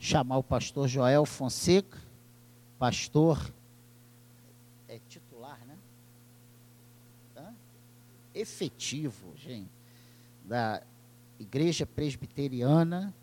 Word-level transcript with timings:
chamar 0.00 0.38
o 0.38 0.42
pastor 0.42 0.88
Joel 0.88 1.26
Fonseca, 1.26 1.98
pastor 2.78 3.52
é 4.88 4.98
titular, 5.08 5.60
né? 5.66 5.76
Hã? 7.36 7.54
Efetivo, 8.34 9.36
gente, 9.36 9.70
da 10.42 10.82
Igreja 11.38 11.84
Presbiteriana 11.84 13.14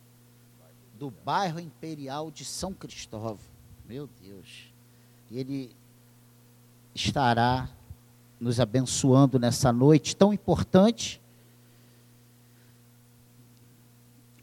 do 0.94 1.12
bairro 1.12 1.60
Imperial 1.60 2.29
de 2.29 2.46
São 2.46 2.73
Cristóvão. 2.73 3.39
Meu 3.86 4.07
Deus. 4.21 4.71
E 5.32 5.39
ele 5.39 5.75
estará 6.94 7.70
nos 8.39 8.59
abençoando 8.59 9.39
nessa 9.39 9.73
noite 9.73 10.16
tão 10.16 10.32
importante. 10.32 11.20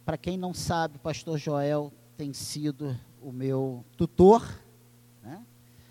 Para 0.04 0.18
quem 0.18 0.36
não 0.36 0.52
sabe, 0.52 0.98
pastor 0.98 1.38
Joel 1.38 1.92
tem 2.16 2.32
sido 2.32 2.98
o 3.20 3.32
meu 3.32 3.84
tutor. 3.96 4.46
Né? 5.22 5.42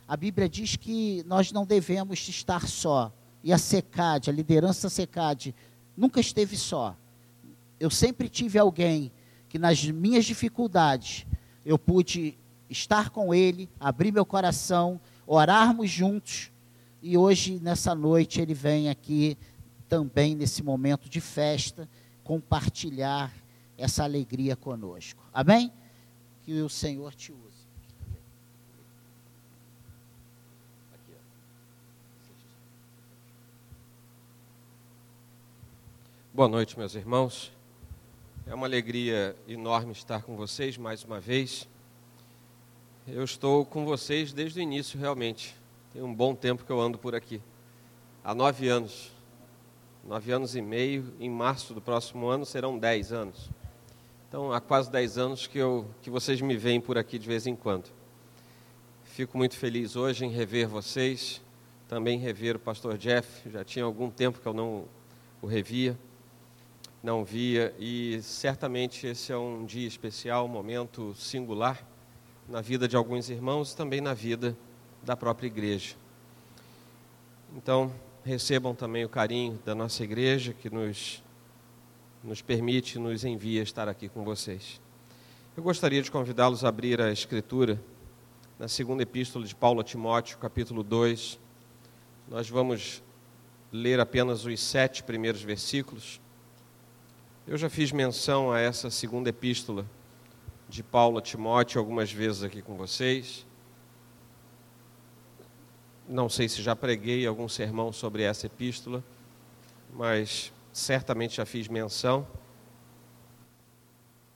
A 0.08 0.16
Bíblia 0.16 0.48
diz 0.48 0.76
que 0.76 1.24
nós 1.26 1.52
não 1.52 1.66
devemos 1.66 2.28
estar 2.28 2.68
só. 2.68 3.12
E 3.44 3.52
a 3.52 3.58
SECAD, 3.58 4.30
a 4.30 4.34
liderança 4.34 4.90
SECAD, 4.90 5.54
nunca 5.98 6.20
esteve 6.20 6.56
só. 6.56 6.96
Eu 7.80 7.90
sempre 7.90 8.30
tive 8.30 8.58
alguém 8.58 9.12
que 9.50 9.60
nas 9.60 9.84
minhas 9.84 10.26
dificuldades 10.26 11.26
eu 11.66 11.78
pude 11.78 12.38
estar 12.70 13.10
com 13.10 13.34
ele, 13.34 13.70
abrir 13.80 14.12
meu 14.12 14.26
coração, 14.26 15.00
orarmos 15.28 15.90
juntos. 15.90 16.52
E 17.02 17.18
hoje, 17.18 17.60
nessa 17.62 17.94
noite, 17.94 18.40
ele 18.40 18.54
vem 18.54 18.90
aqui 18.90 19.38
também, 19.90 20.36
nesse 20.36 20.64
momento 20.64 21.10
de 21.10 21.20
festa, 21.20 21.88
compartilhar 22.24 23.34
essa 23.78 24.04
alegria 24.04 24.56
conosco. 24.56 25.22
Amém? 25.34 25.72
Que 26.46 26.62
o 26.62 26.70
Senhor 26.70 27.16
te 27.16 27.32
use. 27.32 27.64
Boa 36.34 36.50
noite, 36.50 36.78
meus 36.78 36.96
irmãos. 36.96 37.54
É 38.46 38.54
uma 38.54 38.68
alegria 38.68 39.36
enorme 39.48 39.94
estar 39.94 40.24
com 40.24 40.36
vocês 40.36 40.78
mais 40.78 41.04
uma 41.04 41.20
vez. 41.20 41.70
Eu 43.08 43.24
estou 43.24 43.66
com 43.66 43.86
vocês 43.86 44.34
desde 44.34 44.60
o 44.60 44.64
início, 44.64 45.00
realmente. 45.00 45.56
Tem 45.94 46.02
um 46.02 46.14
bom 46.14 46.36
tempo 46.36 46.66
que 46.66 46.72
eu 46.72 46.82
ando 46.82 46.98
por 46.98 47.16
aqui. 47.16 47.40
Há 48.22 48.36
nove 48.36 48.68
anos. 48.68 49.12
Nove 50.04 50.32
anos 50.34 50.56
e 50.58 50.62
meio. 50.62 51.14
Em 51.22 51.30
março 51.30 51.74
do 51.74 51.80
próximo 51.80 52.28
ano 52.28 52.46
serão 52.46 52.78
dez 52.78 53.14
anos. 53.14 53.50
Então, 54.34 54.52
há 54.52 54.60
quase 54.60 54.90
dez 54.90 55.16
anos 55.20 55.46
que, 55.46 55.60
eu, 55.60 55.86
que 56.02 56.10
vocês 56.10 56.42
me 56.42 56.58
veem 56.58 56.82
por 56.82 56.98
aqui 56.98 57.20
de 57.20 57.28
vez 57.28 57.46
em 57.46 57.56
quando. 57.56 57.92
Fico 59.04 59.38
muito 59.38 59.56
feliz 59.56 59.96
hoje 59.96 60.26
em 60.26 60.30
rever 60.32 60.68
vocês. 60.68 61.40
Também 61.88 62.18
rever 62.18 62.56
o 62.56 62.60
pastor 62.60 62.98
Jeff. 62.98 63.48
Já 63.52 63.64
tinha 63.64 63.86
algum 63.86 64.10
tempo 64.10 64.40
que 64.40 64.48
eu 64.48 64.54
não 64.54 64.86
o 65.40 65.46
revia 65.46 65.96
não 67.04 67.24
via, 67.24 67.76
e 67.78 68.24
certamente 68.24 69.06
esse 69.06 69.32
é 69.32 69.38
um 69.38 69.66
dia 69.66 69.88
especial, 69.88 70.46
um 70.46 70.50
momento 70.50 71.14
singular 71.14 71.86
na 72.50 72.60
vida 72.60 72.88
de 72.88 72.96
alguns 72.96 73.30
irmãos 73.30 73.74
e 73.74 73.78
também 73.78 74.02
na 74.02 74.16
vida 74.16 74.58
da 75.04 75.16
própria 75.16 75.46
igreja. 75.46 75.96
Então, 77.56 77.94
recebam 78.26 78.74
também 78.74 79.06
o 79.06 79.10
carinho 79.10 79.60
da 79.64 79.76
nossa 79.76 80.04
igreja 80.04 80.56
que 80.56 80.72
nos, 80.72 81.23
nos 82.24 82.42
permite, 82.42 82.98
nos 82.98 83.24
envia 83.24 83.62
estar 83.62 83.88
aqui 83.90 84.08
com 84.08 84.24
vocês. 84.24 84.80
Eu 85.56 85.64
gostaria 85.64 86.02
de 86.02 86.10
convidá-los 86.10 86.64
a 86.64 86.70
abrir 86.70 87.02
a 87.02 87.12
Escritura 87.12 87.80
na 88.58 88.68
segunda 88.68 89.04
epístola 89.04 89.46
de 89.46 89.54
Paulo 89.54 89.82
a 89.82 89.84
Timóteo, 89.84 90.38
capítulo 90.38 90.84
2. 90.84 91.40
Nós 92.30 92.50
vamos 92.50 93.04
ler 93.72 94.00
apenas 94.00 94.46
os 94.46 94.60
sete 94.60 95.04
primeiros 95.04 95.42
versículos 95.42 96.22
eu 97.46 97.58
já 97.58 97.70
fiz 97.70 97.92
menção 97.92 98.54
a 98.54 98.60
essa 98.62 98.90
segunda 98.90 99.30
epístola 99.30 99.86
de 100.70 100.82
Paulo 100.82 101.18
a 101.18 101.22
Timóteo 101.22 101.78
algumas 101.78 102.10
vezes 102.10 102.42
aqui 102.42 102.62
com 102.62 102.78
vocês. 102.78 103.46
Não 106.08 106.30
sei 106.30 106.48
se 106.48 106.62
já 106.62 106.74
preguei 106.74 107.28
algum 107.28 107.50
sermão 107.50 107.92
sobre 107.92 108.24
essa 108.24 108.46
epístola, 108.46 109.04
mas 109.94 110.53
certamente 110.74 111.36
já 111.36 111.46
fiz 111.46 111.68
menção. 111.68 112.28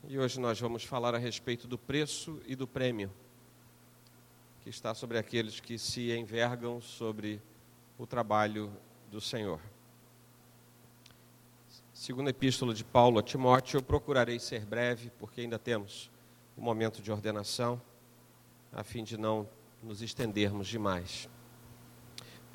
E 0.08 0.20
hoje 0.20 0.40
nós 0.40 0.60
vamos 0.60 0.84
falar 0.84 1.16
a 1.16 1.18
respeito 1.18 1.68
do 1.68 1.78
preço 1.78 2.40
e 2.46 2.56
do 2.56 2.68
prêmio 2.68 3.12
que 4.62 4.70
está 4.70 4.94
sobre 4.94 5.18
aqueles 5.18 5.60
que 5.60 5.80
se 5.80 6.12
envergam 6.16 6.80
sobre 6.80 7.42
o 7.98 8.06
trabalho 8.06 8.72
do 9.10 9.20
Senhor. 9.20 9.60
Segunda 11.92 12.30
epístola 12.30 12.74
de 12.74 12.84
Paulo 12.84 13.18
a 13.18 13.24
Timóteo, 13.24 13.78
eu 13.78 13.82
procurarei 13.82 14.38
ser 14.40 14.66
breve, 14.66 15.12
porque 15.18 15.42
ainda 15.42 15.58
temos 15.58 16.12
o 16.56 16.62
um 16.62 16.64
momento 16.64 17.02
de 17.02 17.12
ordenação, 17.12 17.82
a 18.72 18.84
fim 18.84 19.04
de 19.04 19.18
não 19.18 19.50
nos 19.82 20.02
estendermos 20.02 20.68
demais. 20.68 21.28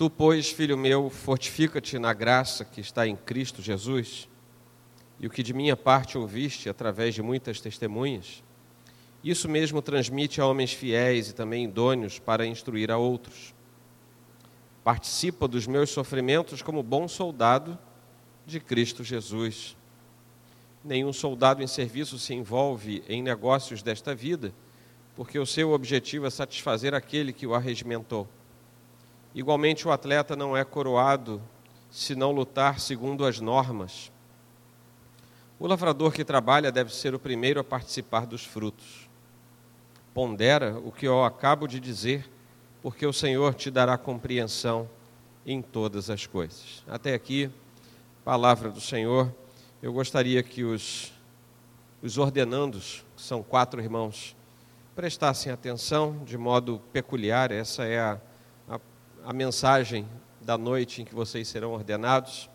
Tu, 0.03 0.11
pois, 0.11 0.51
filho 0.51 0.77
meu, 0.77 1.09
fortifica-te 1.09 1.97
na 1.97 2.13
graça 2.13 2.65
que 2.65 2.81
está 2.81 3.07
em 3.07 3.15
Cristo 3.15 3.63
Jesus, 3.63 4.29
e 5.21 5.29
o 5.29 5.31
que 5.31 5.45
de 5.45 5.55
minha 5.55 5.77
parte 5.77 6.19
ouviste 6.19 6.69
através 6.69 7.15
de 7.15 7.23
muitas 7.23 7.61
testemunhas, 7.61 8.43
isso 9.23 9.49
mesmo 9.49 9.81
transmite 9.81 10.41
a 10.41 10.47
homens 10.47 10.73
fiéis 10.73 11.29
e 11.29 11.33
também 11.33 11.67
idôneos 11.67 12.19
para 12.19 12.45
instruir 12.45 12.91
a 12.91 12.99
outros. 12.99 13.55
Participa 14.83 15.47
dos 15.47 15.69
meus 15.69 15.91
sofrimentos 15.91 16.63
como 16.63 16.83
bom 16.83 17.07
soldado 17.07 17.79
de 18.45 18.59
Cristo 18.59 19.05
Jesus. 19.05 19.77
Nenhum 20.85 21.13
soldado 21.13 21.63
em 21.63 21.69
serviço 21.69 22.19
se 22.19 22.35
envolve 22.35 23.05
em 23.09 23.23
negócios 23.23 23.85
desta 23.85 24.17
vida, 24.17 24.53
porque 25.15 25.39
o 25.39 25.47
seu 25.47 25.71
objetivo 25.71 26.27
é 26.27 26.31
satisfazer 26.31 26.93
aquele 26.93 27.33
que 27.33 27.47
o 27.47 27.55
arregimentou. 27.55 28.29
Igualmente, 29.35 29.87
o 29.87 29.91
atleta 29.91 30.37
não 30.37 30.57
é 30.57 30.65
coroado 30.65 31.41
se 31.91 32.15
não 32.15 32.33
lutar 32.33 32.81
segundo 32.81 33.25
as 33.25 33.41
normas. 33.41 34.13
O 35.59 35.67
lavrador 35.67 36.13
que 36.13 36.25
trabalha 36.25 36.73
deve 36.73 36.95
ser 36.95 37.15
o 37.15 37.19
primeiro 37.19 37.61
a 37.61 37.65
participar 37.65 38.27
dos 38.27 38.45
frutos. 38.45 39.09
Pondera 40.13 40.79
o 40.79 40.91
que 40.91 41.07
eu 41.07 41.25
acabo 41.25 41.67
de 41.67 41.79
dizer, 41.79 42.29
porque 42.83 43.07
o 43.07 43.13
Senhor 43.13 43.55
te 43.55 43.71
dará 43.71 43.97
compreensão 43.97 44.89
em 45.47 45.63
todas 45.63 46.11
as 46.11 46.27
coisas. 46.27 46.83
Até 46.89 47.15
aqui 47.15 47.51
palavra 48.25 48.71
do 48.71 48.81
Senhor, 48.81 49.35
eu 49.83 49.93
gostaria 49.93 50.43
que 50.43 50.63
os, 50.63 51.13
os 52.01 52.19
ordenandos, 52.19 53.05
que 53.17 53.23
são 53.23 53.43
quatro 53.43 53.81
irmãos, 53.81 54.37
prestassem 54.95 55.53
atenção 55.53 56.23
de 56.25 56.39
modo 56.39 56.81
peculiar. 56.93 57.51
Essa 57.51 57.85
é 57.85 57.99
a, 57.99 58.21
a, 59.25 59.33
mensagem 59.33 60.07
da 60.41 60.57
noite 60.59 61.03
em 61.03 61.05
que 61.05 61.15
vocês 61.15 61.49
serão 61.49 61.73
ordenados. 61.73 62.49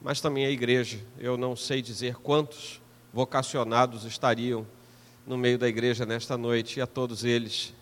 Mas 0.00 0.20
também 0.20 0.46
a 0.46 0.50
igreja, 0.50 0.98
eu 1.18 1.36
não 1.36 1.54
sei 1.54 1.82
dizer 1.82 2.16
quantos 2.16 2.80
vocacionados 3.12 4.04
estariam 4.04 4.66
no 5.26 5.36
meio 5.36 5.58
da 5.58 5.68
igreja 5.68 6.06
nesta 6.06 6.36
noite, 6.36 6.78
e 6.78 6.82
a 6.82 6.86
todos 6.86 7.24
eles 7.24 7.74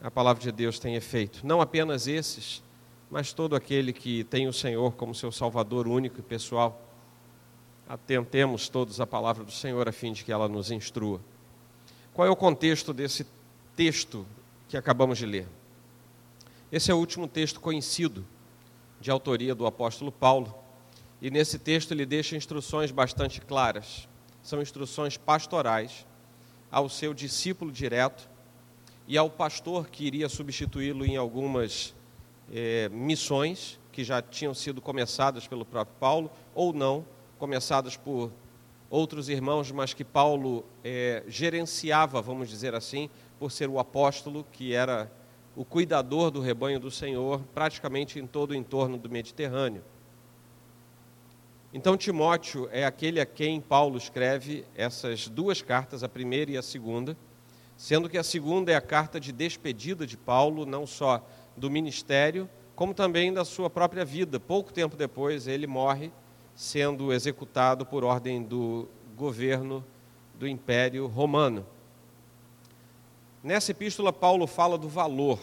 a 0.00 0.10
palavra 0.10 0.42
de 0.42 0.52
Deus 0.52 0.78
tem 0.78 0.94
efeito. 0.94 1.40
Não 1.44 1.60
apenas 1.60 2.06
esses, 2.06 2.62
mas 3.10 3.32
todo 3.32 3.56
aquele 3.56 3.92
que 3.92 4.24
tem 4.24 4.46
o 4.46 4.52
Senhor 4.52 4.92
como 4.92 5.14
seu 5.14 5.32
Salvador 5.32 5.88
único 5.88 6.20
e 6.20 6.22
pessoal, 6.22 6.80
atentemos 7.88 8.68
todos 8.68 9.00
a 9.00 9.06
palavra 9.06 9.42
do 9.42 9.50
Senhor 9.50 9.88
a 9.88 9.92
fim 9.92 10.12
de 10.12 10.22
que 10.22 10.30
ela 10.30 10.48
nos 10.48 10.70
instrua. 10.70 11.20
Qual 12.12 12.28
é 12.28 12.30
o 12.30 12.36
contexto 12.36 12.92
desse 12.92 13.26
texto 13.74 14.26
que 14.68 14.76
acabamos 14.76 15.18
de 15.18 15.24
ler? 15.24 15.48
Esse 16.70 16.90
é 16.90 16.94
o 16.94 16.98
último 16.98 17.26
texto 17.26 17.60
conhecido 17.60 18.26
de 19.00 19.10
autoria 19.10 19.54
do 19.54 19.66
apóstolo 19.66 20.12
Paulo, 20.12 20.54
e 21.20 21.30
nesse 21.30 21.58
texto 21.58 21.92
ele 21.92 22.04
deixa 22.04 22.36
instruções 22.36 22.90
bastante 22.90 23.40
claras. 23.40 24.06
São 24.42 24.60
instruções 24.60 25.16
pastorais 25.16 26.06
ao 26.70 26.90
seu 26.90 27.14
discípulo 27.14 27.72
direto 27.72 28.28
e 29.06 29.16
ao 29.16 29.30
pastor 29.30 29.88
que 29.88 30.04
iria 30.04 30.28
substituí-lo 30.28 31.06
em 31.06 31.16
algumas 31.16 31.94
é, 32.52 32.90
missões 32.90 33.80
que 33.90 34.04
já 34.04 34.20
tinham 34.20 34.52
sido 34.52 34.82
começadas 34.82 35.48
pelo 35.48 35.64
próprio 35.64 35.96
Paulo, 35.98 36.30
ou 36.54 36.74
não, 36.74 37.02
começadas 37.38 37.96
por 37.96 38.30
outros 38.90 39.30
irmãos, 39.30 39.72
mas 39.72 39.94
que 39.94 40.04
Paulo 40.04 40.66
é, 40.84 41.24
gerenciava, 41.26 42.20
vamos 42.20 42.50
dizer 42.50 42.74
assim, 42.74 43.08
por 43.38 43.50
ser 43.50 43.70
o 43.70 43.78
apóstolo 43.78 44.44
que 44.52 44.74
era 44.74 45.10
o 45.58 45.64
cuidador 45.64 46.30
do 46.30 46.40
rebanho 46.40 46.78
do 46.78 46.88
Senhor, 46.88 47.40
praticamente 47.52 48.20
em 48.20 48.28
todo 48.28 48.52
o 48.52 48.54
entorno 48.54 48.96
do 48.96 49.10
Mediterrâneo. 49.10 49.82
Então, 51.74 51.96
Timóteo 51.96 52.68
é 52.70 52.84
aquele 52.84 53.20
a 53.20 53.26
quem 53.26 53.60
Paulo 53.60 53.98
escreve 53.98 54.64
essas 54.76 55.26
duas 55.26 55.60
cartas, 55.60 56.04
a 56.04 56.08
primeira 56.08 56.52
e 56.52 56.56
a 56.56 56.62
segunda, 56.62 57.16
sendo 57.76 58.08
que 58.08 58.16
a 58.16 58.22
segunda 58.22 58.70
é 58.70 58.76
a 58.76 58.80
carta 58.80 59.18
de 59.18 59.32
despedida 59.32 60.06
de 60.06 60.16
Paulo, 60.16 60.64
não 60.64 60.86
só 60.86 61.26
do 61.56 61.68
ministério, 61.68 62.48
como 62.76 62.94
também 62.94 63.32
da 63.32 63.44
sua 63.44 63.68
própria 63.68 64.04
vida. 64.04 64.38
Pouco 64.38 64.72
tempo 64.72 64.94
depois, 64.94 65.48
ele 65.48 65.66
morre, 65.66 66.12
sendo 66.54 67.12
executado 67.12 67.84
por 67.84 68.04
ordem 68.04 68.44
do 68.44 68.88
governo 69.16 69.84
do 70.38 70.46
Império 70.46 71.08
Romano. 71.08 71.66
Nessa 73.42 73.70
epístola, 73.70 74.12
Paulo 74.12 74.48
fala 74.48 74.76
do 74.76 74.88
valor 74.88 75.38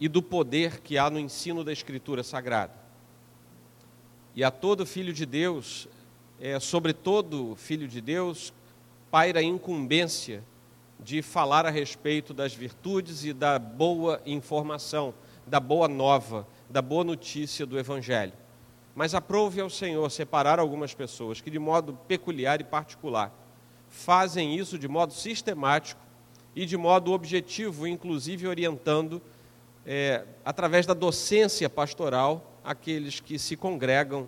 e 0.00 0.08
do 0.08 0.22
poder 0.22 0.80
que 0.80 0.96
há 0.96 1.10
no 1.10 1.20
ensino 1.20 1.62
da 1.62 1.70
Escritura 1.70 2.22
Sagrada. 2.22 2.72
E 4.34 4.42
a 4.42 4.50
todo 4.50 4.86
filho 4.86 5.12
de 5.12 5.26
Deus, 5.26 5.86
é, 6.40 6.58
sobre 6.58 6.94
todo 6.94 7.54
filho 7.56 7.86
de 7.86 8.00
Deus, 8.00 8.54
paira 9.10 9.40
a 9.40 9.42
incumbência 9.42 10.42
de 10.98 11.20
falar 11.20 11.66
a 11.66 11.70
respeito 11.70 12.32
das 12.32 12.54
virtudes 12.54 13.22
e 13.22 13.34
da 13.34 13.58
boa 13.58 14.22
informação, 14.24 15.12
da 15.46 15.60
boa 15.60 15.88
nova, 15.88 16.46
da 16.70 16.80
boa 16.80 17.04
notícia 17.04 17.66
do 17.66 17.78
Evangelho. 17.78 18.32
Mas 18.94 19.14
aprove 19.14 19.60
ao 19.60 19.68
Senhor 19.68 20.10
separar 20.10 20.58
algumas 20.58 20.94
pessoas 20.94 21.38
que, 21.38 21.50
de 21.50 21.58
modo 21.58 21.98
peculiar 22.08 22.62
e 22.62 22.64
particular, 22.64 23.30
fazem 23.90 24.56
isso 24.56 24.78
de 24.78 24.88
modo 24.88 25.12
sistemático 25.12 26.05
e 26.56 26.64
de 26.64 26.74
modo 26.74 27.12
objetivo, 27.12 27.86
inclusive 27.86 28.48
orientando, 28.48 29.20
é, 29.84 30.24
através 30.42 30.86
da 30.86 30.94
docência 30.94 31.68
pastoral, 31.68 32.50
aqueles 32.64 33.20
que 33.20 33.38
se 33.38 33.56
congregam, 33.56 34.26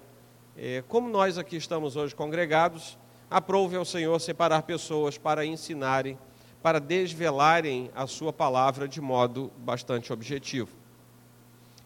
é, 0.54 0.84
como 0.86 1.08
nós 1.08 1.38
aqui 1.38 1.56
estamos 1.56 1.96
hoje 1.96 2.14
congregados, 2.14 2.98
aprove 3.30 3.76
ao 3.76 3.84
Senhor 3.84 4.20
separar 4.20 4.62
pessoas 4.62 5.16
para 5.16 5.46
ensinarem, 5.46 6.19
para 6.62 6.78
desvelarem 6.78 7.90
a 7.94 8.06
sua 8.06 8.32
palavra 8.32 8.86
de 8.86 9.00
modo 9.00 9.50
bastante 9.56 10.12
objetivo. 10.12 10.76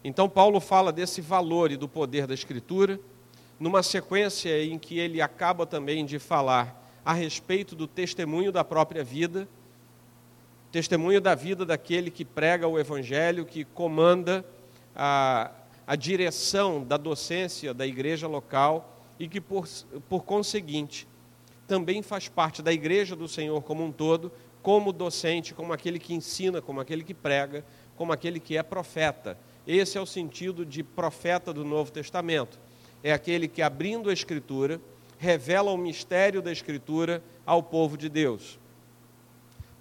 Então, 0.02 0.28
Paulo 0.28 0.58
fala 0.58 0.92
desse 0.92 1.20
valor 1.20 1.70
e 1.70 1.76
do 1.76 1.88
poder 1.88 2.26
da 2.26 2.34
Escritura, 2.34 2.98
numa 3.60 3.80
sequência 3.80 4.64
em 4.64 4.76
que 4.76 4.98
ele 4.98 5.22
acaba 5.22 5.64
também 5.64 6.04
de 6.04 6.18
falar 6.18 6.82
a 7.04 7.12
respeito 7.12 7.76
do 7.76 7.86
testemunho 7.86 8.50
da 8.50 8.64
própria 8.64 9.04
vida 9.04 9.46
testemunho 10.72 11.20
da 11.20 11.34
vida 11.34 11.66
daquele 11.66 12.10
que 12.10 12.24
prega 12.24 12.66
o 12.66 12.78
Evangelho, 12.78 13.44
que 13.44 13.62
comanda 13.62 14.42
a, 14.96 15.50
a 15.86 15.94
direção 15.94 16.82
da 16.82 16.96
docência 16.96 17.74
da 17.74 17.86
igreja 17.86 18.26
local 18.26 19.04
e 19.20 19.28
que, 19.28 19.38
por, 19.38 19.68
por 20.08 20.24
conseguinte, 20.24 21.06
também 21.68 22.00
faz 22.00 22.26
parte 22.26 22.62
da 22.62 22.72
igreja 22.72 23.14
do 23.14 23.28
Senhor 23.28 23.62
como 23.62 23.84
um 23.84 23.92
todo, 23.92 24.32
como 24.62 24.92
docente, 24.92 25.52
como 25.52 25.74
aquele 25.74 25.98
que 25.98 26.14
ensina, 26.14 26.62
como 26.62 26.80
aquele 26.80 27.04
que 27.04 27.12
prega, 27.12 27.64
como 27.94 28.10
aquele 28.10 28.40
que 28.40 28.56
é 28.56 28.62
profeta. 28.62 29.38
Esse 29.66 29.98
é 29.98 30.00
o 30.00 30.06
sentido 30.06 30.64
de 30.64 30.82
profeta 30.82 31.52
do 31.52 31.66
Novo 31.66 31.92
Testamento. 31.92 32.58
É 33.04 33.12
aquele 33.12 33.46
que, 33.46 33.60
abrindo 33.60 34.08
a 34.08 34.12
Escritura, 34.12 34.80
revela 35.18 35.70
o 35.70 35.76
mistério 35.76 36.40
da 36.40 36.50
Escritura 36.50 37.22
ao 37.44 37.62
povo 37.62 37.98
de 37.98 38.08
Deus. 38.08 38.58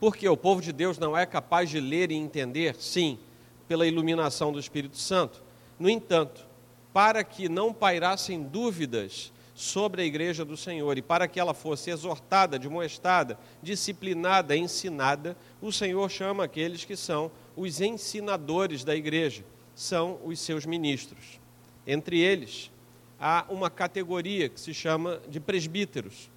Porque 0.01 0.27
o 0.27 0.35
povo 0.35 0.63
de 0.63 0.73
Deus 0.73 0.97
não 0.97 1.15
é 1.15 1.27
capaz 1.27 1.69
de 1.69 1.79
ler 1.79 2.11
e 2.11 2.15
entender? 2.15 2.75
Sim, 2.77 3.19
pela 3.67 3.85
iluminação 3.85 4.51
do 4.51 4.59
Espírito 4.59 4.97
Santo. 4.97 5.43
No 5.79 5.87
entanto, 5.87 6.47
para 6.91 7.23
que 7.23 7.47
não 7.47 7.71
pairassem 7.71 8.41
dúvidas 8.41 9.31
sobre 9.53 10.01
a 10.01 10.05
igreja 10.05 10.43
do 10.43 10.57
Senhor 10.57 10.97
e 10.97 11.03
para 11.03 11.27
que 11.27 11.39
ela 11.39 11.53
fosse 11.53 11.91
exortada, 11.91 12.57
demoestada, 12.57 13.37
disciplinada, 13.61 14.57
ensinada, 14.57 15.37
o 15.61 15.71
Senhor 15.71 16.09
chama 16.09 16.45
aqueles 16.45 16.83
que 16.83 16.95
são 16.95 17.29
os 17.55 17.79
ensinadores 17.79 18.83
da 18.83 18.95
igreja, 18.95 19.45
são 19.75 20.19
os 20.25 20.39
seus 20.39 20.65
ministros. 20.65 21.39
Entre 21.85 22.19
eles, 22.19 22.71
há 23.19 23.45
uma 23.49 23.69
categoria 23.69 24.49
que 24.49 24.59
se 24.59 24.73
chama 24.73 25.21
de 25.29 25.39
presbíteros. 25.39 26.31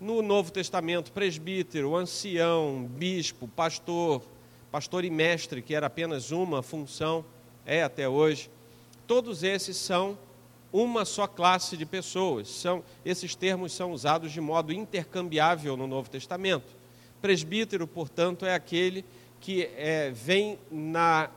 No 0.00 0.22
Novo 0.22 0.50
Testamento, 0.50 1.12
presbítero, 1.12 1.94
ancião, 1.94 2.84
bispo, 2.84 3.46
pastor, 3.46 4.22
pastor 4.70 5.04
e 5.04 5.10
mestre, 5.10 5.62
que 5.62 5.72
era 5.72 5.86
apenas 5.86 6.32
uma 6.32 6.62
função, 6.62 7.24
é 7.64 7.82
até 7.82 8.08
hoje, 8.08 8.50
todos 9.06 9.44
esses 9.44 9.76
são 9.76 10.18
uma 10.72 11.04
só 11.04 11.28
classe 11.28 11.76
de 11.76 11.86
pessoas. 11.86 12.48
São, 12.48 12.82
esses 13.04 13.36
termos 13.36 13.72
são 13.72 13.92
usados 13.92 14.32
de 14.32 14.40
modo 14.40 14.72
intercambiável 14.72 15.76
no 15.76 15.86
Novo 15.86 16.10
Testamento. 16.10 16.66
Presbítero, 17.22 17.86
portanto, 17.86 18.44
é 18.44 18.52
aquele 18.52 19.04
que 19.40 19.70
é, 19.76 20.10
vem 20.10 20.58
na, 20.72 21.30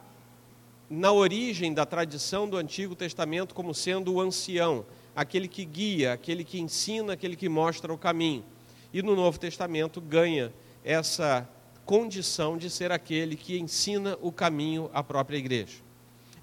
na 0.89 1.11
origem 1.11 1.75
da 1.75 1.85
tradição 1.85 2.49
do 2.49 2.57
Antigo 2.57 2.95
Testamento 2.95 3.53
como 3.53 3.71
sendo 3.75 4.15
o 4.15 4.19
ancião, 4.19 4.83
aquele 5.17 5.47
que 5.47 5.65
guia, 5.65 6.13
aquele 6.13 6.43
que 6.43 6.59
ensina, 6.59 7.13
aquele 7.13 7.35
que 7.35 7.49
mostra 7.49 7.91
o 7.91 7.97
caminho. 7.97 8.45
E 8.93 9.01
no 9.01 9.15
Novo 9.15 9.39
Testamento 9.39 9.99
ganha 9.99 10.53
essa 10.85 11.49
condição 11.87 12.55
de 12.55 12.69
ser 12.69 12.91
aquele 12.91 13.35
que 13.35 13.57
ensina 13.57 14.15
o 14.21 14.31
caminho 14.31 14.91
à 14.93 15.01
própria 15.01 15.37
igreja. 15.37 15.79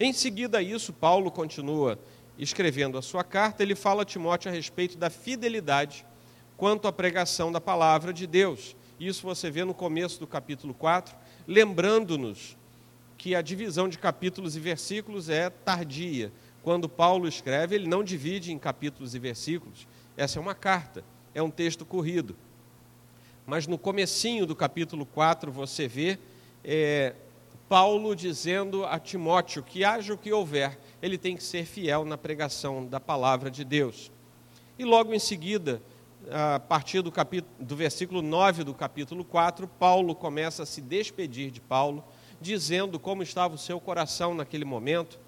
Em 0.00 0.12
seguida 0.12 0.58
a 0.58 0.62
isso, 0.62 0.92
Paulo 0.92 1.30
continua 1.30 2.00
escrevendo 2.36 2.98
a 2.98 3.02
sua 3.02 3.22
carta, 3.22 3.62
ele 3.62 3.76
fala 3.76 4.02
a 4.02 4.04
Timóteo 4.04 4.50
a 4.50 4.52
respeito 4.52 4.98
da 4.98 5.08
fidelidade 5.08 6.04
quanto 6.56 6.88
à 6.88 6.92
pregação 6.92 7.52
da 7.52 7.60
palavra 7.60 8.12
de 8.12 8.26
Deus. 8.26 8.74
Isso 8.98 9.22
você 9.22 9.52
vê 9.52 9.62
no 9.62 9.72
começo 9.72 10.18
do 10.18 10.26
capítulo 10.26 10.74
4, 10.74 11.14
lembrando-nos 11.46 12.56
que 13.16 13.36
a 13.36 13.40
divisão 13.40 13.88
de 13.88 13.98
capítulos 13.98 14.56
e 14.56 14.60
versículos 14.60 15.28
é 15.28 15.48
tardia, 15.48 16.32
quando 16.64 16.88
Paulo 16.88 17.28
escreve, 17.28 17.74
ele 17.74 17.86
não 17.86 18.02
divide 18.02 18.50
em 18.50 18.58
capítulos 18.58 19.14
e 19.14 19.18
versículos. 19.18 19.86
Essa 20.16 20.38
é 20.38 20.42
uma 20.42 20.54
carta, 20.54 21.04
é 21.34 21.42
um 21.42 21.50
texto 21.50 21.84
corrido. 21.84 22.34
Mas 23.46 23.66
no 23.66 23.76
comecinho 23.76 24.46
do 24.46 24.56
capítulo 24.56 25.04
4 25.04 25.52
você 25.52 25.86
vê 25.86 26.18
é, 26.64 27.14
Paulo 27.68 28.16
dizendo 28.16 28.86
a 28.86 28.98
Timóteo 28.98 29.62
que 29.62 29.84
haja 29.84 30.14
o 30.14 30.18
que 30.18 30.32
houver, 30.32 30.78
ele 31.02 31.18
tem 31.18 31.36
que 31.36 31.44
ser 31.44 31.66
fiel 31.66 32.02
na 32.06 32.16
pregação 32.16 32.86
da 32.86 32.98
palavra 32.98 33.50
de 33.50 33.62
Deus. 33.62 34.10
E 34.78 34.86
logo 34.86 35.12
em 35.12 35.18
seguida, 35.18 35.82
a 36.30 36.58
partir 36.58 37.02
do, 37.02 37.12
capítulo, 37.12 37.52
do 37.60 37.76
versículo 37.76 38.22
9 38.22 38.64
do 38.64 38.72
capítulo 38.72 39.22
4, 39.22 39.68
Paulo 39.68 40.14
começa 40.14 40.62
a 40.62 40.66
se 40.66 40.80
despedir 40.80 41.50
de 41.50 41.60
Paulo, 41.60 42.02
dizendo 42.40 42.98
como 42.98 43.22
estava 43.22 43.54
o 43.54 43.58
seu 43.58 43.78
coração 43.78 44.34
naquele 44.34 44.64
momento, 44.64 45.18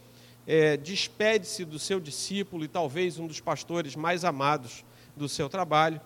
é, 0.46 0.76
despede-se 0.76 1.64
do 1.64 1.78
seu 1.78 1.98
discípulo 1.98 2.64
e 2.64 2.68
talvez 2.68 3.18
um 3.18 3.26
dos 3.26 3.40
pastores 3.40 3.96
mais 3.96 4.24
amados 4.24 4.84
do 5.16 5.28
seu 5.28 5.48
trabalho. 5.48 6.00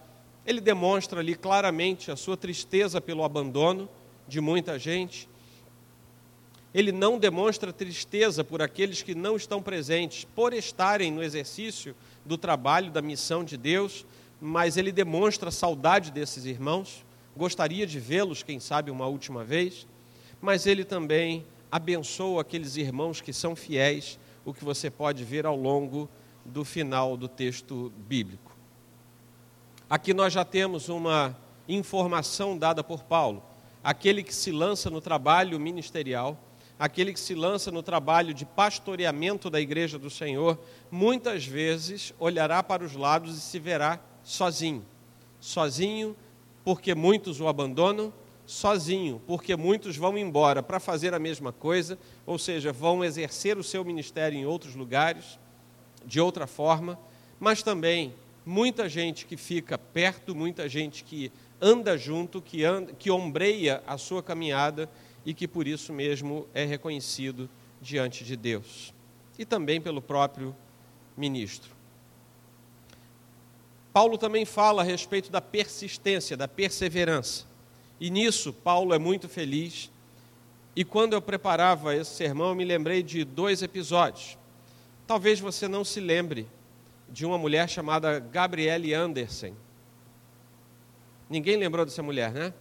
Ele 0.47 0.61
demonstra 0.61 1.20
ali 1.20 1.35
claramente 1.35 2.11
a 2.11 2.16
sua 2.16 2.37
tristeza 2.37 3.00
pelo 3.00 3.23
abandono 3.23 3.88
de 4.26 4.40
muita 4.40 4.78
gente. 4.78 5.28
Ele 6.73 6.92
não 6.92 7.18
demonstra 7.18 7.73
tristeza 7.73 8.42
por 8.42 8.62
aqueles 8.62 9.02
que 9.02 9.14
não 9.14 9.37
estão 9.37 9.61
presentes, 9.61 10.25
por 10.25 10.54
estarem 10.54 11.11
no 11.11 11.23
exercício 11.23 11.94
do 12.25 12.38
trabalho, 12.38 12.90
da 12.90 13.02
missão 13.02 13.44
de 13.44 13.56
Deus, 13.56 14.06
mas 14.40 14.76
ele 14.76 14.92
demonstra 14.92 15.50
saudade 15.50 16.11
desses 16.11 16.44
irmãos, 16.44 17.04
gostaria 17.37 17.87
de 17.87 17.99
vê-los, 17.99 18.42
quem 18.42 18.61
sabe, 18.61 18.90
uma 18.90 19.06
última 19.06 19.44
vez, 19.44 19.87
mas 20.40 20.64
ele 20.64 20.85
também 20.85 21.44
abençoa 21.70 22.40
aqueles 22.40 22.76
irmãos 22.76 23.20
que 23.20 23.32
são 23.32 23.54
fiéis 23.54 24.18
o 24.44 24.52
que 24.54 24.64
você 24.64 24.90
pode 24.90 25.25
ver 25.25 25.47
ao 25.47 25.56
longo 25.56 26.09
do 26.44 26.64
final 26.64 27.16
do 27.16 27.28
texto 27.28 27.92
bíblico. 28.09 28.56
Aqui 29.88 30.14
nós 30.14 30.32
já 30.32 30.44
temos 30.44 30.88
uma 30.88 31.37
informação 31.68 32.56
dada 32.56 32.82
por 32.82 33.02
Paulo. 33.04 33.42
Aquele 33.82 34.23
que 34.23 34.35
se 34.35 34.52
lança 34.52 34.90
no 34.90 35.00
trabalho 35.00 35.59
ministerial, 35.59 36.38
aquele 36.78 37.12
que 37.12 37.20
se 37.20 37.35
lança 37.35 37.70
no 37.70 37.82
trabalho 37.82 38.32
de 38.32 38.44
pastoreamento 38.44 39.50
da 39.50 39.61
igreja 39.61 39.99
do 39.99 40.09
Senhor, 40.09 40.59
muitas 40.90 41.44
vezes 41.44 42.14
olhará 42.18 42.62
para 42.62 42.85
os 42.85 42.94
lados 42.94 43.37
e 43.37 43.40
se 43.40 43.59
verá 43.59 44.00
sozinho. 44.23 44.85
Sozinho, 45.40 46.16
porque 46.64 46.94
muitos 46.94 47.40
o 47.40 47.49
abandonam, 47.49 48.12
sozinho, 48.50 49.23
porque 49.28 49.54
muitos 49.54 49.97
vão 49.97 50.19
embora 50.19 50.61
para 50.61 50.80
fazer 50.80 51.14
a 51.14 51.21
mesma 51.21 51.52
coisa, 51.52 51.97
ou 52.26 52.37
seja, 52.37 52.73
vão 52.73 53.04
exercer 53.04 53.57
o 53.57 53.62
seu 53.62 53.85
ministério 53.85 54.37
em 54.37 54.45
outros 54.45 54.75
lugares, 54.75 55.38
de 56.04 56.21
outra 56.21 56.49
forma, 56.49 56.99
mas 57.38 57.62
também 57.62 58.12
muita 58.45 58.88
gente 58.88 59.25
que 59.25 59.37
fica 59.37 59.78
perto, 59.78 60.35
muita 60.35 60.69
gente 60.69 61.04
que 61.04 61.30
anda 61.61 61.97
junto, 61.97 62.42
que, 62.42 62.64
anda, 62.64 62.92
que 62.92 63.09
ombreia 63.09 63.85
a 63.87 63.97
sua 63.97 64.21
caminhada 64.21 64.90
e 65.25 65.33
que 65.33 65.47
por 65.47 65.69
isso 65.69 65.92
mesmo 65.92 66.49
é 66.52 66.64
reconhecido 66.64 67.49
diante 67.80 68.25
de 68.25 68.35
Deus 68.35 68.92
e 69.38 69.45
também 69.45 69.80
pelo 69.80 70.02
próprio 70.02 70.57
ministro. 71.16 71.71
Paulo 73.92 74.19
também 74.19 74.45
fala 74.45 74.83
a 74.83 74.85
respeito 74.85 75.30
da 75.30 75.40
persistência, 75.40 76.37
da 76.37 76.49
perseverança. 76.49 77.50
E 78.00 78.09
nisso, 78.09 78.52
Paulo 78.52 78.95
é 78.95 78.99
muito 78.99 79.28
feliz. 79.28 79.90
E 80.75 80.85
quando 80.85 81.12
eu 81.12 81.21
preparava 81.21 81.95
esse 81.95 82.12
sermão, 82.14 82.49
eu 82.49 82.54
me 82.54 82.64
lembrei 82.64 83.02
de 83.02 83.25
dois 83.25 83.62
episódios. 83.62 84.38
Talvez 85.07 85.38
você 85.38 85.69
não 85.69 85.85
se 85.85 86.00
lembre 86.00 86.49
de 87.11 87.26
uma 87.26 87.37
mulher 87.37 87.69
chamada 87.69 88.19
Gabrielle 88.19 88.95
Anderson. 88.95 89.52
Ninguém 91.28 91.57
lembrou 91.57 91.85
dessa 91.85 92.02
mulher, 92.02 92.33
né? 92.33 92.54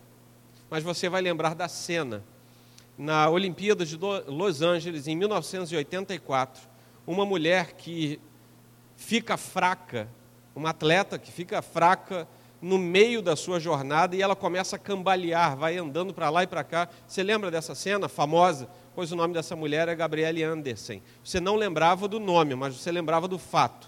Mas 0.70 0.84
você 0.84 1.08
vai 1.08 1.22
lembrar 1.22 1.56
da 1.56 1.70
cena. 1.70 2.24
Na 2.98 3.30
Olimpíada 3.30 3.86
de 3.86 3.98
Los 4.28 4.62
Angeles, 4.62 5.08
em 5.08 5.16
1984, 5.16 6.68
uma 7.08 7.26
mulher 7.26 7.74
que 7.74 8.20
fica 8.98 9.38
fraca, 9.38 10.10
uma 10.54 10.72
atleta 10.72 11.18
que 11.18 11.32
fica 11.32 11.62
fraca 11.62 12.28
no 12.62 12.78
meio 12.78 13.22
da 13.22 13.36
sua 13.36 13.60
jornada 13.60 14.16
e 14.16 14.22
ela 14.22 14.36
começa 14.36 14.76
a 14.76 14.80
cambalear, 14.80 15.56
vai 15.56 15.78
andando 15.78 16.14
para 16.14 16.30
lá 16.30 16.44
e 16.44 16.48
para 16.48 16.64
cá. 16.64 16.90
Você 17.08 17.24
lembra 17.24 17.50
dessa 17.50 17.74
cena 17.74 18.10
famosa? 18.10 18.70
Pois 18.94 19.12
o 19.12 19.16
nome 19.16 19.34
dessa 19.34 19.56
mulher 19.56 19.88
é 19.88 19.96
Gabrielle 19.96 20.44
Anderson. 20.44 21.00
Você 21.24 21.40
não 21.40 21.56
lembrava 21.56 22.08
do 22.08 22.20
nome, 22.20 22.56
mas 22.56 22.76
você 22.76 22.92
lembrava 22.92 23.28
do 23.28 23.40
fato. 23.40 23.88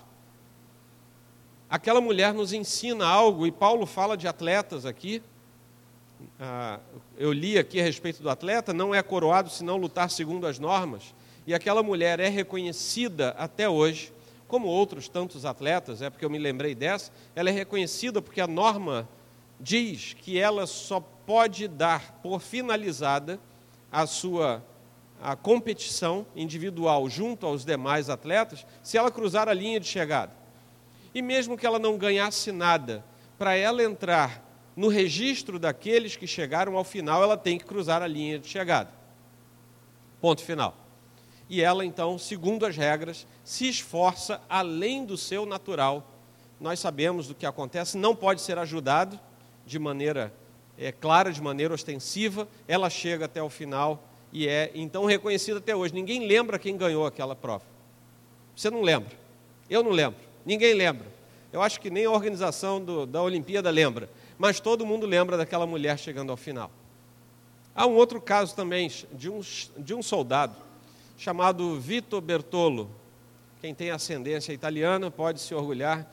Aquela 1.70 2.02
mulher 2.02 2.34
nos 2.34 2.54
ensina 2.54 3.06
algo, 3.06 3.48
e 3.48 3.52
Paulo 3.52 3.86
fala 3.86 4.18
de 4.18 4.28
atletas 4.28 4.86
aqui. 4.86 5.22
Ah, 6.40 6.80
eu 7.18 7.32
li 7.32 7.58
aqui 7.58 7.80
a 7.80 7.84
respeito 7.84 8.22
do 8.22 8.30
atleta: 8.30 8.74
não 8.74 8.94
é 8.94 9.02
coroado 9.02 9.50
se 9.50 9.64
não 9.64 9.78
lutar 9.78 10.10
segundo 10.10 10.46
as 10.48 10.60
normas. 10.60 11.14
E 11.48 11.54
aquela 11.54 11.82
mulher 11.82 12.20
é 12.20 12.28
reconhecida 12.28 13.36
até 13.38 13.68
hoje 13.68 14.14
como 14.52 14.68
outros 14.68 15.08
tantos 15.08 15.46
atletas, 15.46 16.02
é 16.02 16.10
porque 16.10 16.26
eu 16.26 16.30
me 16.30 16.38
lembrei 16.38 16.76
dessa, 16.76 17.10
ela 17.34 17.48
é 17.48 17.54
reconhecida 17.54 18.22
porque 18.22 18.42
a 18.42 18.48
norma 18.48 19.08
diz 19.58 20.12
que 20.12 20.38
ela 20.38 20.68
só 20.68 21.00
pode 21.00 21.70
dar 21.70 22.20
por 22.22 22.42
finalizada 22.42 23.40
a 23.90 24.06
sua 24.06 24.62
a 25.24 25.38
competição 25.38 26.26
individual 26.36 27.08
junto 27.10 27.46
aos 27.46 27.64
demais 27.64 28.10
atletas 28.10 28.66
se 28.84 28.98
ela 28.98 29.10
cruzar 29.10 29.48
a 29.48 29.54
linha 29.54 29.80
de 29.80 29.88
chegada. 29.88 30.34
E 31.16 31.22
mesmo 31.22 31.58
que 31.58 31.66
ela 31.66 31.80
não 31.80 31.98
ganhasse 31.98 32.52
nada, 32.52 33.06
para 33.38 33.56
ela 33.56 33.82
entrar 33.82 34.44
no 34.76 34.90
registro 34.90 35.60
daqueles 35.60 36.18
que 36.18 36.28
chegaram 36.28 36.76
ao 36.76 36.84
final, 36.84 37.24
ela 37.24 37.38
tem 37.38 37.58
que 37.58 37.64
cruzar 37.64 38.02
a 38.02 38.08
linha 38.08 38.38
de 38.38 38.50
chegada. 38.50 38.92
Ponto 40.20 40.44
final 40.44 40.76
e 41.52 41.62
ela 41.62 41.86
então, 41.86 42.18
segundo 42.18 42.66
as 42.66 42.78
regras, 42.78 43.28
se 43.52 43.68
esforça 43.68 44.42
além 44.48 45.04
do 45.04 45.18
seu 45.18 45.46
natural. 45.46 46.10
Nós 46.58 46.80
sabemos 46.80 47.28
do 47.28 47.36
que 47.36 47.46
acontece, 47.46 47.98
não 47.98 48.16
pode 48.16 48.40
ser 48.40 48.58
ajudado 48.58 49.20
de 49.66 49.78
maneira 49.78 50.34
é, 50.78 50.90
clara, 50.90 51.34
de 51.34 51.42
maneira 51.42 51.74
ostensiva, 51.74 52.48
ela 52.66 52.90
chega 52.90 53.26
até 53.26 53.44
o 53.44 53.50
final 53.50 54.02
e 54.32 54.48
é 54.48 54.72
então 54.74 55.04
reconhecida 55.04 55.58
até 55.58 55.76
hoje. 55.76 55.94
Ninguém 55.94 56.26
lembra 56.26 56.58
quem 56.58 56.78
ganhou 56.78 57.06
aquela 57.06 57.36
prova. 57.36 57.66
Você 58.56 58.70
não 58.70 58.84
lembra, 58.84 59.12
eu 59.70 59.84
não 59.84 59.92
lembro, 59.92 60.22
ninguém 60.46 60.74
lembra. 60.74 61.08
Eu 61.52 61.62
acho 61.62 61.82
que 61.82 61.90
nem 61.90 62.06
a 62.06 62.12
organização 62.12 62.82
do, 62.82 63.06
da 63.06 63.22
Olimpíada 63.22 63.70
lembra, 63.70 64.10
mas 64.40 64.62
todo 64.62 64.86
mundo 64.86 65.06
lembra 65.06 65.36
daquela 65.36 65.68
mulher 65.68 66.00
chegando 66.00 66.32
ao 66.32 66.38
final. 66.38 66.72
Há 67.76 67.86
um 67.86 67.96
outro 67.96 68.22
caso 68.22 68.56
também 68.56 68.90
de 69.12 69.30
um, 69.30 69.42
de 69.78 69.94
um 69.94 70.02
soldado 70.02 70.56
chamado 71.18 71.78
Vito 71.82 72.22
Bertolo. 72.22 73.01
Quem 73.62 73.76
tem 73.76 73.92
ascendência 73.92 74.52
italiana 74.52 75.12
pode 75.12 75.40
se 75.40 75.54
orgulhar, 75.54 76.12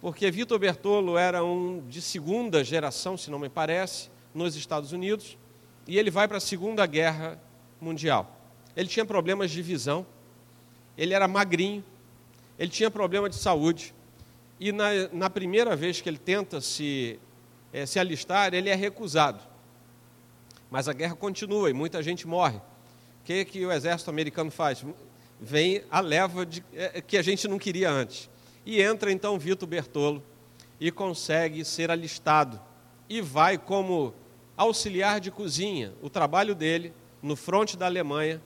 porque 0.00 0.28
Vito 0.28 0.58
Bertolo 0.58 1.16
era 1.16 1.44
um 1.44 1.80
de 1.88 2.02
segunda 2.02 2.64
geração, 2.64 3.16
se 3.16 3.30
não 3.30 3.38
me 3.38 3.48
parece, 3.48 4.10
nos 4.34 4.56
Estados 4.56 4.90
Unidos, 4.90 5.38
e 5.86 5.96
ele 5.96 6.10
vai 6.10 6.26
para 6.26 6.38
a 6.38 6.40
Segunda 6.40 6.84
Guerra 6.84 7.40
Mundial. 7.80 8.36
Ele 8.76 8.88
tinha 8.88 9.04
problemas 9.06 9.52
de 9.52 9.62
visão, 9.62 10.04
ele 10.98 11.14
era 11.14 11.28
magrinho, 11.28 11.84
ele 12.58 12.72
tinha 12.72 12.90
problema 12.90 13.30
de 13.30 13.36
saúde, 13.36 13.94
e 14.58 14.72
na, 14.72 14.88
na 15.12 15.30
primeira 15.30 15.76
vez 15.76 16.00
que 16.00 16.08
ele 16.08 16.18
tenta 16.18 16.60
se, 16.60 17.20
é, 17.72 17.86
se 17.86 18.00
alistar, 18.00 18.52
ele 18.52 18.68
é 18.68 18.74
recusado. 18.74 19.38
Mas 20.68 20.88
a 20.88 20.92
guerra 20.92 21.14
continua 21.14 21.70
e 21.70 21.72
muita 21.72 22.02
gente 22.02 22.26
morre 22.26 22.60
que, 23.24 23.44
que 23.46 23.64
o 23.64 23.72
exército 23.72 24.10
americano 24.10 24.50
faz? 24.50 24.84
Vem 25.40 25.82
a 25.90 26.00
leva 26.00 26.46
de, 26.46 26.64
é, 26.72 27.00
que 27.00 27.16
a 27.16 27.22
gente 27.22 27.46
não 27.48 27.58
queria 27.58 27.90
antes. 27.90 28.30
E 28.64 28.80
entra 28.80 29.12
então 29.12 29.38
Vitor 29.38 29.68
Bertolo 29.68 30.22
e 30.80 30.90
consegue 30.90 31.64
ser 31.64 31.90
alistado. 31.90 32.60
E 33.08 33.20
vai 33.20 33.58
como 33.58 34.14
auxiliar 34.56 35.20
de 35.20 35.30
cozinha. 35.30 35.92
O 36.00 36.08
trabalho 36.08 36.54
dele, 36.54 36.92
no 37.22 37.36
fronte 37.36 37.76
da 37.76 37.86
Alemanha, 37.86 38.40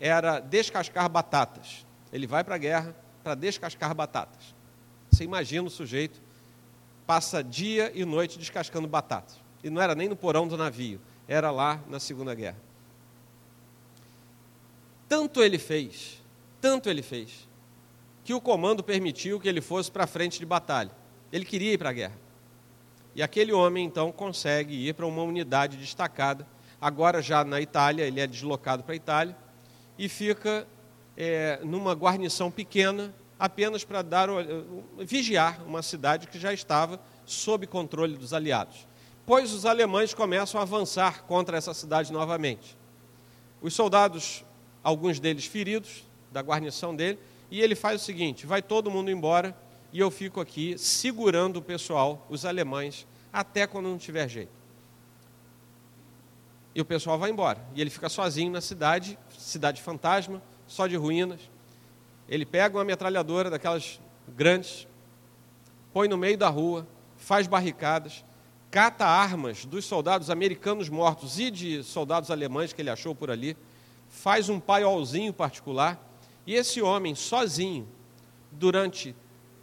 era 0.00 0.40
descascar 0.40 1.08
batatas. 1.08 1.86
Ele 2.12 2.26
vai 2.26 2.42
para 2.42 2.54
a 2.54 2.58
guerra 2.58 2.96
para 3.22 3.34
descascar 3.34 3.94
batatas. 3.94 4.54
Você 5.10 5.24
imagina 5.24 5.66
o 5.66 5.70
sujeito 5.70 6.20
passa 7.10 7.42
dia 7.42 7.90
e 7.92 8.04
noite 8.04 8.38
descascando 8.38 8.86
batatas. 8.86 9.36
E 9.64 9.68
não 9.68 9.82
era 9.82 9.96
nem 9.96 10.08
no 10.08 10.14
porão 10.14 10.46
do 10.46 10.56
navio, 10.56 11.00
era 11.26 11.50
lá 11.50 11.80
na 11.88 11.98
Segunda 11.98 12.32
Guerra. 12.36 12.56
Tanto 15.08 15.42
ele 15.42 15.58
fez, 15.58 16.19
tanto 16.60 16.88
ele 16.88 17.02
fez, 17.02 17.48
que 18.24 18.34
o 18.34 18.40
comando 18.40 18.82
permitiu 18.82 19.40
que 19.40 19.48
ele 19.48 19.60
fosse 19.60 19.90
para 19.90 20.04
a 20.04 20.06
frente 20.06 20.38
de 20.38 20.46
batalha. 20.46 20.90
Ele 21.32 21.44
queria 21.44 21.72
ir 21.72 21.78
para 21.78 21.90
a 21.90 21.92
guerra. 21.92 22.18
E 23.14 23.22
aquele 23.22 23.52
homem, 23.52 23.84
então, 23.84 24.12
consegue 24.12 24.88
ir 24.88 24.94
para 24.94 25.06
uma 25.06 25.22
unidade 25.22 25.76
destacada. 25.76 26.46
Agora, 26.80 27.20
já 27.20 27.44
na 27.44 27.60
Itália, 27.60 28.04
ele 28.04 28.20
é 28.20 28.26
deslocado 28.26 28.82
para 28.82 28.92
a 28.92 28.96
Itália 28.96 29.36
e 29.98 30.08
fica 30.08 30.66
é, 31.16 31.60
numa 31.62 31.94
guarnição 31.94 32.50
pequena, 32.50 33.12
apenas 33.38 33.84
para 33.84 34.02
dar, 34.02 34.28
vigiar 34.98 35.62
uma 35.66 35.82
cidade 35.82 36.26
que 36.26 36.38
já 36.38 36.52
estava 36.52 37.00
sob 37.24 37.66
controle 37.66 38.16
dos 38.16 38.32
aliados. 38.32 38.86
Pois 39.26 39.52
os 39.52 39.66
alemães 39.66 40.14
começam 40.14 40.60
a 40.60 40.62
avançar 40.62 41.24
contra 41.24 41.56
essa 41.56 41.74
cidade 41.74 42.12
novamente. 42.12 42.76
Os 43.60 43.74
soldados 43.74 44.44
alguns 44.82 45.20
deles 45.20 45.44
feridos, 45.44 46.04
da 46.32 46.42
guarnição 46.42 46.94
dele, 46.94 47.18
e 47.50 47.60
ele 47.60 47.74
faz 47.74 48.00
o 48.00 48.04
seguinte: 48.04 48.46
vai 48.46 48.62
todo 48.62 48.90
mundo 48.90 49.10
embora 49.10 49.56
e 49.92 49.98
eu 49.98 50.10
fico 50.10 50.40
aqui 50.40 50.78
segurando 50.78 51.56
o 51.56 51.62
pessoal, 51.62 52.26
os 52.30 52.44
alemães, 52.44 53.06
até 53.32 53.66
quando 53.66 53.88
não 53.88 53.98
tiver 53.98 54.28
jeito. 54.28 54.52
E 56.72 56.80
o 56.80 56.84
pessoal 56.84 57.18
vai 57.18 57.30
embora. 57.30 57.58
E 57.74 57.80
ele 57.80 57.90
fica 57.90 58.08
sozinho 58.08 58.52
na 58.52 58.60
cidade, 58.60 59.18
cidade 59.36 59.82
fantasma, 59.82 60.40
só 60.68 60.86
de 60.86 60.94
ruínas. 60.94 61.40
Ele 62.28 62.46
pega 62.46 62.78
uma 62.78 62.84
metralhadora 62.84 63.50
daquelas 63.50 64.00
grandes, 64.28 64.86
põe 65.92 66.06
no 66.06 66.16
meio 66.16 66.38
da 66.38 66.48
rua, 66.48 66.86
faz 67.16 67.48
barricadas, 67.48 68.24
cata 68.70 69.04
armas 69.04 69.64
dos 69.64 69.84
soldados 69.84 70.30
americanos 70.30 70.88
mortos 70.88 71.40
e 71.40 71.50
de 71.50 71.82
soldados 71.82 72.30
alemães 72.30 72.72
que 72.72 72.80
ele 72.80 72.90
achou 72.90 73.16
por 73.16 73.32
ali 73.32 73.56
faz 74.10 74.48
um 74.48 74.58
paiolzinho 74.60 75.32
particular, 75.32 75.98
e 76.50 76.54
esse 76.56 76.82
homem, 76.82 77.14
sozinho, 77.14 77.86
durante 78.50 79.14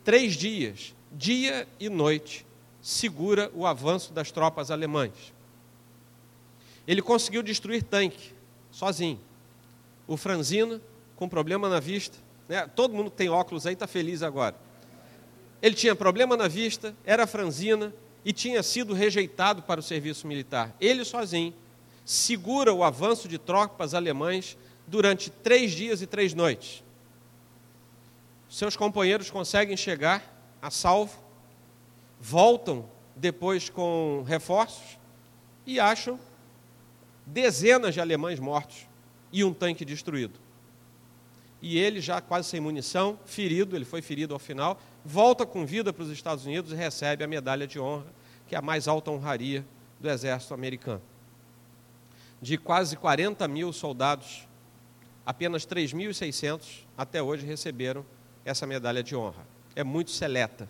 três 0.05 0.35
dias, 0.35 0.95
dia 1.11 1.67
e 1.77 1.89
noite, 1.89 2.45
segura 2.81 3.51
o 3.53 3.65
avanço 3.65 4.13
das 4.13 4.31
tropas 4.31 4.71
alemãs. 4.71 5.11
Ele 6.87 7.01
conseguiu 7.01 7.43
destruir 7.43 7.83
tanque, 7.83 8.31
sozinho. 8.71 9.19
O 10.07 10.15
Franzina, 10.15 10.81
com 11.17 11.27
problema 11.27 11.67
na 11.67 11.81
vista, 11.81 12.17
né? 12.47 12.65
todo 12.73 12.93
mundo 12.93 13.11
que 13.11 13.17
tem 13.17 13.27
óculos 13.27 13.67
aí 13.67 13.73
está 13.73 13.85
feliz 13.85 14.23
agora. 14.23 14.55
Ele 15.61 15.75
tinha 15.75 15.93
problema 15.93 16.37
na 16.37 16.47
vista, 16.47 16.95
era 17.03 17.27
franzina 17.27 17.93
e 18.23 18.31
tinha 18.31 18.63
sido 18.63 18.93
rejeitado 18.93 19.61
para 19.61 19.81
o 19.81 19.83
serviço 19.83 20.25
militar. 20.25 20.73
Ele 20.79 21.03
sozinho 21.03 21.53
segura 22.05 22.73
o 22.73 22.81
avanço 22.81 23.27
de 23.27 23.37
tropas 23.37 23.93
alemães 23.93 24.57
durante 24.87 25.29
três 25.29 25.71
dias 25.71 26.01
e 26.01 26.07
três 26.07 26.33
noites. 26.33 26.83
Seus 28.49 28.75
companheiros 28.75 29.29
conseguem 29.29 29.75
chegar 29.75 30.23
a 30.61 30.71
salvo, 30.71 31.15
voltam 32.19 32.89
depois 33.15 33.69
com 33.69 34.23
reforços 34.25 34.97
e 35.65 35.79
acham 35.79 36.19
dezenas 37.25 37.93
de 37.93 37.99
alemães 37.99 38.39
mortos 38.39 38.87
e 39.31 39.43
um 39.43 39.53
tanque 39.53 39.83
destruído. 39.83 40.39
E 41.61 41.77
ele, 41.77 41.99
já 41.99 42.21
quase 42.21 42.47
sem 42.47 42.59
munição, 42.61 43.19
ferido, 43.25 43.75
ele 43.75 43.83
foi 43.83 44.01
ferido 44.01 44.33
ao 44.33 44.39
final, 44.39 44.79
volta 45.03 45.45
com 45.45 45.65
vida 45.65 45.91
para 45.91 46.03
os 46.03 46.09
Estados 46.09 46.45
Unidos 46.45 46.71
e 46.71 46.75
recebe 46.75 47.23
a 47.23 47.27
medalha 47.27 47.67
de 47.67 47.79
honra, 47.79 48.07
que 48.47 48.55
é 48.55 48.57
a 48.57 48.61
mais 48.61 48.87
alta 48.87 49.11
honraria 49.11 49.65
do 49.99 50.09
exército 50.09 50.53
americano 50.53 51.01
de 52.41 52.57
quase 52.57 52.95
40 52.95 53.47
mil 53.47 53.73
soldados, 53.73 54.47
apenas 55.27 55.67
3.600 55.67 56.85
até 56.97 57.21
hoje 57.21 57.45
receberam 57.45 58.05
essa 58.45 58.65
medalha 58.65 59.03
de 59.03 59.13
honra. 59.13 59.45
É 59.75 59.83
muito 59.83 60.09
seleta. 60.09 60.69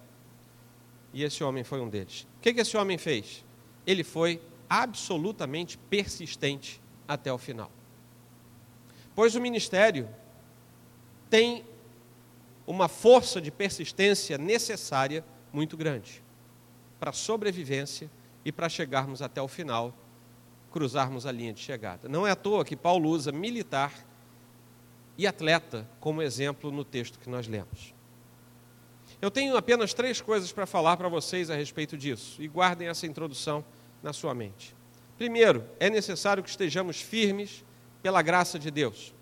E 1.14 1.24
esse 1.24 1.44
homem 1.44 1.64
foi 1.64 1.80
um 1.80 1.88
deles. 1.88 2.26
O 2.38 2.42
que, 2.42 2.50
esse 2.50 2.76
homem 2.76 2.98
fez? 2.98 3.46
Ele 3.86 4.04
foi 4.04 4.42
absolutamente 4.68 5.78
persistente 5.78 6.82
até 7.08 7.32
o 7.32 7.38
final. 7.38 7.72
Pois 9.16 9.36
o 9.36 9.40
ministério 9.40 10.10
tem 11.30 11.64
uma 12.66 12.88
força 12.88 13.40
de 13.40 13.52
persistência 13.52 14.40
necessária 14.40 15.24
muito 15.54 15.78
grande 15.78 16.24
para 17.00 17.12
a 17.12 17.14
sobrevivência 17.14 18.10
e 18.44 18.52
para 18.52 18.68
chegarmos 18.68 19.22
até 19.22 19.40
o 19.40 19.48
final, 19.48 19.94
cruzarmos 20.72 21.28
a 21.28 21.32
linha 21.32 21.54
de 21.54 21.60
chegada. 21.60 22.10
Não 22.10 22.26
é 22.26 22.32
à 22.32 22.36
toa 22.36 22.66
que 22.66 22.76
Paulo 22.76 23.08
usa 23.08 23.32
militar 23.32 24.08
e 25.18 25.26
atleta 25.26 25.90
como 26.00 26.22
exemplo 26.22 26.72
no 26.72 26.86
texto 26.86 27.20
que 27.20 27.30
nós 27.30 27.48
lemos. 27.48 27.94
Eu 29.22 29.32
tenho 29.32 29.58
apenas 29.58 29.94
três 29.94 30.22
coisas 30.22 30.52
para 30.52 30.68
falar 30.68 30.96
para 30.96 31.10
vocês 31.10 31.50
a 31.50 31.56
respeito 31.56 31.98
disso, 31.98 32.42
e 32.42 32.48
guardem 32.48 32.88
essa 32.88 33.08
introdução 33.08 33.66
na 34.04 34.14
sua 34.14 34.34
mente. 34.34 34.76
Primeiro, 35.18 35.68
é 35.80 35.90
necessário 35.90 36.44
que 36.44 36.50
estejamos 36.50 37.02
firmes 37.02 37.66
pela 38.04 38.22
graça 38.22 38.60
de 38.60 38.70
Deus. 38.70 39.14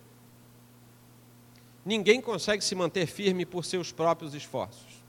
Ninguém 1.85 2.19
consegue 2.19 2.63
se 2.63 2.75
manter 2.75 3.05
firme 3.05 3.45
por 3.45 3.63
seus 3.63 3.91
próprios 3.91 4.33
esforços. 4.33 5.03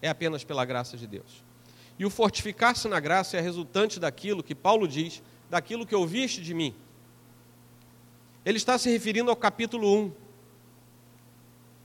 É 0.00 0.08
apenas 0.08 0.44
pela 0.44 0.64
graça 0.64 0.96
de 0.96 1.06
Deus. 1.06 1.44
E 1.98 2.06
o 2.06 2.10
fortificar-se 2.10 2.88
na 2.88 3.00
graça 3.00 3.36
é 3.36 3.40
resultante 3.40 4.00
daquilo 4.00 4.42
que 4.42 4.54
Paulo 4.54 4.88
diz, 4.88 5.22
daquilo 5.50 5.86
que 5.86 5.94
ouviste 5.94 6.40
de 6.40 6.54
mim. 6.54 6.74
Ele 8.44 8.58
está 8.58 8.76
se 8.76 8.90
referindo 8.90 9.30
ao 9.30 9.36
capítulo 9.36 9.94
1. 9.96 10.12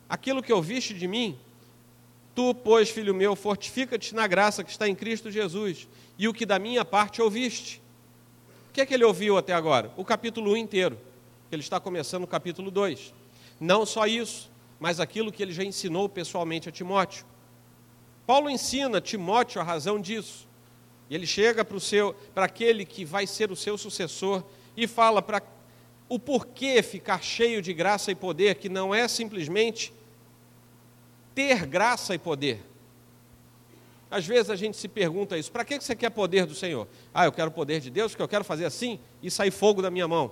Aquilo 0.10 0.44
que 0.44 0.52
ouviste 0.52 0.94
de 0.94 1.08
mim, 1.08 1.38
tu, 2.36 2.54
pois, 2.54 2.90
filho 2.90 3.14
meu, 3.16 3.36
fortifica-te 3.36 4.14
na 4.14 4.28
graça 4.28 4.64
que 4.64 4.72
está 4.72 4.88
em 4.88 4.96
Cristo 4.96 5.32
Jesus, 5.32 5.88
e 6.18 6.28
o 6.28 6.34
que 6.34 6.46
da 6.46 6.60
minha 6.60 6.84
parte 6.84 7.22
ouviste. 7.22 7.82
O 8.70 8.74
que 8.74 8.82
é 8.82 8.86
que 8.86 8.94
ele 8.94 9.06
ouviu 9.06 9.38
até 9.38 9.54
agora? 9.54 9.92
O 9.96 10.04
capítulo 10.04 10.52
1 10.52 10.58
inteiro. 10.58 10.98
Ele 11.52 11.62
está 11.62 11.80
começando 11.80 12.24
o 12.24 12.28
capítulo 12.28 12.70
2. 12.70 13.14
Não 13.60 13.86
só 13.86 14.06
isso, 14.06 14.52
mas 14.80 15.00
aquilo 15.00 15.32
que 15.32 15.42
ele 15.42 15.52
já 15.52 15.64
ensinou 15.64 16.08
pessoalmente 16.08 16.70
a 16.70 16.72
Timóteo. 16.72 17.26
Paulo 18.28 18.50
ensina 18.50 19.02
Timóteo 19.02 19.60
a 19.60 19.64
razão 19.64 20.00
disso. 20.00 20.48
E 21.10 21.16
ele 21.16 21.26
chega 21.26 21.66
para, 21.66 21.76
o 21.76 21.80
seu, 21.80 22.14
para 22.34 22.46
aquele 22.46 22.86
que 22.86 23.04
vai 23.04 23.26
ser 23.26 23.52
o 23.52 23.56
seu 23.56 23.78
sucessor 23.78 24.44
e 24.78 24.86
fala 24.86 25.22
para 25.22 25.42
o 26.10 26.20
porquê 26.20 26.82
ficar 26.82 27.24
cheio 27.24 27.62
de 27.62 27.74
graça 27.74 28.12
e 28.12 28.16
poder, 28.16 28.56
que 28.56 28.68
não 28.68 28.94
é 28.94 29.08
simplesmente 29.08 29.94
ter 31.34 31.66
graça 31.66 32.14
e 32.16 32.18
poder, 32.18 32.62
às 34.12 34.26
vezes 34.26 34.50
a 34.50 34.56
gente 34.56 34.76
se 34.76 34.88
pergunta 34.88 35.38
isso: 35.38 35.52
para 35.52 35.64
que 35.64 35.80
você 35.80 35.96
quer 35.96 36.10
poder 36.10 36.46
do 36.46 36.56
Senhor? 36.56 36.88
Ah, 37.14 37.26
eu 37.26 37.32
quero 37.32 37.50
o 37.50 37.54
poder 37.54 37.80
de 37.80 37.90
Deus, 37.90 38.12
porque 38.12 38.24
eu 38.24 38.28
quero 38.28 38.44
fazer 38.44 38.66
assim 38.66 39.00
e 39.22 39.30
sair 39.30 39.52
fogo 39.52 39.82
da 39.82 39.92
minha 39.92 40.08
mão. 40.08 40.32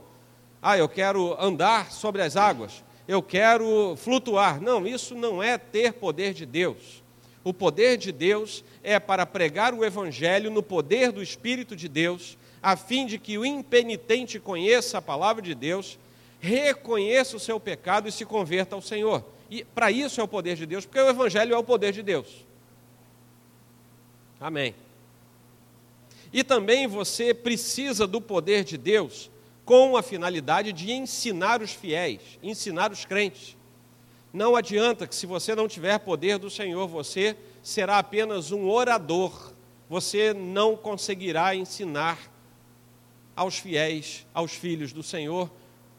Ah, 0.62 0.77
eu 0.77 0.89
quero 0.89 1.39
andar 1.39 1.91
sobre 1.91 2.22
as 2.22 2.36
águas. 2.36 2.84
Eu 3.07 3.22
quero 3.22 3.96
flutuar. 3.96 4.60
Não, 4.60 4.86
isso 4.86 5.15
não 5.15 5.41
é 5.41 5.57
ter 5.57 5.93
poder 5.93 6.34
de 6.34 6.46
Deus. 6.46 7.03
O 7.43 7.53
poder 7.53 7.98
de 7.98 8.12
Deus 8.12 8.63
é 8.84 9.00
para 9.00 9.25
pregar 9.25 9.74
o 9.74 9.86
Evangelho 9.86 10.51
no 10.51 10.63
poder 10.63 11.12
do 11.12 11.22
Espírito 11.22 11.75
de 11.75 11.88
Deus, 11.88 12.38
a 12.67 12.75
fim 12.75 13.05
de 13.05 13.17
que 13.17 13.38
o 13.38 13.45
impenitente 13.45 14.41
conheça 14.41 14.97
a 14.97 15.01
palavra 15.01 15.41
de 15.41 15.55
Deus, 15.55 15.97
reconheça 16.38 17.38
o 17.38 17.39
seu 17.39 17.62
pecado 17.62 18.09
e 18.09 18.12
se 18.12 18.25
converta 18.25 18.75
ao 18.75 18.81
Senhor. 18.81 19.24
E 19.50 19.63
para 19.63 19.89
isso 19.89 20.19
é 20.19 20.24
o 20.25 20.27
poder 20.27 20.57
de 20.57 20.65
Deus, 20.65 20.86
porque 20.86 21.00
o 21.00 21.07
Evangelho 21.07 21.55
é 21.55 21.57
o 21.57 21.63
poder 21.63 21.93
de 21.93 22.03
Deus. 22.03 22.27
Amém. 24.38 24.75
E 26.33 26.43
também 26.43 26.88
você 26.88 27.33
precisa 27.33 28.05
do 28.05 28.19
poder 28.19 28.65
de 28.65 28.77
Deus 28.77 29.31
com 29.63 29.95
a 29.95 30.03
finalidade 30.03 30.74
de 30.74 30.91
ensinar 30.91 31.62
os 31.62 31.71
fiéis, 31.71 32.19
ensinar 32.43 32.91
os 32.91 33.06
crentes. 33.06 33.56
Não 34.34 34.58
adianta 34.58 35.08
que, 35.08 35.15
se 35.15 35.25
você 35.25 35.56
não 35.56 35.69
tiver 35.69 35.99
poder 35.99 36.38
do 36.38 36.49
Senhor, 36.49 36.86
você 36.86 37.38
será 37.63 37.97
apenas 37.97 38.51
um 38.51 38.67
orador, 38.67 39.53
você 39.88 40.34
não 40.34 40.75
conseguirá 40.75 41.56
ensinar 41.56 42.36
aos 43.38 43.60
fiéis, 43.60 44.26
aos 44.34 44.52
filhos 44.52 44.91
do 44.91 45.04
Senhor, 45.04 45.50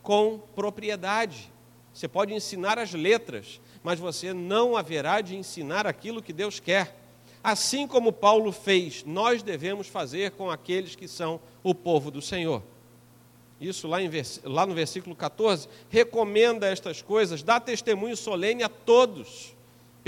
com 0.02 0.40
propriedade. 0.56 1.52
Você 1.94 2.08
pode 2.08 2.34
ensinar 2.34 2.80
as 2.80 2.92
letras, 2.92 3.60
mas 3.80 4.00
você 4.00 4.32
não 4.32 4.76
haverá 4.76 5.20
de 5.20 5.36
ensinar 5.36 5.86
aquilo 5.86 6.20
que 6.20 6.32
Deus 6.32 6.58
quer. 6.58 6.96
Assim 7.42 7.86
como 7.86 8.12
Paulo 8.12 8.50
fez, 8.50 9.04
nós 9.04 9.40
devemos 9.40 9.86
fazer 9.86 10.32
com 10.32 10.50
aqueles 10.50 10.96
que 10.96 11.06
são 11.06 11.40
o 11.62 11.72
povo 11.72 12.10
do 12.10 12.20
Senhor. 12.20 12.60
Isso 13.60 13.86
lá, 13.86 14.02
em, 14.02 14.10
lá 14.42 14.66
no 14.66 14.74
versículo 14.74 15.14
14, 15.14 15.68
recomenda 15.88 16.66
estas 16.66 17.00
coisas, 17.00 17.42
dá 17.42 17.60
testemunho 17.60 18.16
solene 18.16 18.64
a 18.64 18.68
todos 18.68 19.56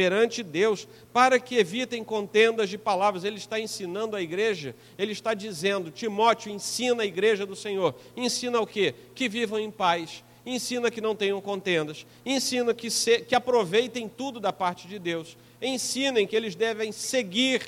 perante 0.01 0.43
Deus, 0.43 0.89
para 1.13 1.39
que 1.39 1.57
evitem 1.57 2.03
contendas 2.03 2.71
de 2.71 2.79
palavras. 2.79 3.23
Ele 3.23 3.37
está 3.37 3.61
ensinando 3.61 4.17
a 4.17 4.23
igreja, 4.23 4.75
ele 4.97 5.13
está 5.13 5.35
dizendo: 5.35 5.91
Timóteo, 5.91 6.51
ensina 6.51 7.03
a 7.03 7.07
igreja 7.07 7.45
do 7.45 7.55
Senhor. 7.55 7.95
Ensina 8.17 8.59
o 8.59 8.67
quê? 8.67 8.95
Que 9.15 9.29
vivam 9.29 9.59
em 9.59 9.71
paz, 9.71 10.25
ensina 10.47 10.91
que 10.91 11.03
não 11.03 11.15
tenham 11.15 11.39
contendas, 11.39 12.07
ensina 12.25 12.73
que, 12.73 12.91
se, 12.91 13.19
que 13.21 13.35
aproveitem 13.35 14.09
tudo 14.09 14.41
da 14.41 14.55
parte 14.55 14.89
de 14.89 14.99
Deus, 14.99 15.37
ensinem 15.61 16.27
que 16.27 16.35
eles 16.35 16.55
devem 16.55 16.93
seguir 16.93 17.61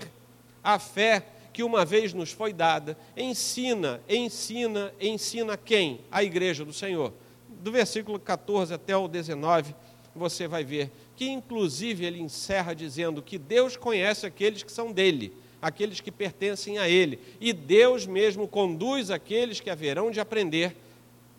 a 0.65 0.79
fé 0.79 1.27
que 1.53 1.63
uma 1.63 1.85
vez 1.85 2.15
nos 2.15 2.33
foi 2.33 2.51
dada. 2.55 2.97
Ensina, 3.15 4.01
ensina, 4.09 4.91
ensina 4.99 5.55
quem? 5.59 6.01
A 6.11 6.25
igreja 6.25 6.65
do 6.65 6.73
Senhor. 6.73 7.13
Do 7.47 7.71
versículo 7.71 8.19
14 8.19 8.73
até 8.73 8.97
o 8.97 9.07
19, 9.07 9.75
você 10.15 10.49
vai 10.49 10.65
ver 10.65 10.91
que, 11.23 11.31
inclusive, 11.31 12.05
ele 12.05 12.21
encerra 12.21 12.75
dizendo 12.75 13.23
que 13.23 13.39
Deus 13.39 13.77
conhece 13.77 14.27
aqueles 14.27 14.65
que 14.65 14.73
são 14.73 14.91
dele, 14.91 15.33
aqueles 15.61 16.01
que 16.01 16.11
pertencem 16.11 16.79
a 16.79 16.89
ele, 16.89 17.21
e 17.41 17.53
Deus 17.53 18.05
mesmo 18.05 18.49
conduz 18.49 19.09
aqueles 19.09 19.61
que 19.61 19.71
haverão 19.71 20.11
de 20.11 20.19
aprender 20.19 20.77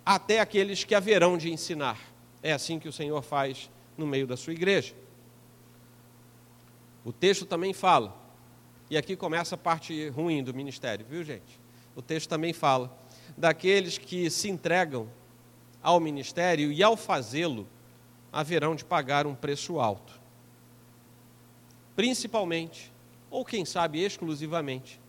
até 0.05 0.39
aqueles 0.39 0.85
que 0.85 0.95
haverão 0.95 1.37
de 1.37 1.51
ensinar. 1.51 1.99
É 2.41 2.53
assim 2.53 2.79
que 2.79 2.87
o 2.87 2.93
Senhor 2.93 3.21
faz 3.21 3.69
no 3.97 4.07
meio 4.07 4.25
da 4.25 4.37
sua 4.37 4.53
igreja. 4.53 4.93
O 7.03 7.11
texto 7.11 7.45
também 7.45 7.73
fala, 7.73 8.15
e 8.89 8.95
aqui 8.95 9.17
começa 9.17 9.55
a 9.55 9.57
parte 9.57 10.07
ruim 10.07 10.41
do 10.41 10.53
ministério, 10.53 11.05
viu 11.09 11.25
gente? 11.25 11.59
O 11.93 12.01
texto 12.01 12.29
também 12.29 12.53
fala 12.53 12.97
daqueles 13.35 13.97
que 13.97 14.29
se 14.29 14.47
entregam 14.49 15.09
ao 15.81 15.99
ministério 15.99 16.71
e 16.71 16.81
ao 16.81 16.95
fazê-lo 16.95 17.67
haverão 18.33 18.75
de 18.75 18.83
pagar 18.83 19.27
um 19.27 19.35
preço 19.35 19.79
alto. 19.79 20.19
Principalmente, 21.95 22.91
ou 23.29 23.45
quem 23.45 23.63
sabe 23.63 24.03
exclusivamente, 24.03 24.99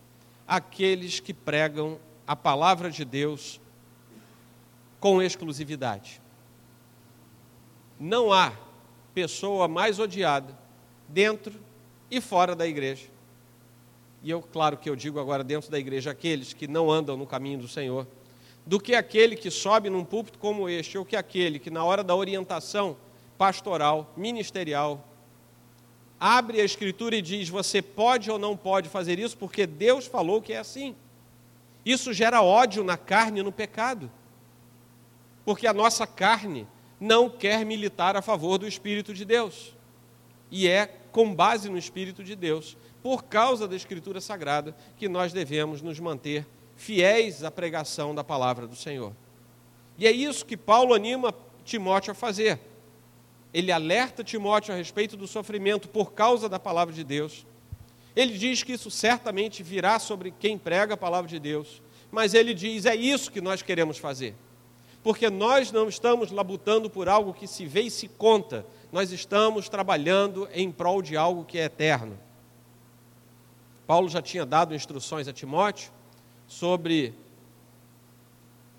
aqueles 0.47 1.19
que 1.19 1.33
pregam 1.33 1.99
a 2.27 2.35
palavra 2.35 2.91
de 2.91 3.03
Deus 3.03 3.59
com 4.99 5.21
exclusividade. 5.21 6.21
Não 7.99 8.31
há 8.31 8.53
pessoa 9.13 9.67
mais 9.67 9.97
odiada 9.97 10.55
dentro 11.07 11.53
e 12.11 12.21
fora 12.21 12.55
da 12.55 12.67
igreja. 12.67 13.07
E 14.21 14.29
eu, 14.29 14.41
claro 14.41 14.77
que 14.77 14.89
eu 14.89 14.95
digo 14.95 15.19
agora 15.19 15.43
dentro 15.43 15.71
da 15.71 15.79
igreja, 15.79 16.11
aqueles 16.11 16.53
que 16.53 16.67
não 16.67 16.91
andam 16.91 17.17
no 17.17 17.25
caminho 17.25 17.59
do 17.59 17.67
Senhor, 17.67 18.07
do 18.65 18.79
que 18.79 18.95
aquele 18.95 19.35
que 19.35 19.49
sobe 19.49 19.89
num 19.89 20.03
púlpito 20.03 20.37
como 20.37 20.67
este, 20.67 20.97
ou 20.97 21.05
que 21.05 21.15
aquele 21.15 21.59
que, 21.59 21.69
na 21.69 21.83
hora 21.83 22.03
da 22.03 22.15
orientação 22.15 22.97
pastoral, 23.37 24.13
ministerial, 24.15 25.03
abre 26.19 26.61
a 26.61 26.65
Escritura 26.65 27.15
e 27.15 27.21
diz: 27.21 27.49
você 27.49 27.81
pode 27.81 28.29
ou 28.29 28.39
não 28.39 28.55
pode 28.55 28.89
fazer 28.89 29.19
isso, 29.19 29.37
porque 29.37 29.65
Deus 29.65 30.05
falou 30.05 30.41
que 30.41 30.53
é 30.53 30.57
assim. 30.57 30.95
Isso 31.85 32.13
gera 32.13 32.41
ódio 32.41 32.83
na 32.83 32.97
carne 32.97 33.39
e 33.39 33.43
no 33.43 33.51
pecado 33.51 34.09
porque 35.45 35.67
a 35.67 35.73
nossa 35.73 36.07
carne 36.07 36.67
não 36.99 37.29
quer 37.29 37.63
militar 37.63 38.17
a 38.17 38.21
favor 38.21 38.57
do 38.57 38.67
Espírito 38.67 39.13
de 39.13 39.23
Deus. 39.23 39.75
E 40.49 40.67
é 40.67 40.87
com 41.11 41.33
base 41.33 41.69
no 41.69 41.77
Espírito 41.77 42.23
de 42.23 42.35
Deus, 42.35 42.75
por 43.01 43.23
causa 43.23 43.67
da 43.67 43.75
Escritura 43.75 44.19
Sagrada, 44.19 44.75
que 44.97 45.07
nós 45.07 45.31
devemos 45.31 45.81
nos 45.81 45.99
manter 45.99 46.45
fiéis 46.75 47.43
à 47.43 47.51
pregação 47.51 48.13
da 48.13 48.23
palavra 48.23 48.65
do 48.67 48.75
Senhor. 48.75 49.13
E 49.97 50.07
é 50.07 50.11
isso 50.11 50.45
que 50.45 50.57
Paulo 50.57 50.93
anima 50.93 51.33
Timóteo 51.63 52.11
a 52.11 52.15
fazer. 52.15 52.59
Ele 53.55 53.71
alerta 53.71 54.23
Timóteo 54.23 54.73
a 54.73 54.77
respeito 54.77 55.15
do 55.15 55.25
sofrimento 55.25 55.87
por 55.87 56.11
causa 56.11 56.49
da 56.49 56.59
palavra 56.59 56.93
de 56.93 57.03
Deus. 57.03 57.45
Ele 58.13 58.37
diz 58.37 58.61
que 58.63 58.73
isso 58.73 58.91
certamente 58.91 59.63
virá 59.63 59.97
sobre 59.97 60.31
quem 60.37 60.57
prega 60.57 60.95
a 60.95 60.97
palavra 60.97 61.29
de 61.29 61.39
Deus, 61.39 61.81
mas 62.11 62.33
ele 62.33 62.53
diz: 62.53 62.85
é 62.85 62.95
isso 62.95 63.31
que 63.31 63.39
nós 63.39 63.61
queremos 63.61 63.97
fazer 63.97 64.35
porque 65.05 65.29
nós 65.29 65.71
não 65.71 65.87
estamos 65.87 66.31
labutando 66.31 66.89
por 66.89 67.07
algo 67.07 67.31
que 67.31 67.45
se 67.45 67.63
vê 67.67 67.81
e 67.81 67.91
se 67.91 68.07
conta, 68.07 68.65
nós 68.91 69.11
estamos 69.11 69.69
trabalhando 69.69 70.49
em 70.51 70.71
prol 70.71 70.99
de 70.99 71.15
algo 71.15 71.45
que 71.45 71.59
é 71.59 71.65
eterno. 71.65 72.17
Paulo 73.85 74.09
já 74.09 74.19
tinha 74.19 74.43
dado 74.47 74.73
instruções 74.73 75.27
a 75.27 75.31
Timóteo 75.31 75.91
sobre 76.47 77.13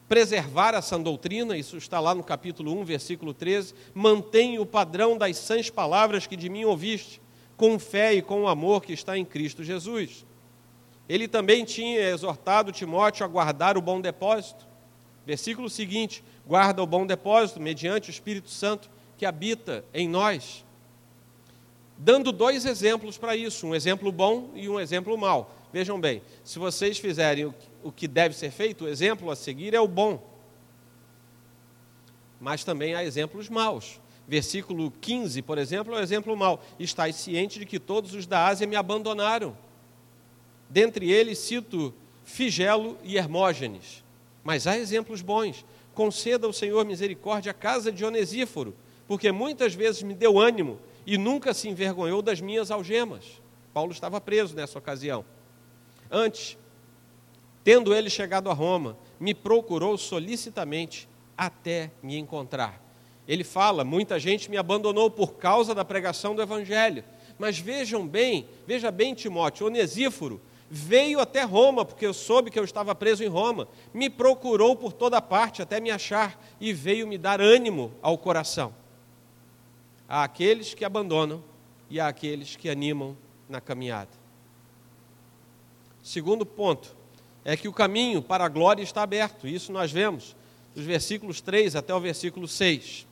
preservar 0.09 0.75
a 0.75 0.83
sã 0.83 1.01
doutrina, 1.01 1.57
isso 1.57 1.77
está 1.77 1.99
lá 1.99 2.15
no 2.15 2.23
capítulo 2.23 2.73
1, 2.81 2.85
versículo 2.85 3.35
13. 3.35 3.75
Mantenha 3.95 4.61
o 4.61 4.67
padrão 4.67 5.19
das 5.19 5.37
sãs 5.37 5.69
palavras 5.69 6.27
que 6.27 6.37
de 6.37 6.49
mim 6.49 6.65
ouviste, 6.65 7.21
com 7.57 7.79
fé 7.79 8.15
e 8.15 8.23
com 8.23 8.43
o 8.43 8.49
amor 8.49 8.83
que 8.83 8.93
está 8.93 9.17
em 9.19 9.25
Cristo 9.25 9.65
Jesus. 9.65 10.25
Ele 11.09 11.29
também 11.29 11.65
tinha 11.65 12.01
exortado 12.11 12.73
Timóteo 12.73 13.25
a 13.25 13.29
guardar 13.29 13.77
o 13.77 13.83
bom 13.83 14.01
depósito. 14.01 14.67
Versículo 15.25 15.69
seguinte: 15.69 16.23
guarda 16.47 16.83
o 16.83 16.87
bom 16.87 17.07
depósito 17.07 17.61
mediante 17.61 18.11
o 18.11 18.13
Espírito 18.13 18.51
Santo 18.51 18.91
que 19.17 19.27
habita 19.27 19.85
em 19.95 20.09
nós. 20.09 20.65
Dando 21.99 22.31
dois 22.31 22.67
exemplos 22.67 23.17
para 23.17 23.35
isso, 23.35 23.67
um 23.67 23.75
exemplo 23.75 24.13
bom 24.13 24.51
e 24.55 24.69
um 24.69 24.79
exemplo 24.79 25.17
mau. 25.17 25.56
Vejam 25.73 26.01
bem, 26.01 26.23
se 26.45 26.59
vocês 26.59 26.99
fizerem 26.99 27.53
o 27.83 27.93
que 27.93 28.09
deve 28.09 28.35
ser 28.35 28.51
feito, 28.51 28.85
o 28.85 28.89
exemplo 28.89 29.31
a 29.31 29.37
seguir 29.37 29.75
é 29.75 29.81
o 29.81 29.89
bom. 29.89 30.23
Mas 32.41 32.65
também 32.65 32.95
há 32.95 33.05
exemplos 33.05 33.49
maus. 33.49 34.01
Versículo 34.29 34.91
15, 34.91 35.41
por 35.43 35.57
exemplo, 35.59 35.95
é 35.95 36.01
o 36.01 36.03
exemplo 36.03 36.37
mau. 36.37 36.63
Estais 36.79 37.17
ciente 37.17 37.59
de 37.59 37.67
que 37.67 37.79
todos 37.79 38.15
os 38.15 38.27
da 38.27 38.47
Ásia 38.47 38.67
me 38.67 38.77
abandonaram. 38.77 39.57
Dentre 40.69 41.11
eles 41.11 41.39
cito 41.39 41.95
Figelo 42.25 42.99
e 43.05 43.17
Hermógenes. 43.17 44.05
Mas 44.43 44.67
há 44.67 44.77
exemplos 44.77 45.23
bons. 45.23 45.65
Conceda 45.95 46.47
ao 46.47 46.53
Senhor 46.53 46.85
misericórdia 46.85 47.53
à 47.53 47.55
casa 47.55 47.91
de 47.91 48.05
Onesíforo, 48.05 48.75
porque 49.07 49.31
muitas 49.31 49.75
vezes 49.75 50.03
me 50.03 50.15
deu 50.15 50.39
ânimo 50.39 50.79
e 51.07 51.17
nunca 51.17 51.55
se 51.55 51.69
envergonhou 51.69 52.21
das 52.21 52.41
minhas 52.41 52.71
algemas. 52.71 53.41
Paulo 53.73 53.93
estava 53.93 54.21
preso 54.21 54.55
nessa 54.57 54.79
ocasião. 54.79 55.25
Antes, 56.11 56.57
tendo 57.65 57.95
ele 57.95 58.09
chegado 58.11 58.51
a 58.51 58.55
Roma, 58.55 58.97
me 59.19 59.35
procurou 59.35 59.97
solicitamente 59.99 61.09
até 61.37 61.91
me 62.03 62.17
encontrar. 62.17 62.81
Ele 63.27 63.45
fala: 63.45 63.85
muita 63.85 64.19
gente 64.19 64.51
me 64.51 64.57
abandonou 64.57 65.11
por 65.11 65.35
causa 65.35 65.75
da 65.75 65.85
pregação 65.85 66.35
do 66.35 66.43
Evangelho. 66.43 67.05
Mas 67.39 67.59
vejam 67.59 68.07
bem, 68.07 68.49
veja 68.67 68.91
bem, 68.91 69.15
Timóteo, 69.15 69.67
Onesíforo 69.67 70.41
veio 70.71 71.21
até 71.21 71.43
Roma, 71.43 71.85
porque 71.85 72.07
eu 72.07 72.15
soube 72.15 72.51
que 72.51 72.59
eu 72.59 72.65
estava 72.65 72.95
preso 72.95 73.23
em 73.23 73.29
Roma, 73.29 73.69
me 73.95 74.11
procurou 74.11 74.75
por 74.75 74.93
toda 74.93 75.23
parte 75.23 75.63
até 75.63 75.81
me 75.81 75.91
achar 75.91 76.43
e 76.61 76.73
veio 76.73 77.07
me 77.07 77.17
dar 77.17 77.41
ânimo 77.41 77.93
ao 78.03 78.19
coração. 78.19 78.75
Há 80.09 80.25
aqueles 80.25 80.75
que 80.75 80.85
abandonam 80.85 81.43
e 81.91 82.01
há 82.01 82.09
aqueles 82.09 82.57
que 82.57 82.69
animam 82.69 83.17
na 83.49 83.61
caminhada. 83.61 84.11
Segundo 86.07 86.47
ponto 86.47 86.97
é 87.45 87.57
que 87.57 87.67
o 87.67 87.73
caminho 87.73 88.23
para 88.23 88.45
a 88.45 88.49
glória 88.49 88.81
está 88.81 89.03
aberto, 89.03 89.49
isso 89.49 89.73
nós 89.73 89.91
vemos 89.91 90.37
dos 90.73 90.85
versículos 90.85 91.41
3 91.41 91.75
até 91.75 91.93
o 91.93 91.99
versículo 91.99 92.47
6. 92.47 93.05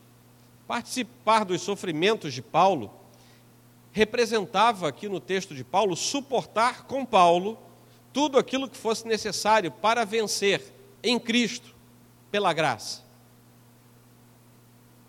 Participar 0.65 1.45
dos 1.45 1.61
sofrimentos 1.61 2.33
de 2.33 2.41
Paulo 2.41 2.95
representava 3.91 4.89
aqui 4.89 5.09
no 5.09 5.19
texto 5.19 5.57
de 5.57 5.65
Paulo 5.65 5.97
suportar 5.97 6.85
com 6.85 7.05
Paulo 7.05 7.59
tudo 8.13 8.39
aquilo 8.39 8.69
que 8.69 8.77
fosse 8.77 9.09
necessário 9.09 9.73
para 9.73 10.05
vencer 10.05 10.63
em 11.03 11.19
Cristo, 11.19 11.75
pela 12.31 12.53
graça. 12.53 13.03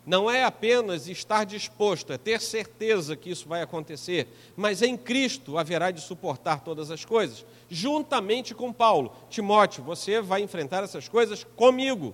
Não 0.06 0.30
é 0.30 0.44
apenas 0.44 1.08
estar 1.08 1.46
disposto, 1.46 2.14
é 2.14 2.18
ter 2.18 2.40
certeza 2.40 3.16
que 3.16 3.32
isso 3.32 3.50
vai 3.50 3.64
acontecer, 3.64 4.28
mas 4.56 4.84
em 4.84 4.96
Cristo 4.96 5.58
haverá 5.58 5.90
de 5.90 6.00
suportar 6.00 6.60
todas 6.60 6.92
as 6.92 7.04
coisas, 7.04 7.44
juntamente 7.68 8.54
com 8.54 8.72
Paulo. 8.72 9.12
Timóteo, 9.30 9.84
você 9.84 10.22
vai 10.22 10.42
enfrentar 10.42 10.84
essas 10.84 11.10
coisas 11.10 11.44
comigo, 11.56 12.14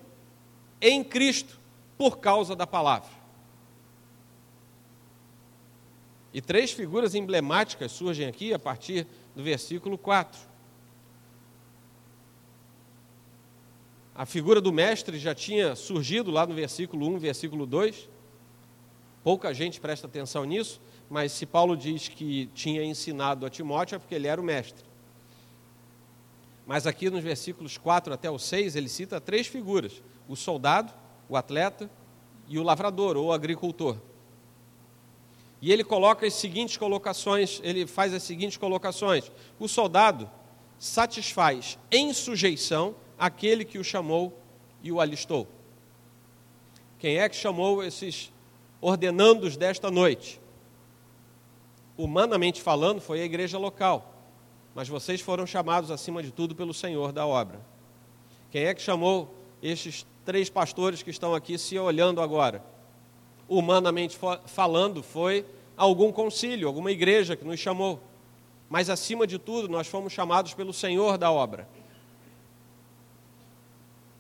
em 0.79 1.03
Cristo, 1.03 1.59
por 1.97 2.19
causa 2.19 2.55
da 2.55 2.65
palavra. 2.65 3.09
E 6.33 6.41
três 6.41 6.71
figuras 6.71 7.13
emblemáticas 7.13 7.91
surgem 7.91 8.25
aqui 8.25 8.53
a 8.53 8.59
partir 8.59 9.05
do 9.35 9.43
versículo 9.43 9.97
4. 9.97 10.50
A 14.21 14.25
figura 14.27 14.61
do 14.61 14.71
mestre 14.71 15.17
já 15.17 15.33
tinha 15.33 15.75
surgido 15.75 16.29
lá 16.29 16.45
no 16.45 16.53
versículo 16.53 17.07
1, 17.07 17.17
versículo 17.17 17.65
2. 17.65 18.07
Pouca 19.23 19.51
gente 19.51 19.81
presta 19.81 20.05
atenção 20.05 20.45
nisso, 20.45 20.79
mas 21.09 21.31
se 21.31 21.43
Paulo 21.43 21.75
diz 21.75 22.07
que 22.07 22.45
tinha 22.53 22.83
ensinado 22.83 23.47
a 23.47 23.49
Timóteo 23.49 23.95
é 23.95 23.97
porque 23.97 24.13
ele 24.13 24.27
era 24.27 24.39
o 24.39 24.43
mestre. 24.43 24.85
Mas 26.67 26.85
aqui 26.85 27.09
nos 27.09 27.23
versículos 27.23 27.79
4 27.79 28.13
até 28.13 28.29
o 28.29 28.37
6 28.37 28.75
ele 28.75 28.89
cita 28.89 29.19
três 29.19 29.47
figuras: 29.47 30.03
o 30.29 30.35
soldado, 30.35 30.93
o 31.27 31.35
atleta 31.35 31.89
e 32.47 32.59
o 32.59 32.63
lavrador 32.63 33.17
ou 33.17 33.33
agricultor. 33.33 33.97
E 35.59 35.71
ele 35.71 35.83
coloca 35.83 36.27
as 36.27 36.35
seguintes 36.35 36.77
colocações, 36.77 37.59
ele 37.63 37.87
faz 37.87 38.13
as 38.13 38.21
seguintes 38.21 38.57
colocações. 38.57 39.31
O 39.59 39.67
soldado 39.67 40.29
satisfaz 40.77 41.79
em 41.91 42.13
sujeição 42.13 42.95
aquele 43.21 43.63
que 43.63 43.77
o 43.77 43.83
chamou 43.83 44.37
e 44.83 44.91
o 44.91 44.99
alistou. 44.99 45.47
Quem 46.99 47.19
é 47.19 47.29
que 47.29 47.35
chamou 47.35 47.83
esses 47.83 48.33
ordenandos 48.81 49.55
desta 49.55 49.89
noite? 49.89 50.41
Humanamente 51.97 52.61
falando, 52.61 52.99
foi 52.99 53.21
a 53.21 53.25
igreja 53.25 53.57
local. 53.57 54.13
Mas 54.75 54.89
vocês 54.89 55.21
foram 55.21 55.45
chamados, 55.45 55.91
acima 55.91 56.21
de 56.21 56.31
tudo, 56.31 56.55
pelo 56.55 56.73
Senhor 56.73 57.13
da 57.13 57.25
obra. 57.25 57.61
Quem 58.49 58.63
é 58.65 58.73
que 58.73 58.81
chamou 58.81 59.33
estes 59.61 60.05
três 60.25 60.49
pastores 60.49 61.03
que 61.03 61.11
estão 61.11 61.33
aqui 61.33 61.57
se 61.57 61.77
olhando 61.77 62.19
agora? 62.19 62.63
humanamente 63.51 64.17
falando, 64.45 65.03
foi 65.03 65.45
algum 65.75 66.09
concílio, 66.09 66.69
alguma 66.69 66.89
igreja 66.89 67.35
que 67.35 67.43
nos 67.43 67.59
chamou. 67.59 67.99
Mas, 68.69 68.89
acima 68.89 69.27
de 69.27 69.37
tudo, 69.37 69.67
nós 69.67 69.87
fomos 69.87 70.13
chamados 70.13 70.53
pelo 70.53 70.71
Senhor 70.71 71.17
da 71.17 71.29
obra. 71.29 71.67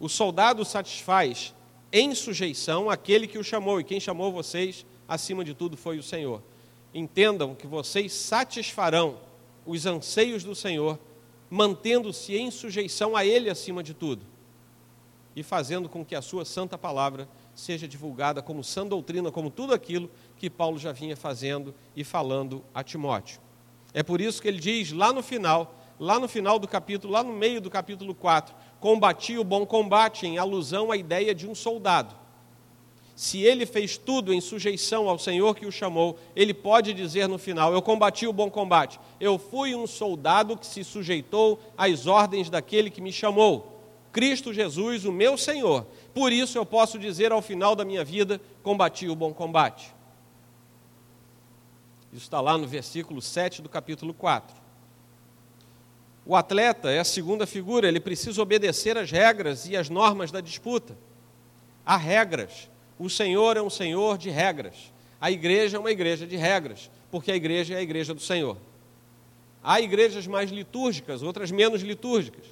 O 0.01 0.09
soldado 0.09 0.65
satisfaz 0.65 1.53
em 1.91 2.15
sujeição 2.15 2.89
aquele 2.89 3.27
que 3.27 3.37
o 3.37 3.43
chamou, 3.43 3.79
e 3.79 3.83
quem 3.83 3.99
chamou 3.99 4.31
vocês, 4.31 4.83
acima 5.07 5.45
de 5.45 5.53
tudo, 5.53 5.77
foi 5.77 5.99
o 5.99 6.03
Senhor. 6.03 6.41
Entendam 6.91 7.53
que 7.53 7.67
vocês 7.67 8.11
satisfarão 8.11 9.19
os 9.63 9.85
anseios 9.85 10.43
do 10.43 10.55
Senhor, 10.55 10.97
mantendo-se 11.51 12.35
em 12.35 12.49
sujeição 12.49 13.15
a 13.15 13.23
Ele 13.23 13.47
acima 13.47 13.83
de 13.83 13.93
tudo, 13.93 14.25
e 15.35 15.43
fazendo 15.43 15.87
com 15.87 16.03
que 16.03 16.15
a 16.15 16.21
Sua 16.23 16.45
santa 16.45 16.79
palavra 16.79 17.29
seja 17.53 17.87
divulgada 17.87 18.41
como 18.41 18.63
sã 18.63 18.83
doutrina, 18.87 19.31
como 19.31 19.51
tudo 19.51 19.71
aquilo 19.71 20.09
que 20.35 20.49
Paulo 20.49 20.79
já 20.79 20.91
vinha 20.91 21.15
fazendo 21.15 21.75
e 21.95 22.03
falando 22.03 22.63
a 22.73 22.83
Timóteo. 22.83 23.39
É 23.93 24.01
por 24.01 24.19
isso 24.19 24.41
que 24.41 24.47
ele 24.47 24.59
diz 24.59 24.91
lá 24.91 25.13
no 25.13 25.21
final, 25.21 25.75
lá 25.99 26.17
no 26.17 26.27
final 26.27 26.57
do 26.57 26.67
capítulo, 26.67 27.13
lá 27.13 27.23
no 27.23 27.33
meio 27.33 27.61
do 27.61 27.69
capítulo 27.69 28.15
4, 28.15 28.55
combati 28.81 29.37
o 29.37 29.43
bom 29.43 29.65
combate, 29.65 30.25
em 30.25 30.39
alusão 30.39 30.91
à 30.91 30.97
ideia 30.97 31.33
de 31.33 31.47
um 31.47 31.55
soldado. 31.55 32.15
Se 33.15 33.39
ele 33.43 33.67
fez 33.67 33.97
tudo 33.97 34.33
em 34.33 34.41
sujeição 34.41 35.07
ao 35.07 35.19
Senhor 35.19 35.55
que 35.55 35.67
o 35.67 35.71
chamou, 35.71 36.17
ele 36.35 36.53
pode 36.53 36.91
dizer 36.91 37.27
no 37.27 37.37
final: 37.37 37.71
Eu 37.71 37.81
combati 37.81 38.25
o 38.25 38.33
bom 38.33 38.49
combate. 38.49 38.99
Eu 39.19 39.37
fui 39.37 39.75
um 39.75 39.85
soldado 39.85 40.57
que 40.57 40.65
se 40.65 40.83
sujeitou 40.83 41.59
às 41.77 42.07
ordens 42.07 42.49
daquele 42.49 42.89
que 42.89 42.99
me 42.99 43.13
chamou. 43.13 43.79
Cristo 44.11 44.51
Jesus, 44.51 45.05
o 45.05 45.11
meu 45.11 45.37
Senhor. 45.37 45.85
Por 46.13 46.33
isso 46.33 46.57
eu 46.57 46.65
posso 46.65 46.97
dizer 46.97 47.31
ao 47.31 47.41
final 47.41 47.75
da 47.75 47.85
minha 47.85 48.03
vida: 48.03 48.41
combati 48.63 49.07
o 49.07 49.15
bom 49.15 49.31
combate. 49.31 49.93
Isso 52.11 52.23
está 52.23 52.41
lá 52.41 52.57
no 52.57 52.67
versículo 52.67 53.21
7 53.21 53.61
do 53.61 53.69
capítulo 53.69 54.13
4. 54.13 54.60
O 56.25 56.35
atleta 56.35 56.91
é 56.91 56.99
a 56.99 57.03
segunda 57.03 57.47
figura, 57.47 57.87
ele 57.87 57.99
precisa 57.99 58.41
obedecer 58.41 58.97
às 58.97 59.09
regras 59.09 59.67
e 59.67 59.75
às 59.75 59.89
normas 59.89 60.31
da 60.31 60.39
disputa. 60.39 60.95
Há 61.85 61.97
regras. 61.97 62.69
O 62.99 63.09
Senhor 63.09 63.57
é 63.57 63.61
um 63.61 63.69
Senhor 63.69 64.17
de 64.17 64.29
regras. 64.29 64.93
A 65.19 65.31
igreja 65.31 65.77
é 65.77 65.79
uma 65.79 65.91
igreja 65.91 66.27
de 66.27 66.35
regras, 66.35 66.89
porque 67.09 67.31
a 67.31 67.35
igreja 67.35 67.73
é 67.73 67.77
a 67.77 67.81
igreja 67.81 68.13
do 68.13 68.21
Senhor. 68.21 68.57
Há 69.63 69.81
igrejas 69.81 70.27
mais 70.27 70.51
litúrgicas, 70.51 71.21
outras 71.21 71.51
menos 71.51 71.81
litúrgicas. 71.81 72.45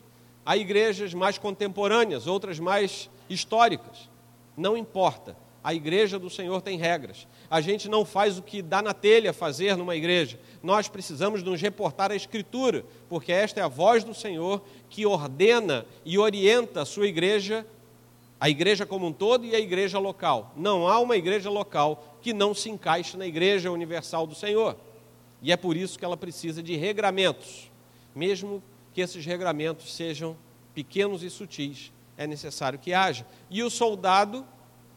Há 0.45 0.57
igrejas 0.57 1.13
mais 1.13 1.37
contemporâneas, 1.37 2.27
outras 2.27 2.59
mais 2.59 3.09
históricas. 3.29 4.09
Não 4.57 4.75
importa. 4.75 5.35
A 5.63 5.73
igreja 5.73 6.17
do 6.17 6.29
Senhor 6.29 6.61
tem 6.61 6.77
regras. 6.77 7.27
A 7.49 7.59
gente 7.59 7.89
não 7.89 8.05
faz 8.05 8.37
o 8.37 8.41
que 8.41 8.61
dá 8.61 8.81
na 8.81 8.93
telha 8.93 9.33
fazer 9.33 9.75
numa 9.75 9.95
igreja. 9.95 10.39
Nós 10.63 10.87
precisamos 10.87 11.43
nos 11.43 11.61
reportar 11.61 12.11
à 12.11 12.15
Escritura, 12.15 12.85
porque 13.09 13.31
esta 13.31 13.59
é 13.59 13.63
a 13.63 13.67
voz 13.67 14.03
do 14.03 14.13
Senhor 14.13 14.61
que 14.89 15.05
ordena 15.05 15.85
e 16.05 16.17
orienta 16.17 16.81
a 16.81 16.85
sua 16.85 17.07
igreja, 17.07 17.65
a 18.39 18.49
igreja 18.49 18.85
como 18.85 19.07
um 19.07 19.11
todo 19.11 19.45
e 19.45 19.53
a 19.53 19.59
igreja 19.59 19.99
local. 19.99 20.53
Não 20.55 20.87
há 20.87 20.97
uma 20.99 21.17
igreja 21.17 21.49
local 21.49 22.17
que 22.21 22.33
não 22.33 22.53
se 22.53 22.69
encaixe 22.69 23.17
na 23.17 23.27
igreja 23.27 23.69
universal 23.69 24.25
do 24.25 24.35
Senhor. 24.35 24.77
E 25.41 25.51
é 25.51 25.57
por 25.57 25.75
isso 25.75 25.99
que 25.99 26.05
ela 26.05 26.17
precisa 26.17 26.61
de 26.63 26.75
regramentos. 26.75 27.69
mesmo 28.15 28.61
que 28.93 29.01
esses 29.01 29.23
regramentos 29.25 29.93
sejam 29.93 30.35
pequenos 30.73 31.23
e 31.23 31.29
sutis, 31.29 31.91
é 32.17 32.27
necessário 32.27 32.79
que 32.79 32.93
haja. 32.93 33.25
E 33.49 33.63
o 33.63 33.69
soldado, 33.69 34.45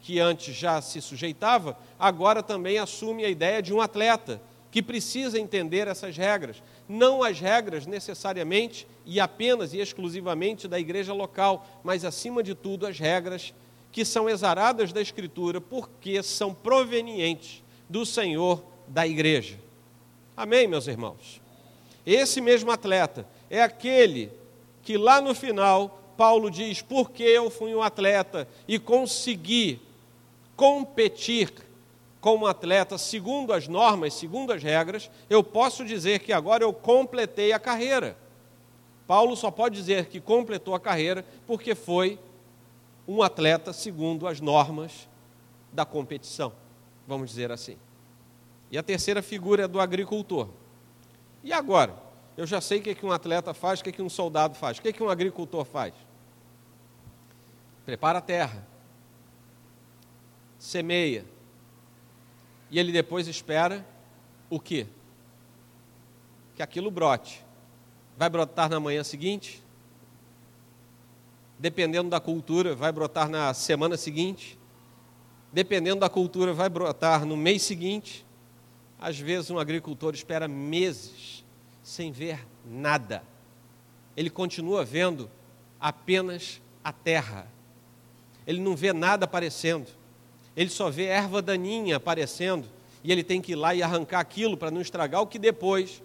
que 0.03 0.19
antes 0.19 0.55
já 0.55 0.83
se 0.83 1.01
sujeitava, 1.01 1.79
agora 1.99 2.43
também 2.43 2.77
assume 2.79 3.25
a 3.25 3.31
ideia 3.31 3.63
de 3.63 3.73
um 3.73 3.81
atleta, 3.81 4.43
que 4.71 4.83
precisa 4.83 5.39
entender 5.39 5.87
essas 5.87 6.17
regras. 6.17 6.63
Não 6.89 7.23
as 7.23 7.39
regras 7.39 7.87
necessariamente 7.87 8.87
e 9.07 9.21
apenas 9.21 9.73
e 9.73 9.79
exclusivamente 9.79 10.67
da 10.67 10.81
igreja 10.81 11.13
local, 11.13 11.67
mas 11.85 12.05
acima 12.05 12.43
de 12.43 12.55
tudo 12.55 12.87
as 12.87 12.99
regras 12.99 13.55
que 13.93 14.05
são 14.05 14.29
exaradas 14.29 14.93
da 14.93 15.01
Escritura, 15.01 15.61
porque 15.61 16.23
são 16.23 16.53
provenientes 16.53 17.63
do 17.89 18.05
Senhor 18.05 18.65
da 18.89 19.07
igreja. 19.07 19.59
Amém, 20.37 20.67
meus 20.67 20.87
irmãos? 20.87 21.41
Esse 22.05 22.41
mesmo 22.41 22.71
atleta 22.71 23.29
é 23.49 23.63
aquele 23.63 24.33
que 24.83 24.97
lá 24.97 25.21
no 25.21 25.35
final 25.35 26.03
Paulo 26.17 26.51
diz: 26.51 26.81
porque 26.83 27.23
eu 27.23 27.51
fui 27.51 27.75
um 27.75 27.83
atleta 27.83 28.49
e 28.67 28.79
consegui 28.79 29.81
competir 30.57 31.53
como 32.21 32.47
atleta 32.47 32.97
segundo 32.97 33.53
as 33.53 33.67
normas, 33.67 34.15
segundo 34.15 34.53
as 34.53 34.63
regras, 34.63 35.11
eu 35.29 35.43
posso 35.43 35.85
dizer 35.85 36.21
que 36.21 36.33
agora 36.33 36.63
eu 36.63 36.73
completei 36.73 37.53
a 37.53 37.59
carreira. 37.59 38.17
Paulo 39.07 39.37
só 39.37 39.51
pode 39.51 39.75
dizer 39.75 40.07
que 40.07 40.21
completou 40.21 40.75
a 40.75 40.81
carreira 40.81 41.25
porque 41.47 41.75
foi 41.75 42.19
um 43.07 43.23
atleta 43.23 43.73
segundo 43.73 44.29
as 44.29 44.41
normas 44.41 45.09
da 45.73 45.85
competição, 45.85 46.53
vamos 47.09 47.31
dizer 47.31 47.51
assim. 47.51 47.77
E 48.71 48.79
a 48.79 48.83
terceira 48.83 49.21
figura 49.21 49.65
é 49.65 49.69
do 49.69 49.81
agricultor. 49.81 50.49
E 51.43 51.53
agora? 51.53 51.95
Eu 52.37 52.47
já 52.47 52.61
sei 52.61 52.79
o 52.79 52.83
que, 52.83 53.05
um 53.05 53.13
atleta 53.13 53.53
faz, 53.53 53.81
o 53.81 53.85
que, 53.85 54.01
um 54.01 54.09
soldado 54.09 54.55
faz, 54.55 54.79
o 54.79 54.81
que 54.81 55.03
um 55.03 55.11
agricultor 55.11 55.65
faz. 55.65 55.93
Prepara 57.85 58.19
a 58.19 58.23
terra, 58.23 58.67
semeia, 60.63 61.25
e 62.71 62.79
ele 62.79 62.93
depois 62.93 63.27
espera 63.27 63.85
o 64.49 64.61
quê? 64.61 64.87
Que 66.55 66.63
aquilo 66.63 66.89
brote. 66.89 67.45
Vai 68.17 68.31
brotar 68.31 68.71
na 68.71 68.79
manhã 68.79 69.03
seguinte? 69.03 69.61
Dependendo 71.59 72.11
da 72.11 72.21
cultura, 72.21 72.77
vai 72.77 72.93
brotar 72.93 73.29
na 73.29 73.53
semana 73.53 73.97
seguinte? 73.97 74.57
Dependendo 75.53 75.99
da 75.99 76.09
cultura, 76.09 76.55
vai 76.55 76.69
brotar 76.69 77.27
no 77.27 77.37
mês 77.37 77.63
seguinte? 77.63 78.25
Às 79.01 79.19
vezes, 79.19 79.51
um 79.51 79.59
agricultor 79.59 80.15
espera 80.15 80.47
meses 80.47 81.45
sem 81.83 82.13
ver 82.13 82.47
nada. 82.65 83.25
Ele 84.17 84.31
continua 84.31 84.85
vendo 84.85 85.29
apenas 85.81 86.63
a 86.85 86.93
terra. 86.93 87.49
Ele 88.47 88.61
não 88.61 88.77
vê 88.77 88.93
nada 88.93 89.25
aparecendo. 89.25 90.02
Ele 90.57 90.71
só 90.71 90.91
vê 90.91 91.07
erva 91.07 91.41
daninha 91.41 91.97
aparecendo 91.97 92.69
e 93.03 93.11
ele 93.11 93.25
tem 93.25 93.41
que 93.41 93.53
ir 93.53 93.57
lá 93.57 93.75
e 93.75 93.83
arrancar 93.83 94.21
aquilo 94.21 94.57
para 94.57 94.71
não 94.71 94.81
estragar 94.81 95.21
o 95.23 95.27
que 95.27 95.39
depois, 95.39 96.03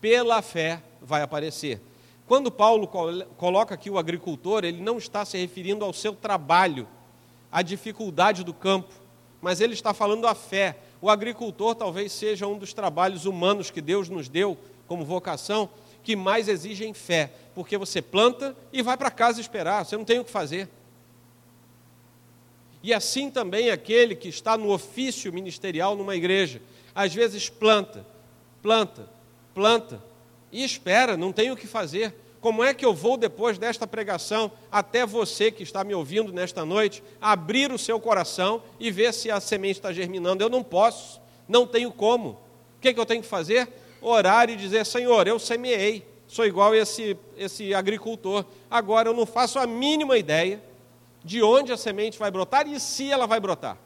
pela 0.00 0.42
fé, 0.42 0.82
vai 1.00 1.22
aparecer. 1.22 1.80
Quando 2.26 2.50
Paulo 2.50 2.88
coloca 3.36 3.74
aqui 3.74 3.90
o 3.90 3.98
agricultor, 3.98 4.64
ele 4.64 4.80
não 4.80 4.96
está 4.96 5.24
se 5.24 5.36
referindo 5.36 5.84
ao 5.84 5.92
seu 5.92 6.14
trabalho, 6.14 6.88
à 7.52 7.60
dificuldade 7.60 8.42
do 8.42 8.54
campo, 8.54 8.92
mas 9.40 9.60
ele 9.60 9.74
está 9.74 9.92
falando 9.92 10.26
à 10.26 10.34
fé. 10.34 10.76
O 11.02 11.10
agricultor 11.10 11.74
talvez 11.74 12.12
seja 12.12 12.46
um 12.46 12.56
dos 12.56 12.72
trabalhos 12.72 13.26
humanos 13.26 13.70
que 13.70 13.82
Deus 13.82 14.08
nos 14.08 14.28
deu 14.28 14.56
como 14.86 15.04
vocação 15.04 15.68
que 16.02 16.14
mais 16.14 16.48
exigem 16.48 16.92
fé, 16.92 17.32
porque 17.54 17.78
você 17.78 18.02
planta 18.02 18.54
e 18.72 18.82
vai 18.82 18.96
para 18.96 19.10
casa 19.10 19.40
esperar, 19.40 19.84
você 19.84 19.96
não 19.96 20.04
tem 20.04 20.18
o 20.18 20.24
que 20.24 20.30
fazer. 20.30 20.68
E 22.84 22.92
assim 22.92 23.30
também 23.30 23.70
aquele 23.70 24.14
que 24.14 24.28
está 24.28 24.58
no 24.58 24.70
ofício 24.70 25.32
ministerial 25.32 25.96
numa 25.96 26.14
igreja, 26.14 26.60
às 26.94 27.14
vezes 27.14 27.48
planta, 27.48 28.06
planta, 28.62 29.08
planta 29.54 30.04
e 30.52 30.62
espera, 30.62 31.16
não 31.16 31.32
tem 31.32 31.50
o 31.50 31.56
que 31.56 31.66
fazer. 31.66 32.14
Como 32.42 32.62
é 32.62 32.74
que 32.74 32.84
eu 32.84 32.92
vou, 32.92 33.16
depois 33.16 33.56
desta 33.56 33.86
pregação, 33.86 34.52
até 34.70 35.06
você 35.06 35.50
que 35.50 35.62
está 35.62 35.82
me 35.82 35.94
ouvindo 35.94 36.30
nesta 36.30 36.62
noite, 36.62 37.02
abrir 37.22 37.72
o 37.72 37.78
seu 37.78 37.98
coração 37.98 38.62
e 38.78 38.90
ver 38.90 39.14
se 39.14 39.30
a 39.30 39.40
semente 39.40 39.78
está 39.78 39.90
germinando? 39.90 40.44
Eu 40.44 40.50
não 40.50 40.62
posso, 40.62 41.22
não 41.48 41.66
tenho 41.66 41.90
como. 41.90 42.32
O 42.76 42.80
que, 42.82 42.88
é 42.88 42.92
que 42.92 43.00
eu 43.00 43.06
tenho 43.06 43.22
que 43.22 43.28
fazer? 43.28 43.66
Orar 44.02 44.50
e 44.50 44.56
dizer: 44.56 44.84
Senhor, 44.84 45.26
eu 45.26 45.38
semeei, 45.38 46.06
sou 46.28 46.44
igual 46.44 46.74
esse, 46.74 47.16
esse 47.34 47.72
agricultor. 47.72 48.44
Agora 48.70 49.08
eu 49.08 49.14
não 49.14 49.24
faço 49.24 49.58
a 49.58 49.66
mínima 49.66 50.18
ideia 50.18 50.60
de 51.24 51.42
onde 51.42 51.72
a 51.72 51.76
semente 51.76 52.18
vai 52.18 52.30
brotar 52.30 52.68
e 52.68 52.78
se 52.78 53.10
ela 53.10 53.26
vai 53.26 53.40
brotar. 53.40 53.78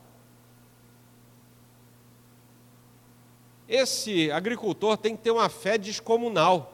Esse 3.68 4.30
agricultor 4.30 4.96
tem 4.96 5.14
que 5.14 5.22
ter 5.22 5.30
uma 5.30 5.48
fé 5.48 5.78
descomunal 5.78 6.72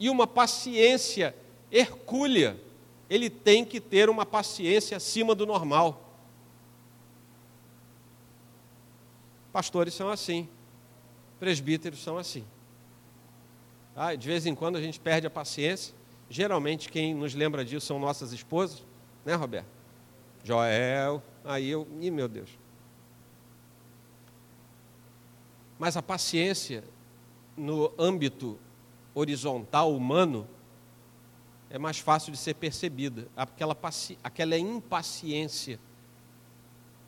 e 0.00 0.10
uma 0.10 0.26
paciência 0.26 1.36
hercúlea. 1.70 2.58
Ele 3.08 3.28
tem 3.28 3.64
que 3.64 3.78
ter 3.78 4.08
uma 4.08 4.24
paciência 4.24 4.96
acima 4.96 5.34
do 5.34 5.46
normal. 5.46 6.00
Pastores 9.52 9.94
são 9.94 10.08
assim, 10.08 10.48
presbíteros 11.38 12.02
são 12.02 12.18
assim. 12.18 12.44
Ah, 13.94 14.14
de 14.14 14.26
vez 14.26 14.46
em 14.46 14.54
quando 14.54 14.76
a 14.76 14.80
gente 14.80 14.98
perde 14.98 15.26
a 15.26 15.30
paciência. 15.30 15.94
Geralmente 16.28 16.88
quem 16.88 17.14
nos 17.14 17.34
lembra 17.34 17.64
disso 17.64 17.86
são 17.86 17.98
nossas 18.00 18.32
esposas, 18.32 18.82
né, 19.24 19.34
Roberto? 19.34 19.73
Joel, 20.44 21.22
aí 21.42 21.70
eu, 21.70 21.88
ih, 22.00 22.10
meu 22.10 22.28
Deus. 22.28 22.50
Mas 25.78 25.96
a 25.96 26.02
paciência 26.02 26.84
no 27.56 27.90
âmbito 27.98 28.58
horizontal 29.14 29.94
humano 29.94 30.46
é 31.70 31.78
mais 31.78 31.98
fácil 31.98 32.30
de 32.30 32.38
ser 32.38 32.54
percebida. 32.54 33.26
Aquela, 33.34 33.76
aquela 34.22 34.58
impaciência 34.58 35.80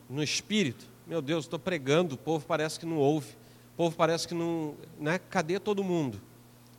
no 0.08 0.22
espírito. 0.22 0.86
Meu 1.06 1.20
Deus, 1.20 1.44
estou 1.44 1.58
pregando, 1.58 2.14
o 2.14 2.18
povo 2.18 2.46
parece 2.46 2.80
que 2.80 2.86
não 2.86 2.96
ouve. 2.96 3.34
O 3.74 3.76
povo 3.76 3.94
parece 3.94 4.26
que 4.26 4.34
não. 4.34 4.74
Né? 4.98 5.18
Cadê 5.18 5.60
todo 5.60 5.84
mundo? 5.84 6.20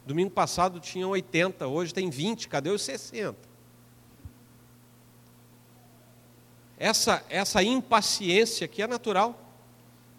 Domingo 0.06 0.32
passado 0.32 0.80
tinha 0.80 1.08
80, 1.08 1.68
hoje 1.68 1.94
tem 1.94 2.10
20, 2.10 2.48
cadê 2.48 2.70
os 2.70 2.82
60? 2.82 3.38
Essa, 6.78 7.24
essa 7.30 7.64
impaciência 7.64 8.68
que 8.68 8.82
é 8.82 8.88
natural, 8.88 9.40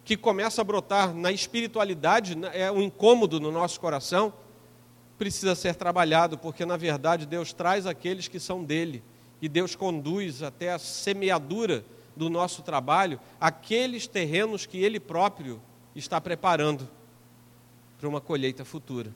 que 0.05 0.17
começa 0.17 0.61
a 0.61 0.65
brotar 0.65 1.15
na 1.15 1.31
espiritualidade, 1.31 2.37
é 2.53 2.71
um 2.73 2.83
incômodo 2.83 3.39
no 3.39 3.53
nosso 3.53 3.79
coração, 3.79 4.33
precisa 5.19 5.55
ser 5.55 5.75
trabalhado, 5.75 6.39
porque 6.39 6.65
na 6.65 6.77
verdade 6.77 7.27
Deus 7.27 7.53
traz 7.53 7.87
aqueles 7.87 8.27
que 8.27 8.41
são 8.41 8.65
dele, 8.65 9.03
e 9.41 9.49
Deus 9.49 9.77
conduz 9.77 10.43
até 10.43 10.73
a 10.73 10.79
semeadura 10.79 11.85
do 12.17 12.29
nosso 12.29 12.63
trabalho 12.63 13.21
aqueles 13.41 14.09
terrenos 14.09 14.67
que 14.67 14.79
ele 14.79 14.99
próprio 14.99 15.63
está 15.95 16.21
preparando 16.21 16.89
para 17.99 18.09
uma 18.09 18.21
colheita 18.21 18.65
futura. 18.65 19.15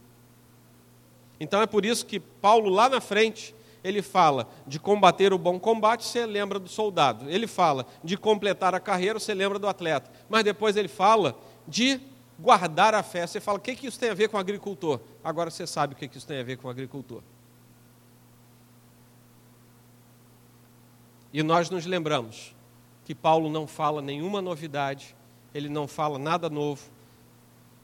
Então 1.40 1.60
é 1.60 1.66
por 1.66 1.84
isso 1.84 2.06
que 2.06 2.20
Paulo, 2.20 2.68
lá 2.70 2.88
na 2.88 3.00
frente, 3.00 3.54
ele 3.84 4.00
fala 4.00 4.48
de 4.66 4.78
combater 4.78 5.32
o 5.32 5.38
bom 5.38 5.58
combate, 5.58 6.04
você 6.04 6.24
lembra 6.24 6.58
do 6.58 6.68
soldado. 6.68 7.28
Ele 7.28 7.46
fala 7.46 7.86
de 8.02 8.16
completar 8.16 8.74
a 8.74 8.80
carreira, 8.80 9.18
você 9.18 9.34
lembra 9.34 9.58
do 9.58 9.66
atleta. 9.66 10.10
Mas 10.28 10.44
depois 10.44 10.76
ele 10.76 10.88
fala 10.88 11.36
de 11.66 12.00
guardar 12.38 12.94
a 12.94 13.02
fé. 13.02 13.26
Você 13.26 13.40
fala, 13.40 13.58
o 13.58 13.60
que, 13.60 13.74
que 13.74 13.86
isso 13.86 13.98
tem 13.98 14.10
a 14.10 14.14
ver 14.14 14.28
com 14.28 14.36
o 14.36 14.40
agricultor? 14.40 15.00
Agora 15.22 15.50
você 15.50 15.66
sabe 15.66 15.94
o 15.94 15.96
que, 15.96 16.06
que 16.06 16.16
isso 16.16 16.26
tem 16.26 16.38
a 16.38 16.44
ver 16.44 16.58
com 16.58 16.68
o 16.68 16.70
agricultor. 16.70 17.22
E 21.32 21.42
nós 21.42 21.70
nos 21.70 21.86
lembramos 21.86 22.54
que 23.04 23.14
Paulo 23.14 23.50
não 23.50 23.66
fala 23.66 24.00
nenhuma 24.00 24.40
novidade, 24.42 25.16
ele 25.54 25.68
não 25.68 25.88
fala 25.88 26.18
nada 26.18 26.48
novo, 26.48 26.82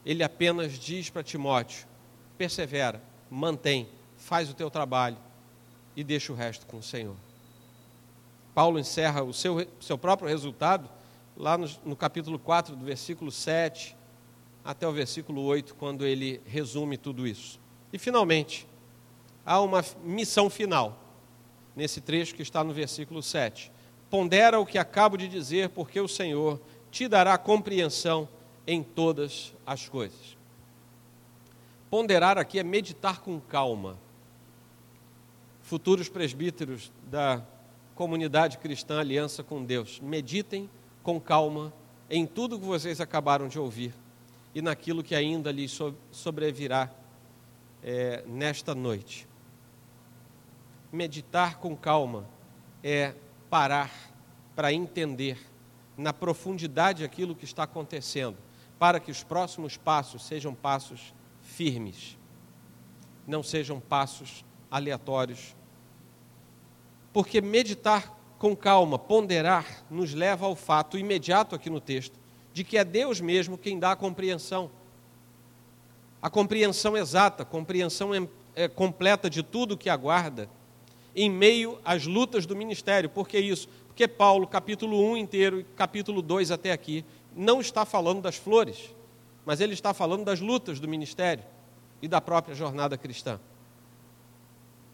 ele 0.04 0.22
apenas 0.22 0.78
diz 0.78 1.10
para 1.10 1.22
Timóteo: 1.22 1.86
persevera, 2.36 3.02
mantém, 3.30 3.88
faz 4.16 4.50
o 4.50 4.54
teu 4.54 4.70
trabalho, 4.70 5.16
e 5.98 6.04
deixa 6.04 6.32
o 6.32 6.36
resto 6.36 6.64
com 6.64 6.76
o 6.76 6.82
Senhor. 6.82 7.16
Paulo 8.54 8.78
encerra 8.78 9.24
o 9.24 9.34
seu, 9.34 9.66
seu 9.80 9.98
próprio 9.98 10.28
resultado 10.28 10.88
lá 11.36 11.58
no, 11.58 11.68
no 11.84 11.96
capítulo 11.96 12.38
4, 12.38 12.76
do 12.76 12.84
versículo 12.84 13.32
7 13.32 13.96
até 14.64 14.86
o 14.86 14.92
versículo 14.92 15.42
8, 15.42 15.74
quando 15.74 16.06
ele 16.06 16.40
resume 16.46 16.96
tudo 16.96 17.26
isso. 17.26 17.58
E 17.92 17.98
finalmente, 17.98 18.64
há 19.44 19.60
uma 19.60 19.84
missão 20.04 20.48
final 20.48 20.96
nesse 21.74 22.00
trecho 22.00 22.32
que 22.32 22.42
está 22.42 22.62
no 22.62 22.72
versículo 22.72 23.20
7. 23.20 23.72
Pondera 24.08 24.60
o 24.60 24.66
que 24.66 24.78
acabo 24.78 25.16
de 25.16 25.26
dizer, 25.26 25.70
porque 25.70 26.00
o 26.00 26.06
Senhor 26.06 26.60
te 26.92 27.08
dará 27.08 27.36
compreensão 27.36 28.28
em 28.64 28.84
todas 28.84 29.52
as 29.66 29.88
coisas. 29.88 30.36
Ponderar 31.90 32.38
aqui 32.38 32.60
é 32.60 32.62
meditar 32.62 33.20
com 33.20 33.40
calma. 33.40 33.98
Futuros 35.68 36.08
presbíteros 36.08 36.90
da 37.10 37.44
comunidade 37.94 38.56
cristã 38.56 39.00
Aliança 39.00 39.44
com 39.44 39.62
Deus, 39.62 40.00
meditem 40.00 40.66
com 41.02 41.20
calma 41.20 41.74
em 42.08 42.26
tudo 42.26 42.58
que 42.58 42.64
vocês 42.64 43.02
acabaram 43.02 43.48
de 43.48 43.58
ouvir 43.58 43.92
e 44.54 44.62
naquilo 44.62 45.02
que 45.02 45.14
ainda 45.14 45.52
lhes 45.52 45.78
sobrevirá 46.10 46.90
é, 47.82 48.24
nesta 48.26 48.74
noite. 48.74 49.28
Meditar 50.90 51.58
com 51.58 51.76
calma 51.76 52.26
é 52.82 53.14
parar 53.50 53.92
para 54.56 54.72
entender 54.72 55.38
na 55.98 56.14
profundidade 56.14 57.04
aquilo 57.04 57.36
que 57.36 57.44
está 57.44 57.64
acontecendo, 57.64 58.38
para 58.78 58.98
que 58.98 59.10
os 59.10 59.22
próximos 59.22 59.76
passos 59.76 60.24
sejam 60.24 60.54
passos 60.54 61.12
firmes, 61.42 62.16
não 63.26 63.42
sejam 63.42 63.78
passos 63.78 64.46
aleatórios. 64.70 65.57
Porque 67.12 67.40
meditar 67.40 68.16
com 68.38 68.54
calma, 68.54 68.98
ponderar, 68.98 69.84
nos 69.90 70.14
leva 70.14 70.46
ao 70.46 70.54
fato 70.54 70.96
imediato 70.96 71.54
aqui 71.54 71.68
no 71.68 71.80
texto 71.80 72.18
de 72.52 72.64
que 72.64 72.76
é 72.76 72.84
Deus 72.84 73.20
mesmo 73.20 73.56
quem 73.56 73.78
dá 73.78 73.92
a 73.92 73.96
compreensão. 73.96 74.70
A 76.20 76.28
compreensão 76.28 76.96
exata, 76.96 77.44
compreensão 77.44 78.10
é, 78.56 78.66
completa 78.66 79.30
de 79.30 79.42
tudo 79.42 79.76
que 79.76 79.88
aguarda 79.88 80.48
em 81.14 81.30
meio 81.30 81.78
às 81.84 82.06
lutas 82.06 82.46
do 82.46 82.56
ministério. 82.56 83.08
Por 83.08 83.28
que 83.28 83.38
isso? 83.38 83.68
Porque 83.86 84.08
Paulo, 84.08 84.46
capítulo 84.46 85.00
1 85.12 85.16
inteiro, 85.16 85.64
capítulo 85.76 86.22
2 86.22 86.50
até 86.50 86.72
aqui, 86.72 87.04
não 87.34 87.60
está 87.60 87.84
falando 87.84 88.22
das 88.22 88.36
flores, 88.36 88.94
mas 89.46 89.60
ele 89.60 89.74
está 89.74 89.94
falando 89.94 90.24
das 90.24 90.40
lutas 90.40 90.80
do 90.80 90.88
ministério 90.88 91.44
e 92.02 92.08
da 92.08 92.20
própria 92.20 92.54
jornada 92.54 92.96
cristã. 92.96 93.40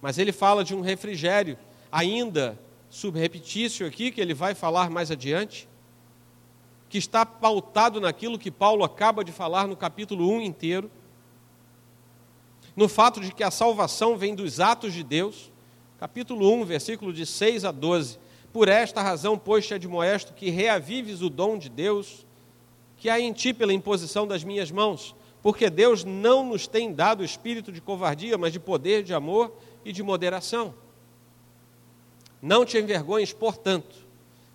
Mas 0.03 0.19
ele 0.19 0.33
fala 0.33 0.63
de 0.63 0.75
um 0.75 0.83
refrigério 0.83 1.59
ainda 1.95 2.59
subrepetício 2.91 3.87
aqui, 3.87 4.11
que 4.11 4.21
ele 4.21 4.35
vai 4.35 4.53
falar 4.53 4.91
mais 4.91 5.13
adiante, 5.13 5.69
que 6.89 6.99
está 6.99 7.25
pautado 7.25 8.01
naquilo 8.01 8.37
que 8.37 8.51
Paulo 8.51 8.83
acaba 8.83 9.25
de 9.25 9.31
falar 9.31 9.69
no 9.69 9.77
capítulo 9.77 10.29
1 10.29 10.41
inteiro, 10.41 10.91
no 12.75 12.89
fato 12.89 13.21
de 13.21 13.33
que 13.33 13.45
a 13.45 13.51
salvação 13.51 14.17
vem 14.17 14.35
dos 14.35 14.59
atos 14.59 14.93
de 14.93 15.05
Deus, 15.05 15.53
capítulo 15.97 16.53
1, 16.53 16.65
versículo 16.65 17.13
de 17.13 17.25
6 17.25 17.65
a 17.65 17.71
12. 17.71 18.19
Por 18.53 18.69
esta 18.69 19.01
razão, 19.01 19.39
pois, 19.39 19.65
te 19.65 19.75
admoesto 19.75 20.33
que 20.33 20.51
reavives 20.51 21.23
o 21.23 21.31
dom 21.31 21.57
de 21.57 21.69
Deus 21.69 22.27
que 22.97 23.09
há 23.09 23.21
em 23.21 23.33
ti 23.33 23.53
pela 23.53 23.73
imposição 23.73 24.27
das 24.27 24.43
minhas 24.43 24.71
mãos, 24.71 25.15
porque 25.43 25.71
Deus 25.71 26.03
não 26.03 26.45
nos 26.45 26.67
tem 26.67 26.93
dado 26.93 27.23
espírito 27.23 27.71
de 27.71 27.81
covardia, 27.81 28.37
mas 28.37 28.53
de 28.53 28.59
poder, 28.59 29.05
de 29.05 29.15
amor 29.15 29.53
e 29.85 29.93
de 29.93 30.03
moderação. 30.03 30.75
Não 32.45 32.63
te 32.63 32.77
envergonhes, 32.77 33.33
portanto, 33.33 33.97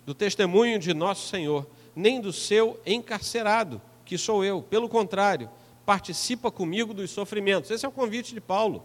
do 0.06 0.14
testemunho 0.14 0.78
de 0.78 0.94
nosso 0.94 1.26
Senhor, 1.26 1.66
nem 1.92 2.20
do 2.20 2.32
seu 2.32 2.80
encarcerado, 2.86 3.82
que 4.04 4.16
sou 4.16 4.44
eu. 4.44 4.62
Pelo 4.62 4.88
contrário, 4.88 5.50
participa 5.84 6.52
comigo 6.52 6.94
dos 6.94 7.10
sofrimentos. 7.10 7.68
Esse 7.68 7.84
é 7.84 7.88
o 7.88 7.92
convite 7.92 8.32
de 8.32 8.40
Paulo. 8.40 8.84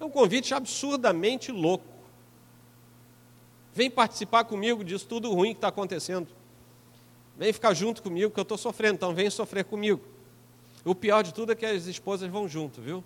É 0.00 0.04
um 0.06 0.08
convite 0.08 0.54
absurdamente 0.54 1.52
louco. 1.52 1.84
Vem 3.74 3.90
participar 3.90 4.44
comigo 4.44 4.82
disso 4.82 5.06
tudo 5.06 5.30
ruim 5.30 5.50
que 5.50 5.58
está 5.58 5.68
acontecendo. 5.68 6.28
Vem 7.36 7.52
ficar 7.52 7.74
junto 7.74 8.02
comigo, 8.02 8.32
que 8.32 8.40
eu 8.40 8.44
estou 8.44 8.56
sofrendo, 8.56 8.94
então 8.94 9.14
vem 9.14 9.28
sofrer 9.28 9.66
comigo. 9.66 10.00
O 10.86 10.94
pior 10.94 11.22
de 11.22 11.34
tudo 11.34 11.52
é 11.52 11.54
que 11.54 11.66
as 11.66 11.84
esposas 11.84 12.30
vão 12.30 12.48
junto, 12.48 12.80
viu? 12.80 13.04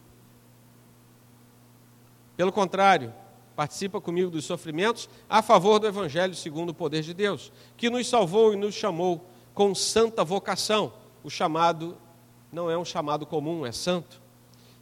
Pelo 2.36 2.52
contrário, 2.52 3.12
participa 3.54 4.00
comigo 4.00 4.30
dos 4.30 4.44
sofrimentos 4.44 5.08
a 5.28 5.42
favor 5.42 5.78
do 5.78 5.86
Evangelho 5.86 6.34
segundo 6.34 6.70
o 6.70 6.74
poder 6.74 7.02
de 7.02 7.14
Deus, 7.14 7.52
que 7.76 7.90
nos 7.90 8.08
salvou 8.08 8.52
e 8.52 8.56
nos 8.56 8.74
chamou 8.74 9.26
com 9.54 9.74
santa 9.74 10.24
vocação. 10.24 10.92
O 11.22 11.30
chamado 11.30 11.96
não 12.50 12.70
é 12.70 12.76
um 12.76 12.84
chamado 12.84 13.26
comum, 13.26 13.64
é 13.64 13.72
santo 13.72 14.22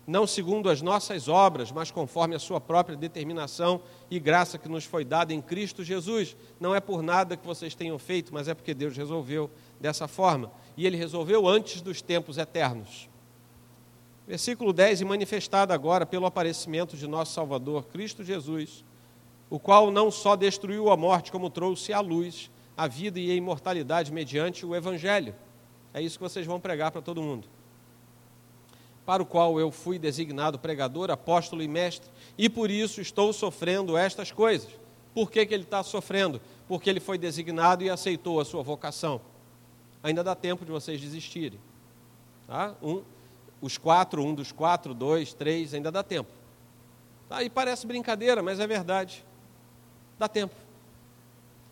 não 0.07 0.27
segundo 0.27 0.69
as 0.69 0.83
nossas 0.83 1.29
obras, 1.29 1.71
mas 1.71 1.91
conforme 1.91 2.35
a 2.35 2.39
sua 2.39 2.61
própria 2.61 2.97
determinação 2.97 3.81
e 4.11 4.19
graça 4.19 4.59
que 4.59 4.69
nos 4.69 4.85
foi 4.85 5.05
dada 5.05 5.33
em 5.33 5.41
Cristo 5.41 5.85
Jesus. 5.85 6.37
Não 6.59 6.75
é 6.75 6.81
por 6.81 7.03
nada 7.03 7.37
que 7.37 7.47
vocês 7.47 7.75
tenham 7.75 7.99
feito, 7.99 8.33
mas 8.33 8.49
é 8.49 8.55
porque 8.55 8.75
Deus 8.75 8.97
resolveu 8.97 9.51
dessa 9.79 10.09
forma. 10.09 10.51
E 10.77 10.87
Ele 10.87 10.97
resolveu 10.97 11.47
antes 11.47 11.81
dos 11.81 12.03
tempos 12.03 12.39
eternos. 12.39 13.10
Versículo 14.31 14.73
10: 14.73 15.01
E 15.01 15.05
manifestado 15.05 15.73
agora 15.73 16.07
pelo 16.07 16.25
aparecimento 16.25 16.97
de 16.97 17.05
nosso 17.09 17.33
Salvador, 17.33 17.87
Cristo 17.87 18.23
Jesus, 18.23 18.85
o 19.51 19.59
qual 19.59 19.91
não 19.91 20.09
só 20.09 20.37
destruiu 20.37 20.89
a 20.89 20.97
morte, 20.97 21.33
como 21.33 21.51
trouxe 21.51 21.93
à 21.93 21.99
luz 21.99 22.49
a 22.77 22.87
vida 22.87 23.19
e 23.19 23.29
a 23.29 23.35
imortalidade 23.35 24.13
mediante 24.13 24.65
o 24.65 24.77
Evangelho. 24.77 25.35
É 25.93 26.01
isso 26.01 26.17
que 26.17 26.23
vocês 26.23 26.47
vão 26.47 26.61
pregar 26.61 26.93
para 26.93 27.03
todo 27.03 27.21
mundo 27.21 27.49
para 29.05 29.21
o 29.21 29.27
qual 29.27 29.59
eu 29.59 29.73
fui 29.73 29.99
designado 29.99 30.57
pregador, 30.57 31.11
apóstolo 31.11 31.63
e 31.63 31.67
mestre, 31.67 32.09
e 32.39 32.49
por 32.49 32.71
isso 32.71 33.01
estou 33.01 33.33
sofrendo 33.33 33.97
estas 33.97 34.31
coisas. 34.31 34.69
Por 35.13 35.33
que, 35.33 35.45
que 35.45 35.53
ele 35.53 35.65
está 35.65 35.83
sofrendo? 35.83 36.41
Porque 36.69 36.89
ele 36.89 37.01
foi 37.01 37.19
designado 37.19 37.83
e 37.83 37.91
aceitou 37.91 38.39
a 38.39 38.45
sua 38.45 38.63
vocação. 38.63 39.21
Ainda 40.01 40.23
dá 40.23 40.37
tempo 40.37 40.65
de 40.65 40.71
vocês 40.71 41.01
desistirem. 41.01 41.59
Tá? 42.47 42.77
Um, 42.81 43.03
os 43.61 43.79
quatro, 43.79 44.25
um 44.25 44.35
dos 44.35 44.53
quatro, 44.53 44.95
dois, 44.95 45.33
três, 45.33 45.75
ainda 45.75 45.91
dá 45.91 46.03
tempo. 46.03 46.31
Tá? 47.29 47.43
E 47.43 47.51
parece 47.51 47.87
brincadeira, 47.87 48.43
mas 48.43 48.59
é 48.59 48.67
verdade. 48.67 49.25
Dá 50.19 50.29
tempo. 50.29 50.55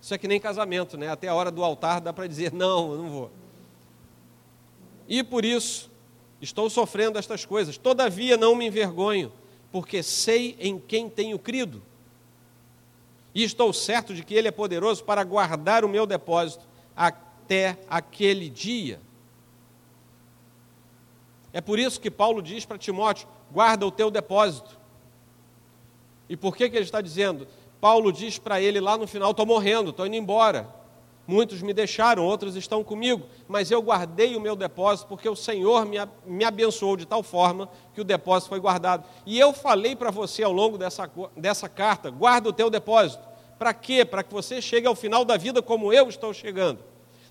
Isso 0.00 0.14
é 0.14 0.18
que 0.18 0.28
nem 0.28 0.40
casamento, 0.40 0.96
né? 0.96 1.08
Até 1.08 1.28
a 1.28 1.34
hora 1.34 1.50
do 1.50 1.64
altar 1.64 2.00
dá 2.00 2.12
para 2.12 2.26
dizer, 2.26 2.52
não, 2.54 2.92
eu 2.92 2.98
não 2.98 3.10
vou. 3.10 3.30
E 5.08 5.22
por 5.22 5.44
isso, 5.44 5.90
Estou 6.40 6.70
sofrendo 6.70 7.18
estas 7.18 7.44
coisas, 7.44 7.76
todavia 7.76 8.36
não 8.36 8.54
me 8.54 8.66
envergonho, 8.66 9.32
porque 9.72 10.02
sei 10.02 10.56
em 10.60 10.78
quem 10.78 11.10
tenho 11.10 11.38
crido. 11.38 11.82
E 13.34 13.42
estou 13.42 13.72
certo 13.72 14.14
de 14.14 14.22
que 14.22 14.34
Ele 14.34 14.48
é 14.48 14.52
poderoso 14.52 15.04
para 15.04 15.24
guardar 15.24 15.84
o 15.84 15.88
meu 15.88 16.06
depósito 16.06 16.64
até 16.96 17.76
aquele 17.90 18.48
dia. 18.48 19.00
É 21.52 21.60
por 21.60 21.78
isso 21.78 22.00
que 22.00 22.10
Paulo 22.10 22.42
diz 22.42 22.64
para 22.64 22.78
Timóteo: 22.78 23.28
guarda 23.50 23.86
o 23.86 23.90
teu 23.90 24.10
depósito. 24.10 24.78
E 26.28 26.36
por 26.36 26.56
que, 26.56 26.68
que 26.68 26.76
ele 26.76 26.84
está 26.84 27.00
dizendo? 27.00 27.48
Paulo 27.80 28.12
diz 28.12 28.38
para 28.38 28.60
ele 28.60 28.80
lá 28.80 28.96
no 28.96 29.06
final: 29.06 29.30
estou 29.30 29.46
morrendo, 29.46 29.90
estou 29.90 30.06
indo 30.06 30.16
embora. 30.16 30.68
Muitos 31.26 31.60
me 31.60 31.74
deixaram, 31.74 32.24
outros 32.24 32.56
estão 32.56 32.82
comigo, 32.82 33.22
mas 33.46 33.70
eu 33.70 33.82
guardei 33.82 34.34
o 34.34 34.40
meu 34.40 34.56
depósito 34.56 35.08
porque 35.08 35.28
o 35.28 35.36
Senhor 35.36 35.84
me, 35.84 35.98
me 36.24 36.42
abençoou 36.42 36.96
de 36.96 37.04
tal 37.04 37.22
forma 37.22 37.68
que 37.92 38.00
o 38.00 38.04
depósito 38.04 38.48
foi 38.48 38.58
guardado. 38.58 39.04
E 39.26 39.38
eu 39.38 39.52
falei 39.52 39.94
para 39.94 40.10
você 40.10 40.42
ao 40.42 40.52
longo 40.52 40.78
dessa, 40.78 41.10
dessa 41.36 41.68
carta: 41.68 42.10
guarda 42.10 42.48
o 42.48 42.52
teu 42.52 42.70
depósito. 42.70 43.22
Para 43.58 43.74
quê? 43.74 44.04
Para 44.04 44.22
que 44.22 44.32
você 44.32 44.62
chegue 44.62 44.86
ao 44.86 44.94
final 44.94 45.24
da 45.24 45.36
vida 45.36 45.60
como 45.60 45.92
eu 45.92 46.08
estou 46.08 46.32
chegando. 46.32 46.78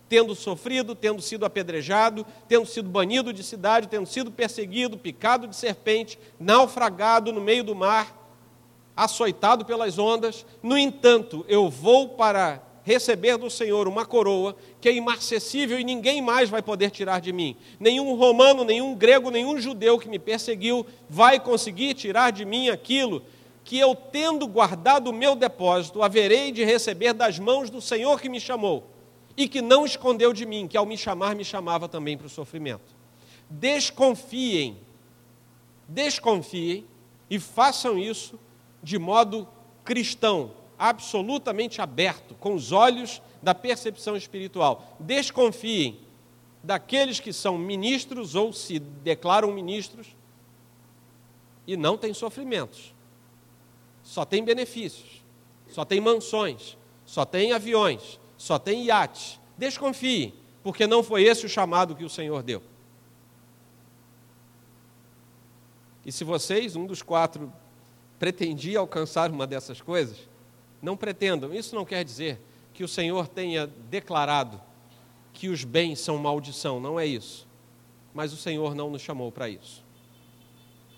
Tendo 0.09 0.33
sofrido, 0.35 0.95
tendo 0.95 1.21
sido 1.21 1.45
apedrejado, 1.45 2.25
tendo 2.47 2.65
sido 2.65 2.89
banido 2.89 3.33
de 3.33 3.43
cidade, 3.43 3.87
tendo 3.87 4.05
sido 4.05 4.31
perseguido, 4.31 4.97
picado 4.97 5.47
de 5.47 5.55
serpente, 5.55 6.17
naufragado 6.39 7.33
no 7.33 7.41
meio 7.41 7.63
do 7.63 7.75
mar, 7.75 8.15
açoitado 8.95 9.65
pelas 9.65 9.99
ondas. 9.99 10.45
No 10.63 10.77
entanto, 10.77 11.45
eu 11.47 11.69
vou 11.69 12.09
para 12.09 12.63
receber 12.87 13.37
do 13.37 13.49
Senhor 13.49 13.85
uma 13.85 14.05
coroa 14.05 14.55
que 14.79 14.87
é 14.87 14.93
imarcessível 14.93 15.77
e 15.77 15.83
ninguém 15.83 16.21
mais 16.21 16.49
vai 16.49 16.61
poder 16.61 16.89
tirar 16.89 17.19
de 17.19 17.33
mim. 17.33 17.57
Nenhum 17.77 18.15
romano, 18.15 18.63
nenhum 18.63 18.95
grego, 18.95 19.29
nenhum 19.29 19.59
judeu 19.59 19.99
que 19.99 20.07
me 20.07 20.17
perseguiu 20.17 20.85
vai 21.09 21.37
conseguir 21.37 21.93
tirar 21.95 22.31
de 22.31 22.45
mim 22.45 22.69
aquilo 22.69 23.21
que 23.65 23.77
eu, 23.77 23.93
tendo 23.93 24.47
guardado 24.47 25.09
o 25.09 25.13
meu 25.13 25.35
depósito, 25.35 26.01
haverei 26.01 26.53
de 26.53 26.63
receber 26.63 27.11
das 27.11 27.37
mãos 27.37 27.69
do 27.69 27.81
Senhor 27.81 28.21
que 28.21 28.29
me 28.29 28.39
chamou 28.39 28.96
e 29.37 29.47
que 29.47 29.61
não 29.61 29.85
escondeu 29.85 30.33
de 30.33 30.45
mim, 30.47 30.67
que 30.67 30.75
ao 30.75 30.85
me 30.85 30.97
chamar, 30.97 31.35
me 31.35 31.45
chamava 31.45 31.87
também 31.87 32.17
para 32.17 32.25
o 32.25 32.29
sofrimento. 32.29 32.95
Desconfiem, 33.47 34.77
desconfiem 35.87 36.83
e 37.29 37.39
façam 37.39 37.99
isso 37.99 38.39
de 38.81 38.97
modo 38.97 39.47
cristão, 39.85 40.51
absolutamente 40.77 41.79
aberto, 41.79 42.33
com 42.39 42.55
os 42.55 42.71
olhos 42.71 43.21
da 43.41 43.53
percepção 43.53 44.17
espiritual. 44.17 44.97
Desconfiem 44.99 45.99
daqueles 46.63 47.19
que 47.19 47.31
são 47.31 47.57
ministros 47.57 48.33
ou 48.33 48.51
se 48.51 48.79
declaram 48.79 49.51
ministros 49.53 50.07
e 51.67 51.77
não 51.77 51.95
têm 51.95 52.13
sofrimentos. 52.13 52.93
Só 54.03 54.25
tem 54.25 54.43
benefícios, 54.43 55.21
só 55.69 55.85
tem 55.85 56.01
mansões, 56.01 56.77
só 57.05 57.23
tem 57.23 57.51
aviões, 57.51 58.19
só 58.37 58.59
tem 58.59 58.85
iates. 58.85 59.39
Desconfiem, 59.57 60.33
porque 60.63 60.85
não 60.85 61.01
foi 61.01 61.23
esse 61.23 61.45
o 61.45 61.49
chamado 61.49 61.95
que 61.95 62.03
o 62.05 62.09
Senhor 62.09 62.43
deu. 62.43 62.61
E 66.05 66.11
se 66.11 66.23
vocês, 66.23 66.75
um 66.75 66.85
dos 66.85 67.01
quatro, 67.01 67.51
pretendia 68.17 68.79
alcançar 68.79 69.29
uma 69.29 69.45
dessas 69.45 69.81
coisas, 69.81 70.17
não 70.81 70.95
pretendam. 70.95 71.53
Isso 71.53 71.75
não 71.75 71.83
quer 71.83 72.05
dizer 72.05 72.39
que 72.73 72.83
o 72.83 72.87
Senhor 72.87 73.27
tenha 73.27 73.67
declarado 73.67 74.61
que 75.33 75.49
os 75.49 75.63
bens 75.63 75.99
são 75.99 76.17
maldição, 76.17 76.79
não 76.79 76.99
é 76.99 77.05
isso. 77.05 77.47
Mas 78.13 78.31
o 78.31 78.37
Senhor 78.37 78.73
não 78.73 78.89
nos 78.89 79.01
chamou 79.01 79.31
para 79.31 79.49
isso. 79.49 79.83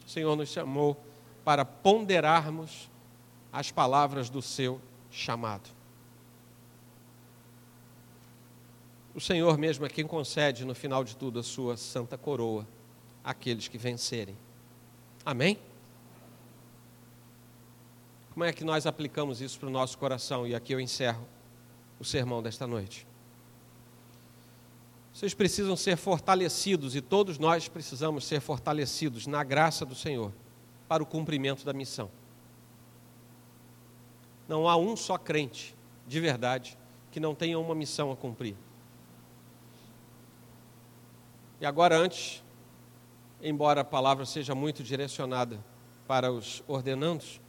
O 0.06 0.10
Senhor 0.10 0.36
nos 0.36 0.50
chamou 0.50 0.96
para 1.44 1.66
ponderarmos 1.66 2.90
as 3.52 3.72
palavras 3.72 4.30
do 4.30 4.42
seu 4.42 4.80
chamado. 5.10 5.79
O 9.20 9.22
Senhor 9.22 9.58
mesmo 9.58 9.86
é 9.86 9.90
quem 9.90 10.08
concede 10.08 10.64
no 10.64 10.74
final 10.74 11.04
de 11.04 11.14
tudo 11.14 11.40
a 11.40 11.44
sua 11.44 11.76
santa 11.76 12.18
coroa 12.18 12.66
àqueles 13.22 13.68
que 13.68 13.78
vencerem. 13.78 14.38
Amém? 15.26 15.60
Como 18.32 18.46
é 18.46 18.54
que 18.54 18.64
nós 18.64 18.88
aplicamos 18.88 19.42
isso 19.42 19.60
para 19.60 19.68
o 19.68 19.70
nosso 19.70 19.98
coração? 19.98 20.48
E 20.48 20.56
aqui 20.56 20.74
eu 20.74 20.80
encerro 20.80 21.28
o 22.00 22.06
sermão 22.06 22.42
desta 22.42 22.66
noite. 22.66 23.06
Vocês 25.14 25.34
precisam 25.34 25.76
ser 25.76 25.98
fortalecidos 25.98 26.96
e 26.96 27.02
todos 27.02 27.38
nós 27.38 27.68
precisamos 27.68 28.24
ser 28.24 28.40
fortalecidos 28.40 29.28
na 29.28 29.44
graça 29.44 29.86
do 29.86 29.96
Senhor 29.96 30.32
para 30.88 31.04
o 31.04 31.06
cumprimento 31.06 31.66
da 31.66 31.74
missão. 31.74 32.10
Não 34.48 34.70
há 34.70 34.78
um 34.78 34.96
só 34.96 35.18
crente 35.18 35.76
de 36.08 36.22
verdade 36.22 36.78
que 37.12 37.20
não 37.20 37.36
tenha 37.36 37.60
uma 37.60 37.76
missão 37.76 38.14
a 38.14 38.16
cumprir. 38.16 38.56
E 41.62 41.66
agora, 41.66 41.98
antes, 41.98 42.44
embora 43.42 43.82
a 43.82 43.86
palavra 43.86 44.26
seja 44.26 44.56
muito 44.56 44.82
direcionada 44.82 45.60
para 46.08 46.32
os 46.32 46.64
ordenandos, 46.68 47.42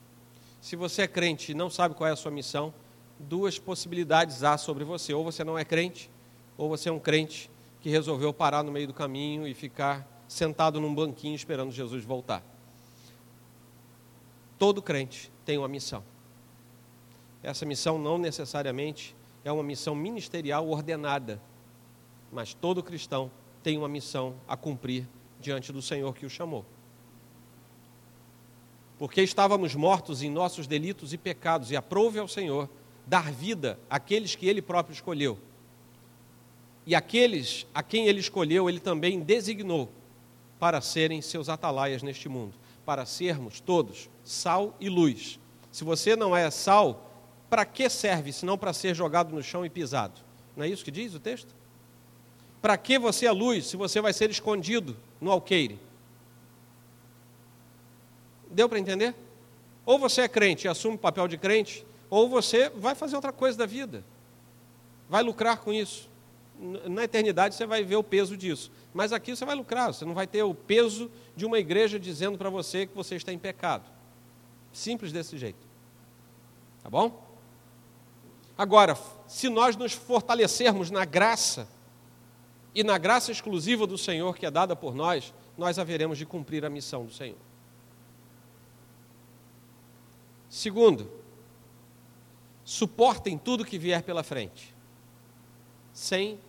se 0.60 0.74
você 0.74 1.02
é 1.02 1.08
crente 1.08 1.52
e 1.52 1.54
não 1.54 1.70
sabe 1.70 1.94
qual 1.94 2.08
é 2.08 2.12
a 2.12 2.16
sua 2.16 2.30
missão, 2.30 2.74
duas 3.18 3.58
possibilidades 3.58 4.42
há 4.42 4.58
sobre 4.58 4.84
você: 4.84 5.14
ou 5.14 5.22
você 5.22 5.44
não 5.44 5.58
é 5.58 5.64
crente, 5.64 6.10
ou 6.58 6.68
você 6.68 6.88
é 6.88 6.92
um 6.92 6.98
crente 6.98 7.50
que 7.80 7.88
resolveu 7.88 8.32
parar 8.32 8.62
no 8.62 8.72
meio 8.72 8.86
do 8.86 8.92
caminho 8.92 9.46
e 9.46 9.54
ficar 9.54 10.06
sentado 10.28 10.80
num 10.80 10.94
banquinho 10.94 11.34
esperando 11.34 11.70
Jesus 11.70 12.04
voltar. 12.04 12.42
Todo 14.58 14.82
crente 14.82 15.32
tem 15.44 15.56
uma 15.56 15.68
missão. 15.68 16.04
Essa 17.42 17.64
missão 17.64 17.98
não 17.98 18.18
necessariamente 18.18 19.16
é 19.44 19.50
uma 19.50 19.62
missão 19.62 19.94
ministerial 19.94 20.68
ordenada, 20.68 21.40
mas 22.30 22.52
todo 22.52 22.82
cristão 22.82 23.30
tem 23.62 23.76
uma 23.76 23.88
missão 23.88 24.34
a 24.48 24.56
cumprir 24.56 25.06
diante 25.40 25.72
do 25.72 25.82
Senhor 25.82 26.14
que 26.14 26.26
o 26.26 26.30
chamou. 26.30 26.64
Porque 28.98 29.22
estávamos 29.22 29.74
mortos 29.74 30.22
em 30.22 30.30
nossos 30.30 30.66
delitos 30.66 31.12
e 31.12 31.18
pecados, 31.18 31.70
e 31.70 31.76
aprove 31.76 32.18
ao 32.18 32.28
Senhor 32.28 32.68
dar 33.06 33.32
vida 33.32 33.78
àqueles 33.88 34.34
que 34.34 34.46
Ele 34.46 34.60
próprio 34.60 34.92
escolheu. 34.92 35.38
E 36.86 36.94
aqueles 36.94 37.66
a 37.74 37.82
quem 37.82 38.06
Ele 38.06 38.20
escolheu, 38.20 38.68
Ele 38.68 38.80
também 38.80 39.20
designou 39.20 39.90
para 40.58 40.80
serem 40.80 41.22
seus 41.22 41.48
atalaias 41.48 42.02
neste 42.02 42.28
mundo, 42.28 42.54
para 42.84 43.06
sermos 43.06 43.60
todos 43.60 44.10
sal 44.22 44.76
e 44.78 44.88
luz. 44.90 45.40
Se 45.72 45.84
você 45.84 46.14
não 46.14 46.36
é 46.36 46.50
sal, 46.50 47.10
para 47.48 47.64
que 47.64 47.88
serve, 47.88 48.32
se 48.32 48.44
não 48.44 48.58
para 48.58 48.72
ser 48.72 48.94
jogado 48.94 49.34
no 49.34 49.42
chão 49.42 49.64
e 49.64 49.70
pisado? 49.70 50.20
Não 50.56 50.64
é 50.64 50.68
isso 50.68 50.84
que 50.84 50.90
diz 50.90 51.14
o 51.14 51.20
texto? 51.20 51.54
Para 52.60 52.76
que 52.76 52.98
você 52.98 53.26
é 53.26 53.32
luz 53.32 53.66
se 53.66 53.76
você 53.76 54.00
vai 54.00 54.12
ser 54.12 54.30
escondido 54.30 54.96
no 55.20 55.30
alqueire? 55.30 55.78
Deu 58.50 58.68
para 58.68 58.78
entender? 58.78 59.14
Ou 59.86 59.98
você 59.98 60.22
é 60.22 60.28
crente 60.28 60.66
e 60.66 60.68
assume 60.68 60.96
o 60.96 60.98
papel 60.98 61.26
de 61.26 61.38
crente, 61.38 61.86
ou 62.08 62.28
você 62.28 62.68
vai 62.68 62.94
fazer 62.94 63.16
outra 63.16 63.32
coisa 63.32 63.56
da 63.56 63.66
vida. 63.66 64.04
Vai 65.08 65.22
lucrar 65.22 65.58
com 65.58 65.72
isso. 65.72 66.08
Na 66.86 67.04
eternidade 67.04 67.54
você 67.54 67.64
vai 67.64 67.82
ver 67.82 67.96
o 67.96 68.02
peso 68.02 68.36
disso. 68.36 68.70
Mas 68.92 69.12
aqui 69.12 69.34
você 69.34 69.44
vai 69.44 69.54
lucrar, 69.54 69.94
você 69.94 70.04
não 70.04 70.14
vai 70.14 70.26
ter 70.26 70.42
o 70.42 70.54
peso 70.54 71.10
de 71.34 71.46
uma 71.46 71.58
igreja 71.58 71.98
dizendo 71.98 72.36
para 72.36 72.50
você 72.50 72.86
que 72.86 72.94
você 72.94 73.16
está 73.16 73.32
em 73.32 73.38
pecado. 73.38 73.84
Simples 74.72 75.12
desse 75.12 75.38
jeito. 75.38 75.66
Tá 76.82 76.90
bom? 76.90 77.26
Agora, 78.58 78.96
se 79.26 79.48
nós 79.48 79.74
nos 79.76 79.92
fortalecermos 79.92 80.90
na 80.90 81.04
graça, 81.04 81.66
e 82.74 82.84
na 82.84 82.98
graça 82.98 83.32
exclusiva 83.32 83.86
do 83.86 83.98
Senhor 83.98 84.36
que 84.36 84.46
é 84.46 84.50
dada 84.50 84.76
por 84.76 84.94
nós, 84.94 85.34
nós 85.58 85.78
haveremos 85.78 86.16
de 86.16 86.24
cumprir 86.24 86.64
a 86.64 86.70
missão 86.70 87.04
do 87.04 87.12
Senhor. 87.12 87.38
Segundo, 90.48 91.10
suportem 92.64 93.36
tudo 93.38 93.64
que 93.64 93.78
vier 93.78 94.02
pela 94.02 94.22
frente, 94.22 94.74
sem 95.92 96.40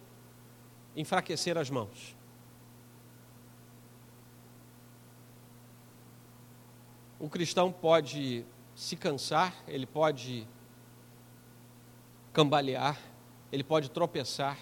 enfraquecer 0.95 1.57
as 1.57 1.69
mãos. 1.69 2.15
O 7.19 7.29
cristão 7.29 7.71
pode 7.71 8.43
se 8.75 8.95
cansar, 8.95 9.55
ele 9.67 9.85
pode 9.85 10.47
cambalear, 12.33 12.99
ele 13.51 13.63
pode 13.63 13.91
tropeçar, 13.91 14.57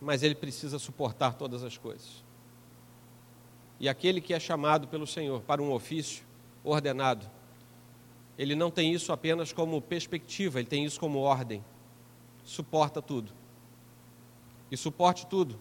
mas 0.00 0.22
ele 0.22 0.34
precisa 0.34 0.78
suportar 0.78 1.34
todas 1.34 1.62
as 1.62 1.76
coisas. 1.76 2.22
E 3.80 3.88
aquele 3.88 4.20
que 4.20 4.34
é 4.34 4.40
chamado 4.40 4.88
pelo 4.88 5.06
Senhor 5.06 5.40
para 5.42 5.62
um 5.62 5.72
ofício 5.72 6.24
ordenado, 6.64 7.28
ele 8.36 8.54
não 8.54 8.70
tem 8.70 8.92
isso 8.92 9.12
apenas 9.12 9.52
como 9.52 9.80
perspectiva, 9.80 10.58
ele 10.60 10.68
tem 10.68 10.84
isso 10.84 10.98
como 10.98 11.18
ordem. 11.18 11.64
Suporta 12.44 13.02
tudo. 13.02 13.32
E 14.70 14.76
suporte 14.76 15.26
tudo, 15.26 15.58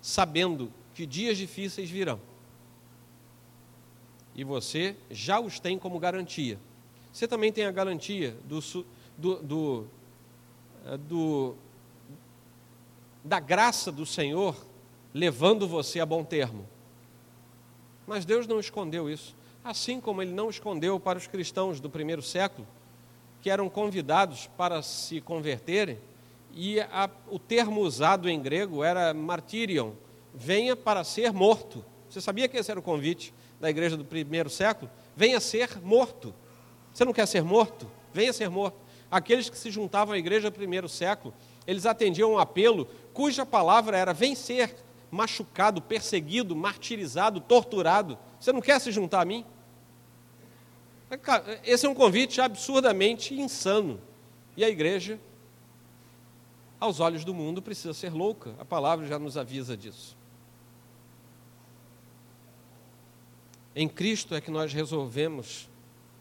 sabendo 0.00 0.72
que 0.94 1.06
dias 1.06 1.38
difíceis 1.38 1.90
virão. 1.90 2.20
E 4.34 4.44
você 4.44 4.96
já 5.10 5.40
os 5.40 5.60
tem 5.60 5.78
como 5.78 5.98
garantia. 5.98 6.58
Você 7.12 7.28
também 7.28 7.52
tem 7.52 7.64
a 7.64 7.70
garantia 7.70 8.36
do, 8.44 8.60
do, 9.16 9.42
do, 9.42 9.86
eh, 10.84 10.96
do 10.96 11.54
da 13.24 13.40
graça 13.40 13.90
do 13.90 14.04
Senhor 14.04 14.54
levando 15.14 15.66
você 15.66 15.98
a 15.98 16.04
bom 16.04 16.22
termo. 16.22 16.68
Mas 18.06 18.26
Deus 18.26 18.46
não 18.46 18.60
escondeu 18.60 19.08
isso. 19.08 19.34
Assim 19.64 19.98
como 19.98 20.20
ele 20.20 20.32
não 20.32 20.50
escondeu 20.50 21.00
para 21.00 21.16
os 21.18 21.26
cristãos 21.26 21.80
do 21.80 21.88
primeiro 21.88 22.20
século, 22.20 22.66
que 23.40 23.48
eram 23.48 23.70
convidados 23.70 24.46
para 24.58 24.82
se 24.82 25.22
converterem, 25.22 25.98
e 26.52 26.80
a, 26.80 27.08
o 27.30 27.38
termo 27.38 27.80
usado 27.80 28.28
em 28.28 28.40
grego 28.40 28.84
era 28.84 29.14
martirion, 29.14 29.92
venha 30.34 30.76
para 30.76 31.02
ser 31.02 31.32
morto. 31.32 31.82
Você 32.10 32.20
sabia 32.20 32.46
que 32.46 32.58
esse 32.58 32.70
era 32.70 32.78
o 32.78 32.82
convite 32.82 33.32
da 33.58 33.70
igreja 33.70 33.96
do 33.96 34.04
primeiro 34.04 34.50
século? 34.50 34.90
Venha 35.16 35.40
ser 35.40 35.80
morto. 35.80 36.34
Você 36.92 37.04
não 37.04 37.12
quer 37.12 37.26
ser 37.26 37.42
morto? 37.42 37.90
Venha 38.12 38.32
ser 38.32 38.50
morto. 38.50 38.76
Aqueles 39.10 39.48
que 39.48 39.58
se 39.58 39.70
juntavam 39.70 40.14
à 40.14 40.18
igreja 40.18 40.50
do 40.50 40.54
primeiro 40.54 40.88
século 40.88 41.32
eles 41.66 41.86
atendiam 41.86 42.32
um 42.32 42.38
apelo 42.38 42.86
cuja 43.14 43.46
palavra 43.46 43.96
era 43.96 44.12
vencer, 44.12 44.76
machucado, 45.10 45.80
perseguido, 45.80 46.54
martirizado, 46.54 47.40
torturado. 47.40 48.18
Você 48.38 48.52
não 48.52 48.60
quer 48.60 48.80
se 48.80 48.90
juntar 48.90 49.22
a 49.22 49.24
mim? 49.24 49.46
Esse 51.62 51.86
é 51.86 51.88
um 51.88 51.94
convite 51.94 52.40
absurdamente 52.40 53.32
insano. 53.32 54.00
E 54.56 54.64
a 54.64 54.68
igreja, 54.68 55.18
aos 56.80 56.98
olhos 56.98 57.24
do 57.24 57.32
mundo, 57.32 57.62
precisa 57.62 57.94
ser 57.94 58.12
louca. 58.12 58.54
A 58.58 58.64
palavra 58.64 59.06
já 59.06 59.18
nos 59.18 59.36
avisa 59.36 59.76
disso. 59.76 60.16
Em 63.76 63.88
Cristo 63.88 64.34
é 64.34 64.40
que 64.40 64.50
nós 64.50 64.72
resolvemos 64.72 65.68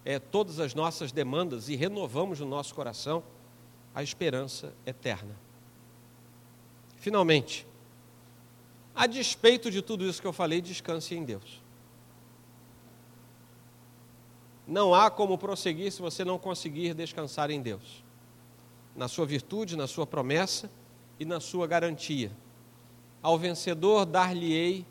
é, 0.05 0.19
todas 0.19 0.59
as 0.59 0.75
nossas 0.75 1.11
demandas 1.11 1.69
e 1.69 1.75
renovamos 1.75 2.39
no 2.39 2.47
nosso 2.47 2.73
coração 2.75 3.23
a 3.93 4.03
esperança 4.03 4.73
eterna. 4.85 5.42
Finalmente, 7.03 7.67
a 8.95 9.05
despeito 9.05 9.69
de 9.69 9.81
tudo 9.81 10.07
isso 10.07 10.21
que 10.21 10.27
eu 10.27 10.31
falei, 10.31 10.61
descanse 10.61 11.13
em 11.13 11.25
Deus. 11.25 11.61
Não 14.65 14.95
há 14.95 15.11
como 15.11 15.37
prosseguir 15.37 15.91
se 15.91 16.01
você 16.01 16.23
não 16.23 16.39
conseguir 16.39 16.93
descansar 16.93 17.51
em 17.51 17.61
Deus, 17.61 18.01
na 18.95 19.09
sua 19.09 19.25
virtude, 19.25 19.75
na 19.75 19.85
sua 19.85 20.07
promessa 20.07 20.71
e 21.19 21.25
na 21.25 21.41
sua 21.41 21.67
garantia. 21.67 22.31
Ao 23.21 23.37
vencedor 23.37 24.05
dar-lhe-ei, 24.05 24.85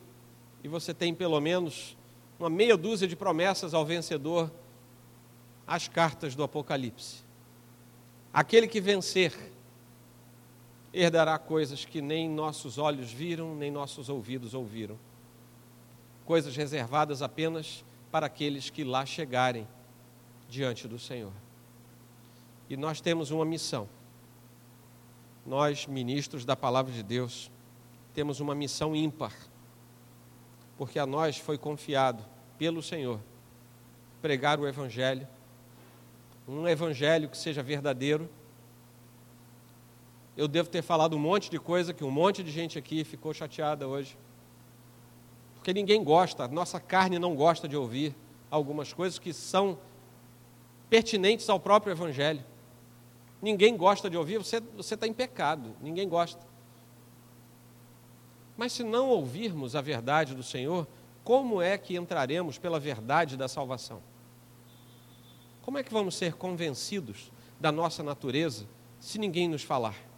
e 0.62 0.68
você 0.68 0.92
tem 0.92 1.14
pelo 1.14 1.40
menos 1.40 1.96
uma 2.38 2.50
meia 2.50 2.76
dúzia 2.76 3.08
de 3.08 3.16
promessas 3.16 3.72
ao 3.72 3.86
vencedor, 3.86 4.52
as 5.66 5.88
cartas 5.88 6.34
do 6.34 6.42
Apocalipse. 6.42 7.24
Aquele 8.34 8.68
que 8.68 8.82
vencer 8.82 9.51
herdará 10.92 11.38
coisas 11.38 11.84
que 11.84 12.02
nem 12.02 12.28
nossos 12.28 12.78
olhos 12.78 13.10
viram, 13.12 13.54
nem 13.54 13.70
nossos 13.70 14.08
ouvidos 14.08 14.54
ouviram, 14.54 14.98
coisas 16.24 16.54
reservadas 16.54 17.22
apenas 17.22 17.84
para 18.10 18.26
aqueles 18.26 18.68
que 18.70 18.84
lá 18.84 19.06
chegarem 19.06 19.66
diante 20.48 20.86
do 20.86 20.98
Senhor. 20.98 21.32
E 22.68 22.76
nós 22.76 23.00
temos 23.00 23.30
uma 23.30 23.44
missão. 23.44 23.88
Nós, 25.46 25.86
ministros 25.86 26.44
da 26.44 26.54
palavra 26.54 26.92
de 26.92 27.02
Deus, 27.02 27.50
temos 28.14 28.38
uma 28.38 28.54
missão 28.54 28.94
ímpar, 28.94 29.32
porque 30.76 30.98
a 30.98 31.06
nós 31.06 31.38
foi 31.38 31.56
confiado 31.58 32.24
pelo 32.58 32.82
Senhor 32.82 33.18
pregar 34.22 34.60
o 34.60 34.68
Evangelho, 34.68 35.26
um 36.46 36.68
Evangelho 36.68 37.28
que 37.28 37.36
seja 37.36 37.62
verdadeiro. 37.62 38.30
Eu 40.36 40.48
devo 40.48 40.68
ter 40.68 40.82
falado 40.82 41.14
um 41.14 41.18
monte 41.18 41.50
de 41.50 41.58
coisa 41.58 41.92
que 41.92 42.02
um 42.02 42.10
monte 42.10 42.42
de 42.42 42.50
gente 42.50 42.78
aqui 42.78 43.04
ficou 43.04 43.34
chateada 43.34 43.86
hoje. 43.86 44.16
Porque 45.54 45.72
ninguém 45.72 46.02
gosta, 46.02 46.48
nossa 46.48 46.80
carne 46.80 47.18
não 47.18 47.36
gosta 47.36 47.68
de 47.68 47.76
ouvir 47.76 48.14
algumas 48.50 48.92
coisas 48.92 49.18
que 49.18 49.32
são 49.32 49.78
pertinentes 50.88 51.48
ao 51.48 51.60
próprio 51.60 51.92
Evangelho. 51.92 52.44
Ninguém 53.40 53.76
gosta 53.76 54.08
de 54.08 54.16
ouvir, 54.16 54.38
você 54.38 54.60
está 54.80 55.06
em 55.06 55.12
pecado, 55.12 55.74
ninguém 55.80 56.08
gosta. 56.08 56.46
Mas 58.56 58.72
se 58.72 58.82
não 58.82 59.08
ouvirmos 59.08 59.74
a 59.74 59.80
verdade 59.80 60.34
do 60.34 60.42
Senhor, 60.42 60.86
como 61.24 61.60
é 61.60 61.76
que 61.76 61.96
entraremos 61.96 62.58
pela 62.58 62.80
verdade 62.80 63.36
da 63.36 63.48
salvação? 63.48 64.02
Como 65.62 65.78
é 65.78 65.82
que 65.82 65.92
vamos 65.92 66.16
ser 66.16 66.34
convencidos 66.34 67.30
da 67.60 67.70
nossa 67.70 68.02
natureza 68.02 68.66
se 68.98 69.18
ninguém 69.18 69.48
nos 69.48 69.62
falar? 69.62 70.11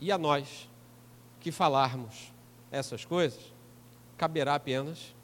E 0.00 0.10
a 0.10 0.18
nós 0.18 0.68
que 1.40 1.52
falarmos 1.52 2.32
essas 2.70 3.04
coisas, 3.04 3.52
caberá 4.16 4.54
apenas 4.54 5.14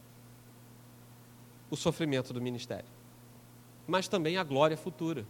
o 1.71 1.77
sofrimento 1.77 2.33
do 2.33 2.41
ministério, 2.41 2.89
mas 3.87 4.09
também 4.09 4.37
a 4.37 4.45
glória 4.45 4.77
futura. 4.77 5.27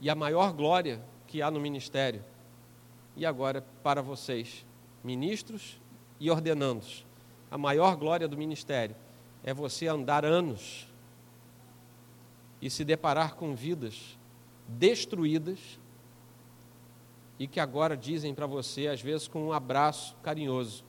E 0.00 0.08
a 0.08 0.14
maior 0.14 0.52
glória 0.52 1.02
que 1.26 1.42
há 1.42 1.50
no 1.50 1.60
ministério, 1.60 2.24
e 3.16 3.26
agora 3.26 3.64
para 3.82 4.02
vocês, 4.02 4.64
ministros 5.02 5.80
e 6.18 6.30
ordenandos, 6.30 7.04
a 7.50 7.58
maior 7.58 7.96
glória 7.96 8.28
do 8.28 8.36
ministério 8.36 8.94
é 9.42 9.52
você 9.52 9.88
andar 9.88 10.24
anos 10.24 10.86
e 12.62 12.70
se 12.70 12.84
deparar 12.84 13.34
com 13.34 13.54
vidas 13.54 14.16
destruídas 14.68 15.79
e 17.40 17.48
que 17.48 17.58
agora 17.58 17.96
dizem 17.96 18.34
para 18.34 18.46
você, 18.46 18.86
às 18.86 19.00
vezes 19.00 19.26
com 19.26 19.42
um 19.42 19.52
abraço 19.52 20.14
carinhoso: 20.22 20.84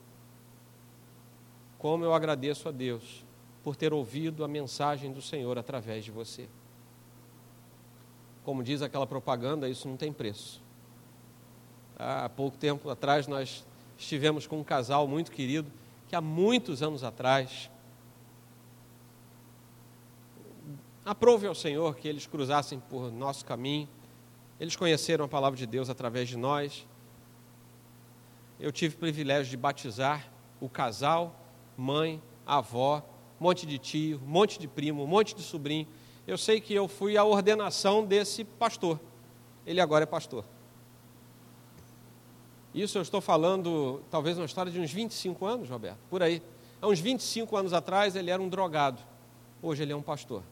Como 1.78 2.04
eu 2.04 2.14
agradeço 2.14 2.68
a 2.68 2.70
Deus 2.70 3.24
por 3.64 3.74
ter 3.74 3.92
ouvido 3.92 4.44
a 4.44 4.48
mensagem 4.48 5.10
do 5.10 5.22
Senhor 5.22 5.58
através 5.58 6.04
de 6.04 6.10
você. 6.10 6.48
Como 8.44 8.62
diz 8.62 8.82
aquela 8.82 9.06
propaganda, 9.06 9.68
isso 9.68 9.88
não 9.88 9.96
tem 9.96 10.12
preço. 10.12 10.60
Há 11.96 12.28
pouco 12.28 12.58
tempo 12.58 12.90
atrás 12.90 13.26
nós 13.26 13.64
estivemos 13.96 14.46
com 14.46 14.58
um 14.58 14.64
casal 14.64 15.08
muito 15.08 15.30
querido 15.32 15.70
que 16.08 16.14
há 16.14 16.20
muitos 16.20 16.82
anos 16.82 17.02
atrás 17.02 17.70
Aprove 21.04 21.48
ao 21.48 21.54
Senhor 21.54 21.96
que 21.96 22.06
eles 22.06 22.26
cruzassem 22.26 22.78
por 22.78 23.10
nosso 23.10 23.44
caminho. 23.44 23.88
Eles 24.62 24.76
conheceram 24.76 25.24
a 25.24 25.28
palavra 25.28 25.58
de 25.58 25.66
Deus 25.66 25.90
através 25.90 26.28
de 26.28 26.36
nós. 26.36 26.86
Eu 28.60 28.70
tive 28.70 28.94
o 28.94 28.98
privilégio 28.98 29.50
de 29.50 29.56
batizar 29.56 30.30
o 30.60 30.68
casal, 30.68 31.34
mãe, 31.76 32.22
avó, 32.46 33.04
monte 33.40 33.66
de 33.66 33.76
tio, 33.76 34.20
monte 34.24 34.60
de 34.60 34.68
primo, 34.68 35.04
monte 35.04 35.34
de 35.34 35.42
sobrinho. 35.42 35.88
Eu 36.28 36.38
sei 36.38 36.60
que 36.60 36.72
eu 36.72 36.86
fui 36.86 37.16
à 37.16 37.24
ordenação 37.24 38.06
desse 38.06 38.44
pastor. 38.44 39.00
Ele 39.66 39.80
agora 39.80 40.04
é 40.04 40.06
pastor. 40.06 40.44
Isso 42.72 42.96
eu 42.96 43.02
estou 43.02 43.20
falando, 43.20 44.00
talvez 44.12 44.38
uma 44.38 44.46
história 44.46 44.70
de 44.70 44.78
uns 44.78 44.92
25 44.92 45.44
anos, 45.44 45.68
Roberto, 45.68 45.98
por 46.08 46.22
aí. 46.22 46.40
Há 46.80 46.86
uns 46.86 47.00
25 47.00 47.56
anos 47.56 47.72
atrás 47.72 48.14
ele 48.14 48.30
era 48.30 48.40
um 48.40 48.48
drogado. 48.48 49.02
Hoje 49.60 49.82
ele 49.82 49.92
é 49.92 49.96
um 49.96 50.02
pastor 50.02 50.44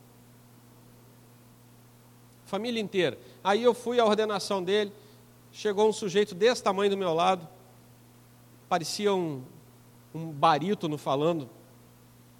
família 2.50 2.80
inteira. 2.80 3.16
Aí 3.42 3.62
eu 3.62 3.72
fui 3.72 4.00
à 4.00 4.04
ordenação 4.04 4.62
dele, 4.62 4.92
chegou 5.52 5.88
um 5.88 5.92
sujeito 5.92 6.34
desse 6.34 6.62
tamanho 6.62 6.90
do 6.90 6.96
meu 6.96 7.14
lado, 7.14 7.48
parecia 8.68 9.14
um, 9.14 9.42
um 10.12 10.26
barítono 10.26 10.98
falando, 10.98 11.48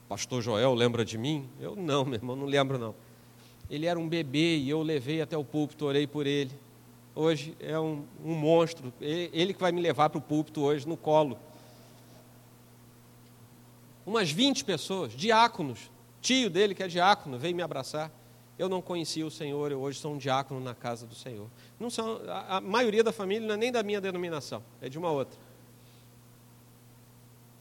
pastor 0.09 0.43
Joel, 0.43 0.75
lembra 0.75 1.05
de 1.05 1.17
mim? 1.17 1.49
Eu, 1.61 1.77
não, 1.77 2.05
meu 2.05 2.15
irmão, 2.15 2.35
não 2.35 2.45
lembro 2.45 2.77
não. 2.77 2.95
Ele 3.71 3.87
era 3.87 3.99
um 3.99 4.09
bebê 4.09 4.59
e 4.59 4.69
eu 4.69 4.83
levei 4.83 5.23
até 5.23 5.39
o 5.39 5.45
púlpito, 5.45 5.87
orei 5.87 6.09
por 6.09 6.27
ele. 6.27 6.51
Hoje 7.15 7.57
é 7.61 7.79
um, 7.79 8.05
um 8.25 8.35
monstro, 8.35 8.93
ele, 9.01 9.31
ele 9.33 9.55
que 9.55 9.61
vai 9.61 9.71
me 9.71 9.81
levar 9.81 10.11
para 10.11 10.19
o 10.19 10.23
púlpito 10.23 10.61
hoje, 10.61 10.89
no 10.89 10.97
colo. 10.97 11.39
Umas 14.05 14.31
20 14.31 14.65
pessoas, 14.65 15.13
diáconos, 15.13 15.89
tio 16.21 16.51
dele 16.51 16.75
que 16.75 16.83
é 16.83 16.89
diácono, 16.89 17.39
veio 17.39 17.55
me 17.55 17.63
abraçar 17.63 18.11
eu 18.61 18.69
não 18.69 18.83
conhecia 18.83 19.27
o 19.27 19.31
Senhor, 19.31 19.73
eu 19.73 19.81
hoje 19.81 19.99
sou 19.99 20.13
um 20.13 20.19
diácono 20.19 20.61
na 20.61 20.75
casa 20.75 21.07
do 21.07 21.15
Senhor. 21.15 21.49
Não 21.79 21.89
são, 21.89 22.21
a, 22.29 22.59
a 22.59 22.61
maioria 22.61 23.03
da 23.03 23.11
família 23.11 23.49
não 23.49 23.55
é 23.55 23.57
nem 23.57 23.73
da 23.73 23.83
minha 23.83 24.03
denominação, 24.03 24.63
é 24.83 24.89
de 24.91 24.99
uma 24.99 25.11
outra. 25.11 25.41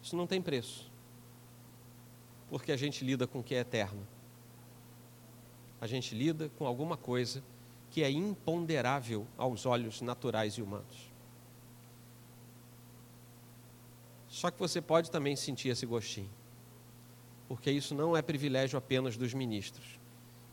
Isso 0.03 0.17
não 0.17 0.27
tem 0.27 0.41
preço, 0.41 0.91
porque 2.49 2.73
a 2.73 2.75
gente 2.75 3.05
lida 3.05 3.25
com 3.25 3.39
o 3.39 3.43
que 3.43 3.55
é 3.55 3.59
eterno. 3.59 4.05
A 5.79 5.87
gente 5.87 6.13
lida 6.13 6.51
com 6.57 6.67
alguma 6.67 6.97
coisa 6.97 7.41
que 7.89 8.03
é 8.03 8.11
imponderável 8.11 9.25
aos 9.37 9.65
olhos 9.65 10.01
naturais 10.01 10.55
e 10.55 10.61
humanos. 10.61 11.09
Só 14.27 14.51
que 14.51 14.59
você 14.59 14.81
pode 14.81 15.09
também 15.09 15.37
sentir 15.37 15.69
esse 15.69 15.85
gostinho, 15.85 16.29
porque 17.47 17.71
isso 17.71 17.95
não 17.95 18.17
é 18.17 18.21
privilégio 18.21 18.77
apenas 18.77 19.15
dos 19.15 19.33
ministros. 19.33 19.97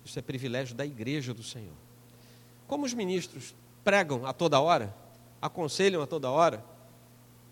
Isso 0.06 0.20
é 0.20 0.22
privilégio 0.22 0.76
da 0.76 0.86
igreja 0.86 1.34
do 1.34 1.42
Senhor. 1.42 1.74
Como 2.68 2.86
os 2.86 2.94
ministros 2.94 3.56
pregam 3.82 4.24
a 4.24 4.32
toda 4.32 4.60
hora, 4.60 4.94
aconselham 5.42 6.00
a 6.00 6.06
toda 6.06 6.30
hora, 6.30 6.64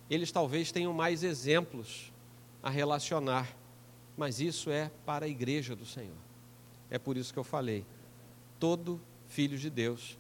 eles 0.09 0.31
talvez 0.31 0.71
tenham 0.71 0.93
mais 0.93 1.25
exemplos 1.25 2.13
a 2.63 2.71
relacionar, 2.71 3.57
mas 4.17 4.39
isso 4.39 4.71
é 4.71 4.89
para 5.05 5.27
a 5.27 5.29
igreja 5.29 5.75
do 5.75 5.85
Senhor. 5.85 6.17
É 6.89 6.97
por 6.97 7.17
isso 7.17 7.33
que 7.33 7.39
eu 7.41 7.45
falei: 7.45 7.85
todo 8.61 9.01
filho 9.27 9.59
de 9.59 9.69
Deus 9.69 10.17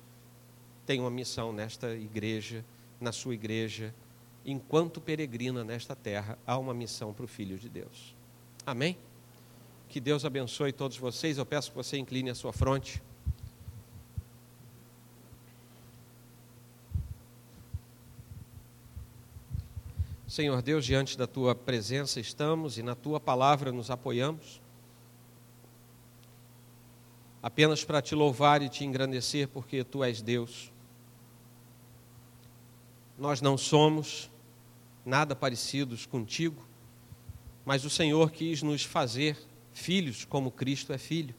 tem 0.84 0.98
uma 0.98 1.10
missão 1.12 1.52
nesta 1.52 1.94
igreja, 1.94 2.64
na 3.00 3.12
sua 3.12 3.34
igreja, 3.34 3.94
enquanto 4.44 5.00
peregrina 5.00 5.62
nesta 5.62 5.94
terra, 5.94 6.36
há 6.44 6.58
uma 6.58 6.74
missão 6.74 7.14
para 7.14 7.24
o 7.24 7.28
filho 7.28 7.56
de 7.56 7.68
Deus. 7.68 8.12
Amém? 8.66 8.98
Que 9.88 10.00
Deus 10.00 10.24
abençoe 10.24 10.72
todos 10.72 10.96
vocês. 10.96 11.38
Eu 11.38 11.46
peço 11.46 11.70
que 11.70 11.76
você 11.76 11.96
incline 11.96 12.30
a 12.30 12.34
sua 12.34 12.52
fronte. 12.52 13.02
Senhor 20.34 20.60
Deus, 20.62 20.84
diante 20.84 21.16
da 21.16 21.28
tua 21.28 21.54
presença 21.54 22.18
estamos 22.18 22.76
e 22.76 22.82
na 22.82 22.96
tua 22.96 23.20
palavra 23.20 23.70
nos 23.70 23.88
apoiamos. 23.88 24.60
Apenas 27.40 27.84
para 27.84 28.02
te 28.02 28.16
louvar 28.16 28.60
e 28.60 28.68
te 28.68 28.84
engrandecer, 28.84 29.46
porque 29.46 29.84
tu 29.84 30.02
és 30.02 30.20
Deus. 30.20 30.72
Nós 33.16 33.40
não 33.40 33.56
somos 33.56 34.28
nada 35.06 35.36
parecidos 35.36 36.04
contigo, 36.04 36.66
mas 37.64 37.84
o 37.84 37.90
Senhor 37.90 38.32
quis 38.32 38.60
nos 38.60 38.82
fazer 38.82 39.38
filhos 39.74 40.24
como 40.24 40.50
Cristo 40.50 40.92
é 40.92 40.98
filho. 40.98 41.34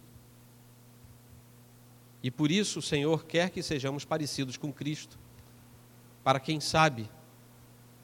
E 2.21 2.29
por 2.29 2.51
isso 2.51 2.79
o 2.79 2.81
Senhor 2.81 3.25
quer 3.25 3.49
que 3.49 3.63
sejamos 3.63 4.03
parecidos 4.03 4.57
com 4.57 4.71
Cristo, 4.71 5.17
para 6.23 6.39
quem 6.39 6.59
sabe 6.59 7.09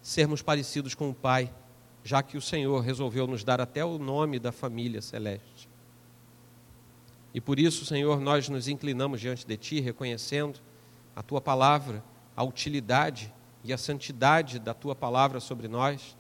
sermos 0.01 0.41
parecidos 0.41 0.95
com 0.95 1.09
o 1.09 1.13
Pai, 1.13 1.53
já 2.03 2.23
que 2.23 2.37
o 2.37 2.41
Senhor 2.41 2.79
resolveu 2.79 3.27
nos 3.27 3.43
dar 3.43 3.59
até 3.59 3.83
o 3.83 3.99
nome 3.99 4.39
da 4.39 4.51
família 4.51 5.01
celeste. 5.01 5.69
E 7.33 7.41
por 7.41 7.59
isso, 7.59 7.85
Senhor, 7.85 8.19
nós 8.19 8.49
nos 8.49 8.67
inclinamos 8.67 9.21
diante 9.21 9.45
de 9.45 9.57
Ti, 9.57 9.79
reconhecendo 9.79 10.59
a 11.15 11.21
Tua 11.21 11.41
palavra, 11.41 12.03
a 12.35 12.43
utilidade 12.43 13.33
e 13.63 13.71
a 13.71 13.77
santidade 13.77 14.59
da 14.59 14.73
Tua 14.73 14.95
palavra 14.95 15.39
sobre 15.39 15.67
nós, 15.67 16.17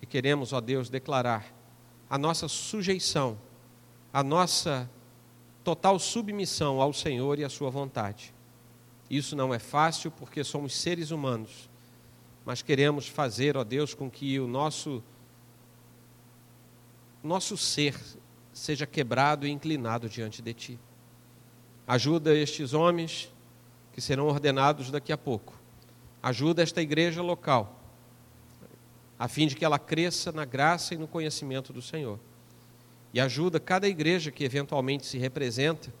e 0.00 0.06
queremos, 0.06 0.52
ó 0.52 0.60
Deus, 0.60 0.90
declarar 0.90 1.55
a 2.08 2.18
nossa 2.18 2.48
sujeição, 2.48 3.38
a 4.12 4.22
nossa 4.22 4.90
total 5.64 5.98
submissão 5.98 6.80
ao 6.80 6.92
Senhor 6.92 7.38
e 7.38 7.44
à 7.44 7.48
Sua 7.48 7.70
vontade. 7.70 8.32
Isso 9.10 9.36
não 9.36 9.52
é 9.52 9.58
fácil 9.58 10.10
porque 10.10 10.42
somos 10.42 10.74
seres 10.76 11.10
humanos 11.10 11.68
mas 12.46 12.62
queremos 12.62 13.08
fazer, 13.08 13.56
ó 13.56 13.64
Deus, 13.64 13.92
com 13.92 14.08
que 14.08 14.38
o 14.38 14.46
nosso 14.46 15.02
nosso 17.20 17.56
ser 17.56 18.00
seja 18.52 18.86
quebrado 18.86 19.44
e 19.48 19.50
inclinado 19.50 20.08
diante 20.08 20.40
de 20.40 20.54
ti. 20.54 20.78
Ajuda 21.88 22.32
estes 22.32 22.72
homens 22.72 23.34
que 23.92 24.00
serão 24.00 24.28
ordenados 24.28 24.92
daqui 24.92 25.12
a 25.12 25.18
pouco. 25.18 25.54
Ajuda 26.22 26.62
esta 26.62 26.80
igreja 26.80 27.20
local, 27.20 27.75
a 29.18 29.28
fim 29.28 29.46
de 29.46 29.56
que 29.56 29.64
ela 29.64 29.78
cresça 29.78 30.30
na 30.30 30.44
graça 30.44 30.94
e 30.94 30.98
no 30.98 31.06
conhecimento 31.06 31.72
do 31.72 31.80
Senhor. 31.80 32.18
E 33.12 33.20
ajuda 33.20 33.58
cada 33.58 33.88
igreja 33.88 34.30
que 34.30 34.44
eventualmente 34.44 35.06
se 35.06 35.18
representa 35.18 35.92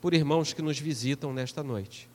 por 0.00 0.14
irmãos 0.14 0.52
que 0.52 0.62
nos 0.62 0.78
visitam 0.78 1.32
nesta 1.32 1.62
noite. 1.62 2.08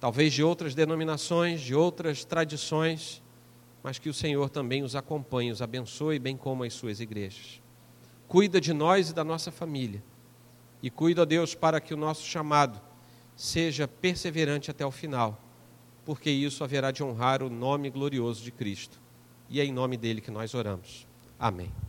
Talvez 0.00 0.32
de 0.32 0.42
outras 0.42 0.74
denominações, 0.74 1.60
de 1.60 1.74
outras 1.74 2.24
tradições, 2.24 3.22
mas 3.82 3.98
que 3.98 4.08
o 4.08 4.14
Senhor 4.14 4.48
também 4.50 4.82
os 4.82 4.96
acompanhe, 4.96 5.52
os 5.52 5.62
abençoe, 5.62 6.18
bem 6.18 6.36
como 6.36 6.64
as 6.64 6.72
suas 6.72 7.00
igrejas. 7.00 7.60
Cuida 8.28 8.60
de 8.60 8.72
nós 8.72 9.10
e 9.10 9.12
da 9.12 9.24
nossa 9.24 9.50
família. 9.50 10.02
E 10.82 10.90
cuida, 10.90 11.26
Deus, 11.26 11.54
para 11.54 11.80
que 11.80 11.92
o 11.92 11.96
nosso 11.96 12.24
chamado 12.24 12.80
seja 13.36 13.88
perseverante 13.88 14.70
até 14.70 14.86
o 14.86 14.90
final, 14.90 15.40
porque 16.04 16.30
isso 16.30 16.62
haverá 16.62 16.90
de 16.90 17.02
honrar 17.02 17.42
o 17.42 17.50
nome 17.50 17.90
glorioso 17.90 18.42
de 18.42 18.50
Cristo. 18.50 19.01
E 19.52 19.60
é 19.60 19.64
em 19.66 19.70
nome 19.70 19.98
dele 19.98 20.22
que 20.22 20.30
nós 20.30 20.54
oramos. 20.54 21.06
Amém. 21.38 21.70